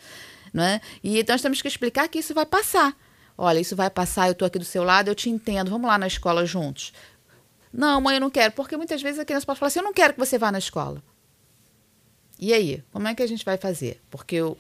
Não 0.54 0.64
é? 0.64 0.80
E 1.04 1.20
então 1.20 1.34
nós 1.34 1.42
temos 1.42 1.62
que 1.62 1.68
explicar 1.68 2.08
que 2.08 2.20
isso 2.20 2.34
vai 2.34 2.46
passar. 2.46 2.96
Olha, 3.38 3.60
isso 3.60 3.76
vai 3.76 3.90
passar, 3.90 4.28
eu 4.28 4.36
tô 4.36 4.46
aqui 4.46 4.60
do 4.60 4.66
seu 4.66 4.84
lado, 4.84 5.10
eu 5.10 5.16
te 5.16 5.30
entendo, 5.30 5.72
vamos 5.72 5.88
lá 5.88 5.98
na 5.98 6.08
escola 6.08 6.46
juntos. 6.46 6.94
Não, 7.72 8.00
mãe, 8.00 8.16
eu 8.16 8.22
não 8.22 8.30
quero, 8.30 8.54
porque 8.54 8.78
muitas 8.78 9.02
vezes 9.02 9.20
a 9.20 9.26
criança 9.26 9.46
pode 9.46 9.60
falar 9.60 9.68
assim: 9.68 9.80
eu 9.80 9.84
não 9.86 9.94
quero 9.94 10.14
que 10.14 10.20
você 10.20 10.38
vá 10.38 10.52
na 10.52 10.60
escola. 10.60 11.02
E 12.40 12.54
aí, 12.54 12.84
como 12.92 13.08
é 13.08 13.16
que 13.16 13.24
a 13.24 13.28
gente 13.28 13.44
vai 13.46 13.58
fazer? 13.58 14.02
Porque 14.12 14.36
eu- 14.36 14.58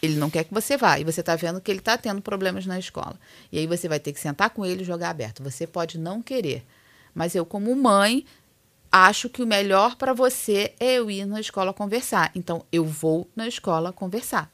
ele 0.00 0.16
não 0.16 0.30
quer 0.30 0.44
que 0.44 0.54
você 0.54 0.76
vá, 0.76 0.98
e 0.98 1.04
você 1.04 1.20
está 1.20 1.34
vendo 1.36 1.60
que 1.60 1.70
ele 1.70 1.80
está 1.80 1.98
tendo 1.98 2.22
problemas 2.22 2.64
na 2.64 2.78
escola. 2.78 3.18
E 3.50 3.58
aí 3.58 3.66
você 3.66 3.88
vai 3.88 3.98
ter 4.00 4.12
que 4.12 4.20
sentar 4.20 4.50
com 4.50 4.64
ele 4.64 4.82
e 4.82 4.84
jogar 4.84 5.10
aberto. 5.10 5.42
Você 5.42 5.66
pode 5.66 5.98
não 5.98 6.22
querer, 6.22 6.64
mas 7.14 7.34
eu, 7.34 7.44
como 7.44 7.74
mãe, 7.74 8.24
acho 8.90 9.28
que 9.28 9.42
o 9.42 9.46
melhor 9.46 9.96
para 9.96 10.12
você 10.12 10.74
é 10.78 10.94
eu 10.94 11.10
ir 11.10 11.26
na 11.26 11.40
escola 11.40 11.74
conversar. 11.74 12.30
Então, 12.34 12.64
eu 12.72 12.84
vou 12.84 13.28
na 13.36 13.48
escola 13.48 13.92
conversar. 13.92 14.50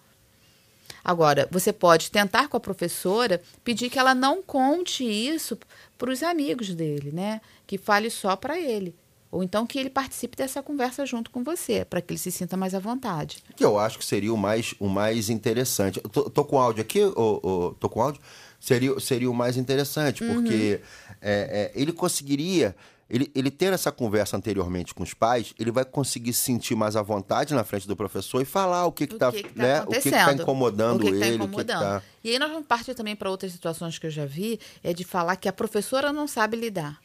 Agora, 1.05 1.47
você 1.51 1.73
pode 1.73 2.11
tentar 2.11 2.49
com 2.49 2.57
a 2.57 2.61
professora 2.61 3.41
pedir 3.63 3.91
que 3.91 3.99
ela 3.99 4.15
não 4.15 4.43
conte 4.43 5.05
isso 5.05 5.59
para 5.99 6.11
os 6.11 6.23
amigos 6.23 6.75
dele, 6.75 7.11
né? 7.13 7.41
Que 7.67 7.77
fale 7.77 8.09
só 8.09 8.35
para 8.37 8.59
ele. 8.59 8.95
Ou 9.31 9.43
então 9.43 9.67
que 9.67 9.79
ele 9.79 9.91
participe 9.91 10.37
dessa 10.37 10.63
conversa 10.63 11.05
junto 11.05 11.29
com 11.31 11.43
você, 11.43 11.85
para 11.85 12.01
que 12.01 12.13
ele 12.13 12.19
se 12.21 12.31
sinta 12.31 12.57
mais 12.57 12.73
à 12.75 12.79
vontade. 12.79 13.43
Que 13.57 13.65
eu 13.65 13.79
acho 13.79 13.99
que 13.99 14.05
seria 14.05 14.33
o 14.33 14.37
mais, 14.37 14.75
o 14.79 14.89
mais 14.89 15.29
interessante. 15.29 16.01
Tô, 16.01 16.31
tô 16.31 16.45
com 16.45 16.59
áudio 16.59 16.83
aqui? 16.83 17.03
Ô, 17.05 17.41
ô, 17.43 17.75
tô 17.79 17.89
com 17.89 18.01
áudio? 18.01 18.21
Seria, 18.61 18.99
seria 19.01 19.31
o 19.31 19.35
mais 19.35 19.57
interessante, 19.57 20.23
Uhum. 20.25 20.35
porque 20.35 20.81
é, 21.21 21.73
é, 21.75 21.81
ele 21.81 21.93
conseguiria. 21.93 22.75
Ele, 23.09 23.31
ele 23.35 23.51
tendo 23.51 23.75
essa 23.75 23.93
conversa 23.93 24.37
anteriormente 24.37 24.95
com 24.95 25.03
os 25.03 25.13
pais, 25.13 25.55
ele 25.59 25.71
vai 25.71 25.85
conseguir 25.85 26.33
se 26.33 26.41
sentir 26.41 26.75
mais 26.75 26.97
à 26.97 27.03
vontade 27.03 27.55
na 27.55 27.63
frente 27.63 27.87
do 27.87 27.95
professor 27.95 28.41
e 28.41 28.45
falar 28.45 28.87
o 28.87 28.93
que 28.93 29.05
está 29.05 29.31
que 29.31 29.43
que 29.43 29.55
tá 29.55 29.63
né, 29.63 29.83
o 29.83 29.87
que 29.89 30.01
que 30.01 30.11
tá 30.11 30.23
acontecendo, 30.23 30.43
incomodando 30.43 31.01
o 31.01 31.05
que 31.05 31.13
que 31.13 31.19
tá 31.19 31.27
ele, 31.27 31.37
incomodando. 31.37 31.61
o 31.61 31.65
que 31.65 31.73
que 31.73 31.79
tá... 31.79 32.03
E 32.23 32.31
aí 32.31 32.39
nós 32.39 32.51
vamos 32.51 32.67
partir 32.67 32.95
também 32.95 33.15
para 33.15 33.31
outras 33.31 33.53
situações 33.53 33.99
que 33.99 34.07
eu 34.07 34.11
já 34.11 34.25
vi, 34.25 34.59
é 34.83 34.95
de 34.95 35.05
falar 35.05 35.37
que 35.37 35.49
a 35.49 35.53
professora 35.53 36.13
não 36.13 36.27
sabe 36.27 36.57
lidar 36.57 36.99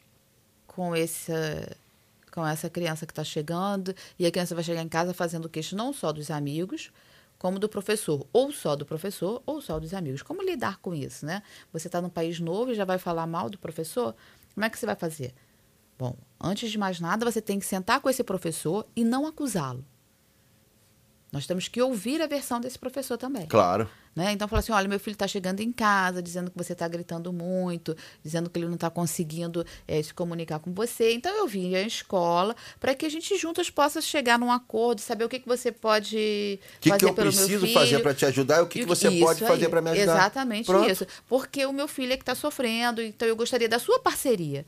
com 0.66 0.96
esse 0.96 1.32
com 2.32 2.46
essa 2.46 2.70
criança 2.70 3.04
que 3.04 3.12
está 3.12 3.24
chegando 3.24 3.94
e 4.18 4.24
a 4.24 4.30
criança 4.30 4.54
vai 4.54 4.62
chegar 4.64 4.82
em 4.82 4.88
casa 4.88 5.12
fazendo 5.12 5.48
queixa 5.48 5.76
não 5.76 5.92
só 5.92 6.12
dos 6.12 6.30
amigos 6.30 6.90
como 7.40 7.58
do 7.58 7.70
professor, 7.70 8.26
ou 8.34 8.52
só 8.52 8.76
do 8.76 8.84
professor 8.84 9.42
ou 9.46 9.62
só 9.62 9.80
dos 9.80 9.94
amigos. 9.94 10.22
Como 10.22 10.42
lidar 10.42 10.78
com 10.78 10.94
isso, 10.94 11.24
né? 11.24 11.42
Você 11.72 11.88
está 11.88 12.00
num 12.00 12.10
país 12.10 12.38
novo 12.38 12.70
e 12.70 12.74
já 12.74 12.84
vai 12.84 12.98
falar 12.98 13.26
mal 13.26 13.48
do 13.48 13.58
professor? 13.58 14.14
Como 14.54 14.64
é 14.64 14.68
que 14.68 14.78
você 14.78 14.84
vai 14.84 14.94
fazer? 14.94 15.32
Bom, 16.00 16.16
antes 16.40 16.70
de 16.70 16.78
mais 16.78 16.98
nada, 16.98 17.30
você 17.30 17.42
tem 17.42 17.58
que 17.58 17.66
sentar 17.66 18.00
com 18.00 18.08
esse 18.08 18.24
professor 18.24 18.86
e 18.96 19.04
não 19.04 19.26
acusá-lo. 19.26 19.84
Nós 21.30 21.46
temos 21.46 21.68
que 21.68 21.80
ouvir 21.80 22.22
a 22.22 22.26
versão 22.26 22.58
desse 22.58 22.78
professor 22.78 23.18
também. 23.18 23.46
Claro. 23.46 23.86
Né? 24.16 24.32
Então, 24.32 24.48
fala 24.48 24.60
assim: 24.60 24.72
olha, 24.72 24.88
meu 24.88 24.98
filho 24.98 25.12
está 25.12 25.28
chegando 25.28 25.60
em 25.60 25.70
casa, 25.70 26.22
dizendo 26.22 26.50
que 26.50 26.56
você 26.56 26.72
está 26.72 26.88
gritando 26.88 27.30
muito, 27.34 27.94
dizendo 28.24 28.48
que 28.48 28.58
ele 28.58 28.66
não 28.66 28.76
está 28.76 28.88
conseguindo 28.88 29.62
eh, 29.86 30.02
se 30.02 30.14
comunicar 30.14 30.58
com 30.58 30.72
você. 30.72 31.12
Então, 31.12 31.36
eu 31.36 31.46
vim 31.46 31.74
à 31.74 31.82
escola 31.82 32.56
para 32.80 32.94
que 32.94 33.04
a 33.04 33.08
gente 33.10 33.36
juntas 33.36 33.68
possa 33.68 34.00
chegar 34.00 34.38
num 34.38 34.50
acordo, 34.50 35.02
saber 35.02 35.24
o 35.24 35.28
que, 35.28 35.38
que 35.38 35.46
você 35.46 35.70
pode 35.70 36.58
O 36.78 36.80
que, 36.80 36.88
fazer 36.88 36.98
que 36.98 37.04
eu 37.10 37.14
pelo 37.14 37.30
meu 37.30 37.36
preciso 37.36 37.66
filho. 37.66 37.74
fazer 37.78 37.98
para 38.00 38.14
te 38.14 38.24
ajudar 38.24 38.56
e 38.58 38.62
o 38.62 38.66
que, 38.66 38.80
que 38.80 38.86
você 38.86 39.08
isso 39.10 39.20
pode 39.24 39.44
aí. 39.44 39.48
fazer 39.48 39.68
para 39.68 39.82
me 39.82 39.90
ajudar? 39.90 40.12
Exatamente 40.14 40.66
Pronto. 40.66 40.90
isso. 40.90 41.06
Porque 41.28 41.66
o 41.66 41.72
meu 41.74 41.86
filho 41.86 42.14
é 42.14 42.16
que 42.16 42.22
está 42.22 42.34
sofrendo, 42.34 43.02
então 43.02 43.28
eu 43.28 43.36
gostaria 43.36 43.68
da 43.68 43.78
sua 43.78 44.00
parceria. 44.00 44.64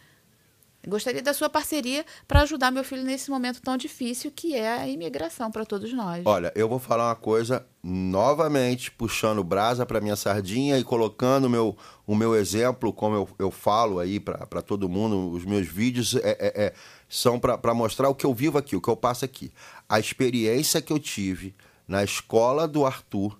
Gostaria 0.87 1.23
da 1.23 1.33
sua 1.33 1.49
parceria 1.49 2.05
para 2.27 2.43
ajudar 2.43 2.73
meu 2.73 2.83
filho 2.83 3.05
nesse 3.05 3.31
momento 3.31 3.63
tão 3.63 3.77
difícil 3.77 4.33
que 4.35 4.55
é 4.57 4.69
a 4.69 4.89
imigração 4.89 5.51
para 5.51 5.65
todos 5.65 5.93
nós. 5.93 6.23
Olha, 6.27 6.53
eu 6.57 6.69
vou 6.69 6.81
falar 6.81 7.09
uma 7.09 7.15
coisa 7.15 7.65
novamente, 7.85 8.91
puxando 8.91 9.45
brasa 9.45 9.87
para 9.87 10.01
minha 10.01 10.17
sardinha 10.17 10.77
e 10.79 10.85
colocando 10.85 11.45
o 11.45 11.51
meu, 11.51 11.77
o 12.07 12.17
meu 12.17 12.35
exemplo, 12.35 12.93
como 12.93 13.15
eu, 13.15 13.29
eu 13.39 13.51
falo 13.51 14.01
aí 14.01 14.19
para 14.19 14.61
todo 14.61 14.89
mundo, 14.89 15.31
os 15.31 15.45
meus 15.45 15.69
vídeos 15.69 16.17
é, 16.17 16.37
é- 16.39 16.65
é- 16.67 16.75
são 17.09 17.39
para 17.39 17.75
mostrar 17.75 18.09
o 18.09 18.15
que 18.15 18.27
eu 18.27 18.35
vivo 18.35 18.59
aqui, 18.59 18.75
o 18.75 18.81
que 18.81 18.89
eu 18.89 18.97
passo 18.97 19.25
aqui. 19.25 19.53
A 19.89 20.01
experiência 20.01 20.83
que 20.83 20.93
eu 20.93 20.99
tive 20.99 21.55
na 21.87 22.03
escola 22.03 22.67
do 22.67 22.85
Arthur, 22.85 23.39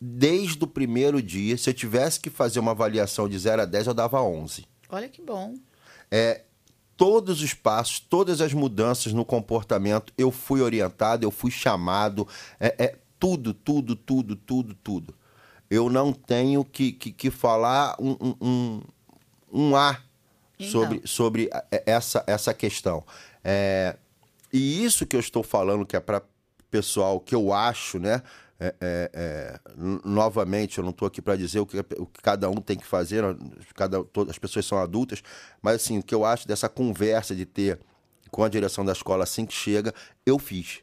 desde 0.00 0.62
o 0.64 0.66
primeiro 0.66 1.22
dia, 1.22 1.56
se 1.56 1.70
eu 1.70 1.74
tivesse 1.74 2.18
que 2.18 2.30
fazer 2.30 2.58
uma 2.60 2.72
avaliação 2.72 3.28
de 3.28 3.38
0 3.38 3.62
a 3.62 3.64
10, 3.64 3.86
eu 3.86 3.94
dava 3.94 4.20
11 4.22 4.66
Olha 4.88 5.08
que 5.08 5.22
bom. 5.22 5.54
é, 6.10 6.42
todos 6.96 7.42
os 7.42 7.54
passos, 7.54 8.00
todas 8.00 8.40
as 8.40 8.52
mudanças 8.52 9.12
no 9.12 9.24
comportamento, 9.24 10.12
eu 10.16 10.30
fui 10.30 10.60
orientado, 10.60 11.24
eu 11.24 11.30
fui 11.30 11.50
chamado, 11.50 12.26
é, 12.58 12.74
é 12.78 12.96
tudo, 13.18 13.54
tudo, 13.54 13.96
tudo, 13.96 14.36
tudo, 14.36 14.74
tudo. 14.74 15.14
Eu 15.70 15.88
não 15.88 16.12
tenho 16.12 16.64
que, 16.64 16.92
que, 16.92 17.10
que 17.10 17.30
falar 17.30 17.96
um, 17.98 18.16
um, 18.40 18.82
um, 19.52 19.76
A 19.76 19.98
Então. 20.58 20.70
sobre, 20.70 21.02
sobre 21.04 21.50
é, 21.70 21.82
essa, 21.86 22.22
essa 22.26 22.52
questão. 22.52 23.02
É, 23.42 23.96
e 24.52 24.84
isso 24.84 25.06
que 25.06 25.16
eu 25.16 25.20
estou 25.20 25.42
falando, 25.42 25.86
que 25.86 25.96
é 25.96 26.00
para 26.00 26.22
pessoal 26.70 27.20
que 27.20 27.34
eu 27.34 27.52
acho, 27.52 27.98
né? 27.98 28.20
É, 28.58 28.74
é, 28.80 29.10
é, 29.12 29.60
novamente, 30.04 30.78
eu 30.78 30.84
não 30.84 30.90
estou 30.90 31.06
aqui 31.06 31.20
para 31.20 31.36
dizer 31.36 31.58
o 31.60 31.66
que, 31.66 31.78
o 31.78 32.06
que 32.06 32.22
cada 32.22 32.48
um 32.48 32.56
tem 32.56 32.76
que 32.76 32.86
fazer, 32.86 33.24
cada, 33.74 34.04
todas 34.04 34.30
as 34.30 34.38
pessoas 34.38 34.64
são 34.64 34.78
adultas, 34.78 35.22
mas 35.60 35.76
assim, 35.76 35.98
o 35.98 36.02
que 36.02 36.14
eu 36.14 36.24
acho 36.24 36.46
dessa 36.46 36.68
conversa 36.68 37.34
de 37.34 37.44
ter 37.44 37.80
com 38.30 38.44
a 38.44 38.48
direção 38.48 38.84
da 38.84 38.92
escola 38.92 39.24
assim 39.24 39.44
que 39.44 39.54
chega, 39.54 39.92
eu 40.24 40.38
fiz. 40.38 40.80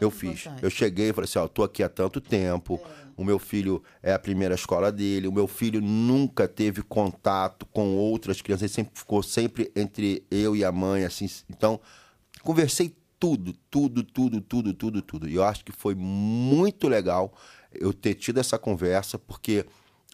eu 0.00 0.10
fiz. 0.10 0.46
Eu 0.60 0.70
cheguei 0.70 1.10
e 1.10 1.12
falei 1.12 1.28
assim, 1.28 1.38
ó, 1.38 1.46
tô 1.46 1.62
aqui 1.62 1.82
há 1.82 1.88
tanto 1.88 2.20
tempo, 2.20 2.80
o 3.16 3.24
meu 3.24 3.38
filho 3.38 3.82
é 4.02 4.12
a 4.12 4.18
primeira 4.18 4.54
escola 4.54 4.90
dele, 4.90 5.28
o 5.28 5.32
meu 5.32 5.46
filho 5.46 5.80
nunca 5.80 6.48
teve 6.48 6.82
contato 6.82 7.66
com 7.66 7.96
outras 7.96 8.42
crianças, 8.42 8.62
ele 8.62 8.72
sempre 8.72 8.98
ficou 8.98 9.22
sempre 9.22 9.70
entre 9.76 10.24
eu 10.30 10.56
e 10.56 10.64
a 10.64 10.72
mãe, 10.72 11.04
assim, 11.04 11.28
então 11.48 11.80
conversei 12.42 12.94
tudo, 13.18 13.52
tudo, 13.70 14.02
tudo, 14.02 14.40
tudo, 14.40 14.74
tudo, 14.74 15.02
tudo. 15.02 15.28
E 15.28 15.34
eu 15.34 15.44
acho 15.44 15.64
que 15.64 15.72
foi 15.72 15.94
muito 15.94 16.88
legal 16.88 17.32
eu 17.72 17.92
ter 17.92 18.14
tido 18.14 18.38
essa 18.38 18.58
conversa, 18.58 19.18
porque 19.18 19.64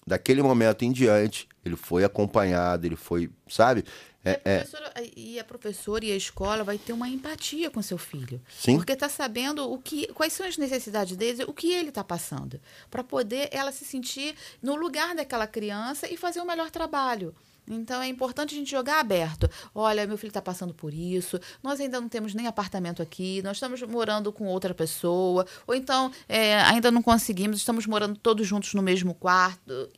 daquele 0.07 0.43
momento 0.43 0.85
em 0.85 0.93
diante, 0.93 1.49
ele 1.65 1.77
foi 1.77 2.05
acompanhado, 2.05 2.87
ele 2.87 2.97
foi, 2.97 3.31
sabe? 3.49 3.85
É, 4.25 4.41
é, 4.45 4.59
Professora- 4.61 4.93
E 5.17 5.39
a 5.41 5.45
professora 5.45 6.05
e 6.05 6.13
a 6.13 6.17
escola 6.17 6.63
vai 6.63 6.79
ter 6.79 6.93
uma 6.93 7.09
empatia 7.09 7.71
com 7.71 7.83
seu 7.83 7.99
filho. 7.99 8.41
Sim. 8.49 8.77
Porque 8.77 8.93
está 8.93 9.09
sabendo 9.09 9.69
o 9.69 9.79
que, 9.79 10.07
quais 10.13 10.33
são 10.33 10.47
as 10.47 10.57
necessidades 10.57 11.17
dele, 11.17 11.43
o 11.45 11.53
que 11.53 11.73
ele 11.73 11.89
está 11.89 12.05
passando. 12.05 12.61
Para 12.89 13.03
poder 13.03 13.49
ela 13.51 13.73
se 13.73 13.85
sentir 13.85 14.37
no 14.63 14.77
lugar 14.77 15.15
daquela 15.17 15.47
criança 15.49 16.09
e 16.13 16.17
fazer 16.17 16.41
o 16.41 16.47
melhor 16.47 16.71
trabalho. 16.71 17.35
Então 17.69 18.03
é 18.03 18.09
importante 18.09 18.55
a 18.55 18.59
gente 18.59 18.71
jogar 18.71 19.01
aberto. 19.01 19.49
Olha, 19.75 20.07
meu 20.07 20.19
filho 20.19 20.31
está 20.31 20.43
passando 20.43 20.75
por 20.75 20.93
isso. 20.93 21.39
Nós 21.63 21.81
ainda 21.81 22.01
não 22.01 22.09
temos 22.09 22.35
nem 22.35 22.47
apartamento 22.47 23.03
aqui. 23.03 23.41
Nós 23.43 23.57
estamos 23.57 23.83
morando 23.83 24.33
com 24.33 24.47
outra 24.47 24.75
pessoa. 24.75 25.47
Ou 25.67 25.75
então 25.75 26.11
é, 26.29 26.61
ainda 26.63 26.91
não 26.91 27.03
conseguimos. 27.03 27.59
Estamos 27.59 27.87
morando 27.87 28.19
todos 28.19 28.47
juntos 28.47 28.75
no 28.75 28.83
mesmo 28.83 29.15
quarto. 29.15 29.89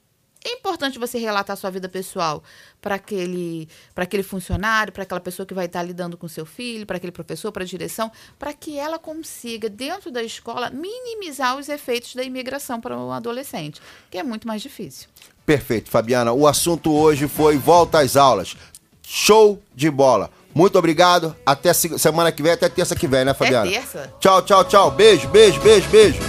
É 0.47 0.53
importante 0.53 0.99
você 0.99 1.19
relatar 1.19 1.57
sua 1.57 1.71
vida 1.71 1.89
pessoal 1.89 2.45
para 2.79 2.97
aquele, 2.97 3.67
aquele 3.97 4.23
funcionário, 4.23 4.93
para 4.93 5.03
aquela 5.03 5.21
pessoa 5.21 5.47
que 5.47 5.55
vai 5.55 5.65
estar 5.65 5.83
lidando 5.83 6.19
com 6.19 6.29
seu 6.29 6.45
filho, 6.45 6.85
para 6.85 6.99
aquele 6.99 7.13
professor, 7.13 7.51
para 7.51 7.63
a 7.63 7.67
direção, 7.67 8.13
para 8.39 8.53
que 8.53 8.77
ela 8.77 8.99
consiga, 8.99 9.71
dentro 9.71 10.11
da 10.11 10.23
escola, 10.23 10.69
minimizar 10.69 11.57
os 11.57 11.71
efeitos 11.71 12.15
da 12.15 12.23
imigração 12.23 12.79
para 12.79 12.95
um 12.99 13.11
adolescente, 13.11 13.81
que 14.11 14.19
é 14.19 14.23
muito 14.23 14.47
mais 14.47 14.61
difícil. 14.61 15.09
Perfeito, 15.47 15.91
Fabiana. 15.91 16.33
O 16.33 16.47
assunto 16.47 16.93
hoje 16.93 17.29
foi 17.29 17.57
volta 17.59 17.99
às 18.01 18.17
aulas. 18.17 18.57
Show 19.07 19.61
de 19.75 19.91
bola. 19.91 20.31
Muito 20.55 20.79
obrigado. 20.79 21.35
Até 21.45 21.73
se- 21.73 21.99
semana 21.99 22.31
que 22.33 22.43
vem, 22.43 22.53
até 22.53 22.69
terça 22.69 22.95
que 22.95 23.07
vem, 23.07 23.25
né, 23.25 23.35
Fabiana? 23.35 23.71
terça. 23.71 24.13
Tchau, 24.21 24.41
tchau, 24.43 24.65
tchau. 24.65 24.91
Beijo, 24.91 25.29
beijo, 25.29 25.61
beijo, 25.61 25.89
beijo. 25.91 26.21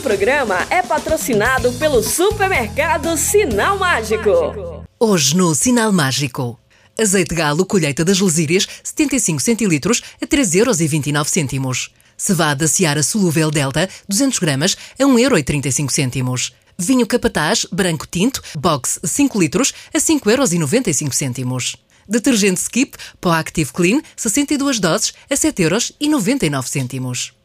Programa 0.00 0.66
é 0.70 0.82
patrocinado 0.82 1.72
pelo 1.74 2.02
supermercado 2.02 3.16
Sinal 3.18 3.78
Mágico. 3.78 4.86
Hoje 4.98 5.36
no 5.36 5.54
Sinal 5.54 5.92
Mágico. 5.92 6.58
Azeite 6.98 7.34
galo 7.34 7.66
colheita 7.66 8.04
das 8.04 8.18
lesírias 8.18 8.66
75 8.82 9.42
centilitros 9.42 10.02
a 10.20 10.26
3,29 10.26 11.54
euros. 11.54 11.90
Cevada 12.16 12.66
Seara 12.66 13.02
solúvel 13.02 13.50
Delta 13.50 13.88
200 14.08 14.38
gramas 14.38 14.76
a 14.98 15.04
1,35 15.04 16.16
euros. 16.16 16.52
Vinho 16.78 17.06
Capataz 17.06 17.66
branco 17.70 18.06
tinto 18.06 18.42
box 18.58 19.00
5 19.04 19.38
litros 19.38 19.74
a 19.92 19.98
5,95 19.98 21.38
euros. 21.40 21.76
Detergente 22.08 22.60
Skip 22.60 22.96
Pó 23.20 23.30
Active 23.30 23.70
Clean, 23.72 24.02
62 24.16 24.80
doses 24.80 25.12
a 25.28 25.34
7,99€. 25.34 27.39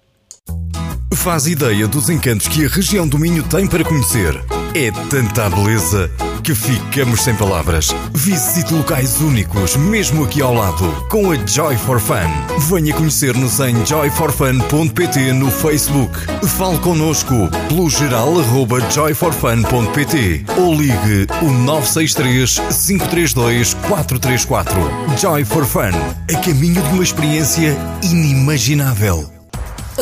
Faz 1.26 1.48
ideia 1.48 1.88
dos 1.88 2.08
encantos 2.08 2.48
que 2.48 2.66
a 2.66 2.70
região 2.70 3.08
do 3.08 3.18
Minho 3.18 3.42
tem 3.42 3.66
para 3.66 3.84
conhecer. 3.84 4.40
É 4.76 4.92
tanta 5.10 5.50
beleza 5.50 6.12
que 6.44 6.54
ficamos 6.54 7.22
sem 7.22 7.34
palavras. 7.34 7.90
Visite 8.14 8.72
locais 8.72 9.20
únicos, 9.22 9.76
mesmo 9.76 10.24
aqui 10.24 10.40
ao 10.40 10.54
lado, 10.54 10.88
com 11.10 11.32
a 11.32 11.36
Joy 11.48 11.78
for 11.78 12.00
Fun. 12.00 12.30
Venha 12.70 12.94
conhecer-nos 12.94 13.60
em 13.60 13.84
joyforfun.pt 13.84 15.34
no 15.34 15.50
Facebook. 15.50 16.16
Fale 16.46 16.78
connosco 16.78 17.50
pelo 17.70 17.90
geral 17.90 18.40
arroba 18.40 18.80
joyforfun.pt 18.92 20.46
ou 20.60 20.76
ligue 20.76 21.26
o 21.42 21.50
963 21.50 22.60
532 22.86 23.74
434. 23.74 24.76
Joy 25.20 25.44
for 25.44 25.66
Fun, 25.66 25.90
a 26.32 26.40
caminho 26.42 26.84
de 26.84 26.90
uma 26.94 27.04
experiência 27.04 27.76
inimaginável. 28.04 29.35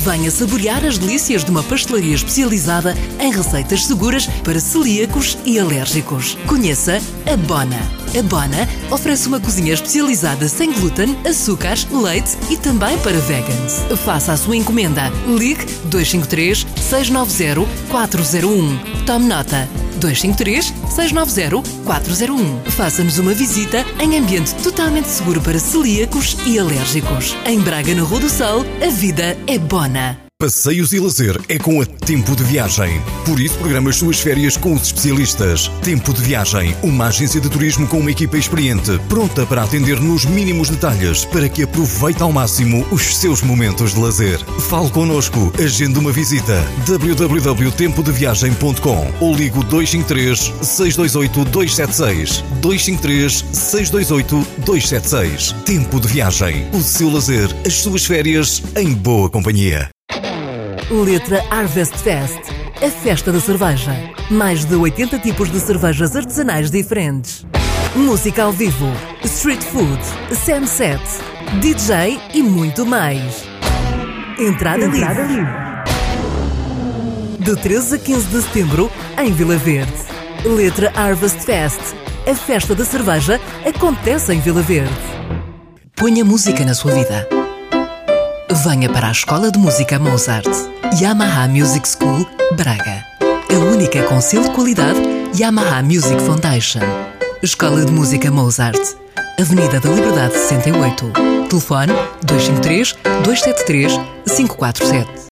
Venha 0.00 0.30
saborear 0.30 0.84
as 0.84 0.98
delícias 0.98 1.44
de 1.44 1.50
uma 1.50 1.62
pastelaria 1.62 2.14
especializada 2.14 2.96
em 3.20 3.30
receitas 3.30 3.86
seguras 3.86 4.26
para 4.42 4.58
celíacos 4.58 5.38
e 5.44 5.58
alérgicos. 5.58 6.36
Conheça 6.46 7.00
a 7.30 7.36
Bona. 7.36 7.78
A 8.18 8.22
Bona 8.22 8.68
oferece 8.90 9.28
uma 9.28 9.40
cozinha 9.40 9.74
especializada 9.74 10.48
sem 10.48 10.72
glúten, 10.72 11.16
açúcares, 11.24 11.86
leite 11.90 12.36
e 12.50 12.56
também 12.56 12.98
para 12.98 13.18
vegans. 13.20 13.84
Faça 14.04 14.32
a 14.32 14.36
sua 14.36 14.56
encomenda. 14.56 15.10
Ligue 15.26 15.64
253 15.84 16.66
690 16.76 17.68
401. 17.88 19.04
Tome 19.06 19.26
nota. 19.26 19.81
253 20.02 20.74
690 20.90 21.62
401. 21.84 22.70
Faça-nos 22.70 23.18
uma 23.18 23.32
visita 23.32 23.84
em 24.00 24.18
ambiente 24.18 24.54
totalmente 24.56 25.08
seguro 25.08 25.40
para 25.40 25.58
celíacos 25.58 26.36
e 26.44 26.58
alérgicos. 26.58 27.36
Em 27.46 27.60
Braga, 27.60 27.94
na 27.94 28.02
Rua 28.02 28.20
do 28.20 28.28
Sol, 28.28 28.64
a 28.84 28.90
vida 28.90 29.36
é 29.46 29.58
bona. 29.58 30.31
Passeios 30.42 30.92
e 30.92 30.98
lazer 30.98 31.40
é 31.48 31.56
com 31.56 31.80
a 31.80 31.86
Tempo 31.86 32.34
de 32.34 32.42
Viagem. 32.42 33.00
Por 33.24 33.38
isso, 33.38 33.56
programa 33.58 33.90
as 33.90 33.96
suas 33.96 34.18
férias 34.18 34.56
com 34.56 34.74
os 34.74 34.82
especialistas. 34.82 35.70
Tempo 35.84 36.12
de 36.12 36.20
Viagem, 36.20 36.74
uma 36.82 37.06
agência 37.06 37.40
de 37.40 37.48
turismo 37.48 37.86
com 37.86 38.00
uma 38.00 38.10
equipa 38.10 38.36
experiente, 38.36 38.98
pronta 39.08 39.46
para 39.46 39.62
atender 39.62 40.00
nos 40.00 40.24
mínimos 40.24 40.68
detalhes, 40.68 41.24
para 41.26 41.48
que 41.48 41.62
aproveite 41.62 42.24
ao 42.24 42.32
máximo 42.32 42.84
os 42.90 43.18
seus 43.18 43.40
momentos 43.40 43.94
de 43.94 44.00
lazer. 44.00 44.40
Fale 44.68 44.90
connosco, 44.90 45.52
agende 45.62 46.00
uma 46.00 46.10
visita. 46.10 46.60
www.tempodeviagem.com 46.88 49.12
ou 49.20 49.36
ligo 49.36 49.62
253 49.62 50.52
628 50.60 51.44
276 51.52 52.42
253 52.60 53.44
628 53.52 54.44
276. 54.64 55.52
Tempo 55.64 56.00
de 56.00 56.08
Viagem, 56.08 56.68
o 56.72 56.82
seu 56.82 57.12
lazer, 57.12 57.48
as 57.64 57.74
suas 57.74 58.04
férias 58.04 58.60
em 58.74 58.92
boa 58.92 59.30
companhia. 59.30 59.88
Letra 60.92 61.42
Harvest 61.48 61.96
Fest, 61.96 62.38
a 62.76 62.90
festa 62.90 63.32
da 63.32 63.40
cerveja. 63.40 63.92
Mais 64.30 64.66
de 64.66 64.74
80 64.74 65.18
tipos 65.20 65.50
de 65.50 65.58
cervejas 65.58 66.14
artesanais 66.14 66.70
diferentes. 66.70 67.46
Música 67.96 68.42
ao 68.42 68.52
vivo, 68.52 68.92
street 69.24 69.62
food, 69.62 69.98
sunset, 70.36 71.00
DJ 71.62 72.20
e 72.34 72.42
muito 72.42 72.84
mais. 72.84 73.48
Entrada, 74.38 74.84
Entrada 74.84 75.22
livre. 75.22 75.46
De 77.38 77.56
13 77.56 77.94
a 77.94 77.98
15 77.98 78.26
de 78.26 78.42
setembro, 78.42 78.90
em 79.18 79.32
Vila 79.32 79.56
Verde. 79.56 79.92
Letra 80.44 80.92
Harvest 80.94 81.40
Fest, 81.40 81.80
a 82.30 82.34
festa 82.34 82.74
da 82.74 82.84
cerveja 82.84 83.40
acontece 83.66 84.34
em 84.34 84.40
Vila 84.40 84.60
Verde. 84.60 84.92
Ponha 85.96 86.22
música 86.22 86.62
na 86.66 86.74
sua 86.74 86.92
vida. 86.92 87.41
Venha 88.54 88.90
para 88.90 89.08
a 89.08 89.12
Escola 89.12 89.50
de 89.50 89.58
Música 89.58 89.98
Mozart, 89.98 90.46
Yamaha 91.00 91.48
Music 91.48 91.88
School, 91.88 92.28
Braga. 92.54 93.02
A 93.50 93.58
única 93.58 94.02
com 94.02 94.20
selo 94.20 94.44
de 94.44 94.50
qualidade 94.50 95.00
Yamaha 95.34 95.82
Music 95.82 96.20
Foundation. 96.20 96.82
Escola 97.42 97.82
de 97.82 97.90
Música 97.90 98.30
Mozart, 98.30 98.78
Avenida 99.40 99.80
da 99.80 99.88
Liberdade 99.88 100.34
68. 100.34 101.12
Telefone 101.48 101.92
253 102.24 102.94
273 103.24 103.98
547. 104.36 105.31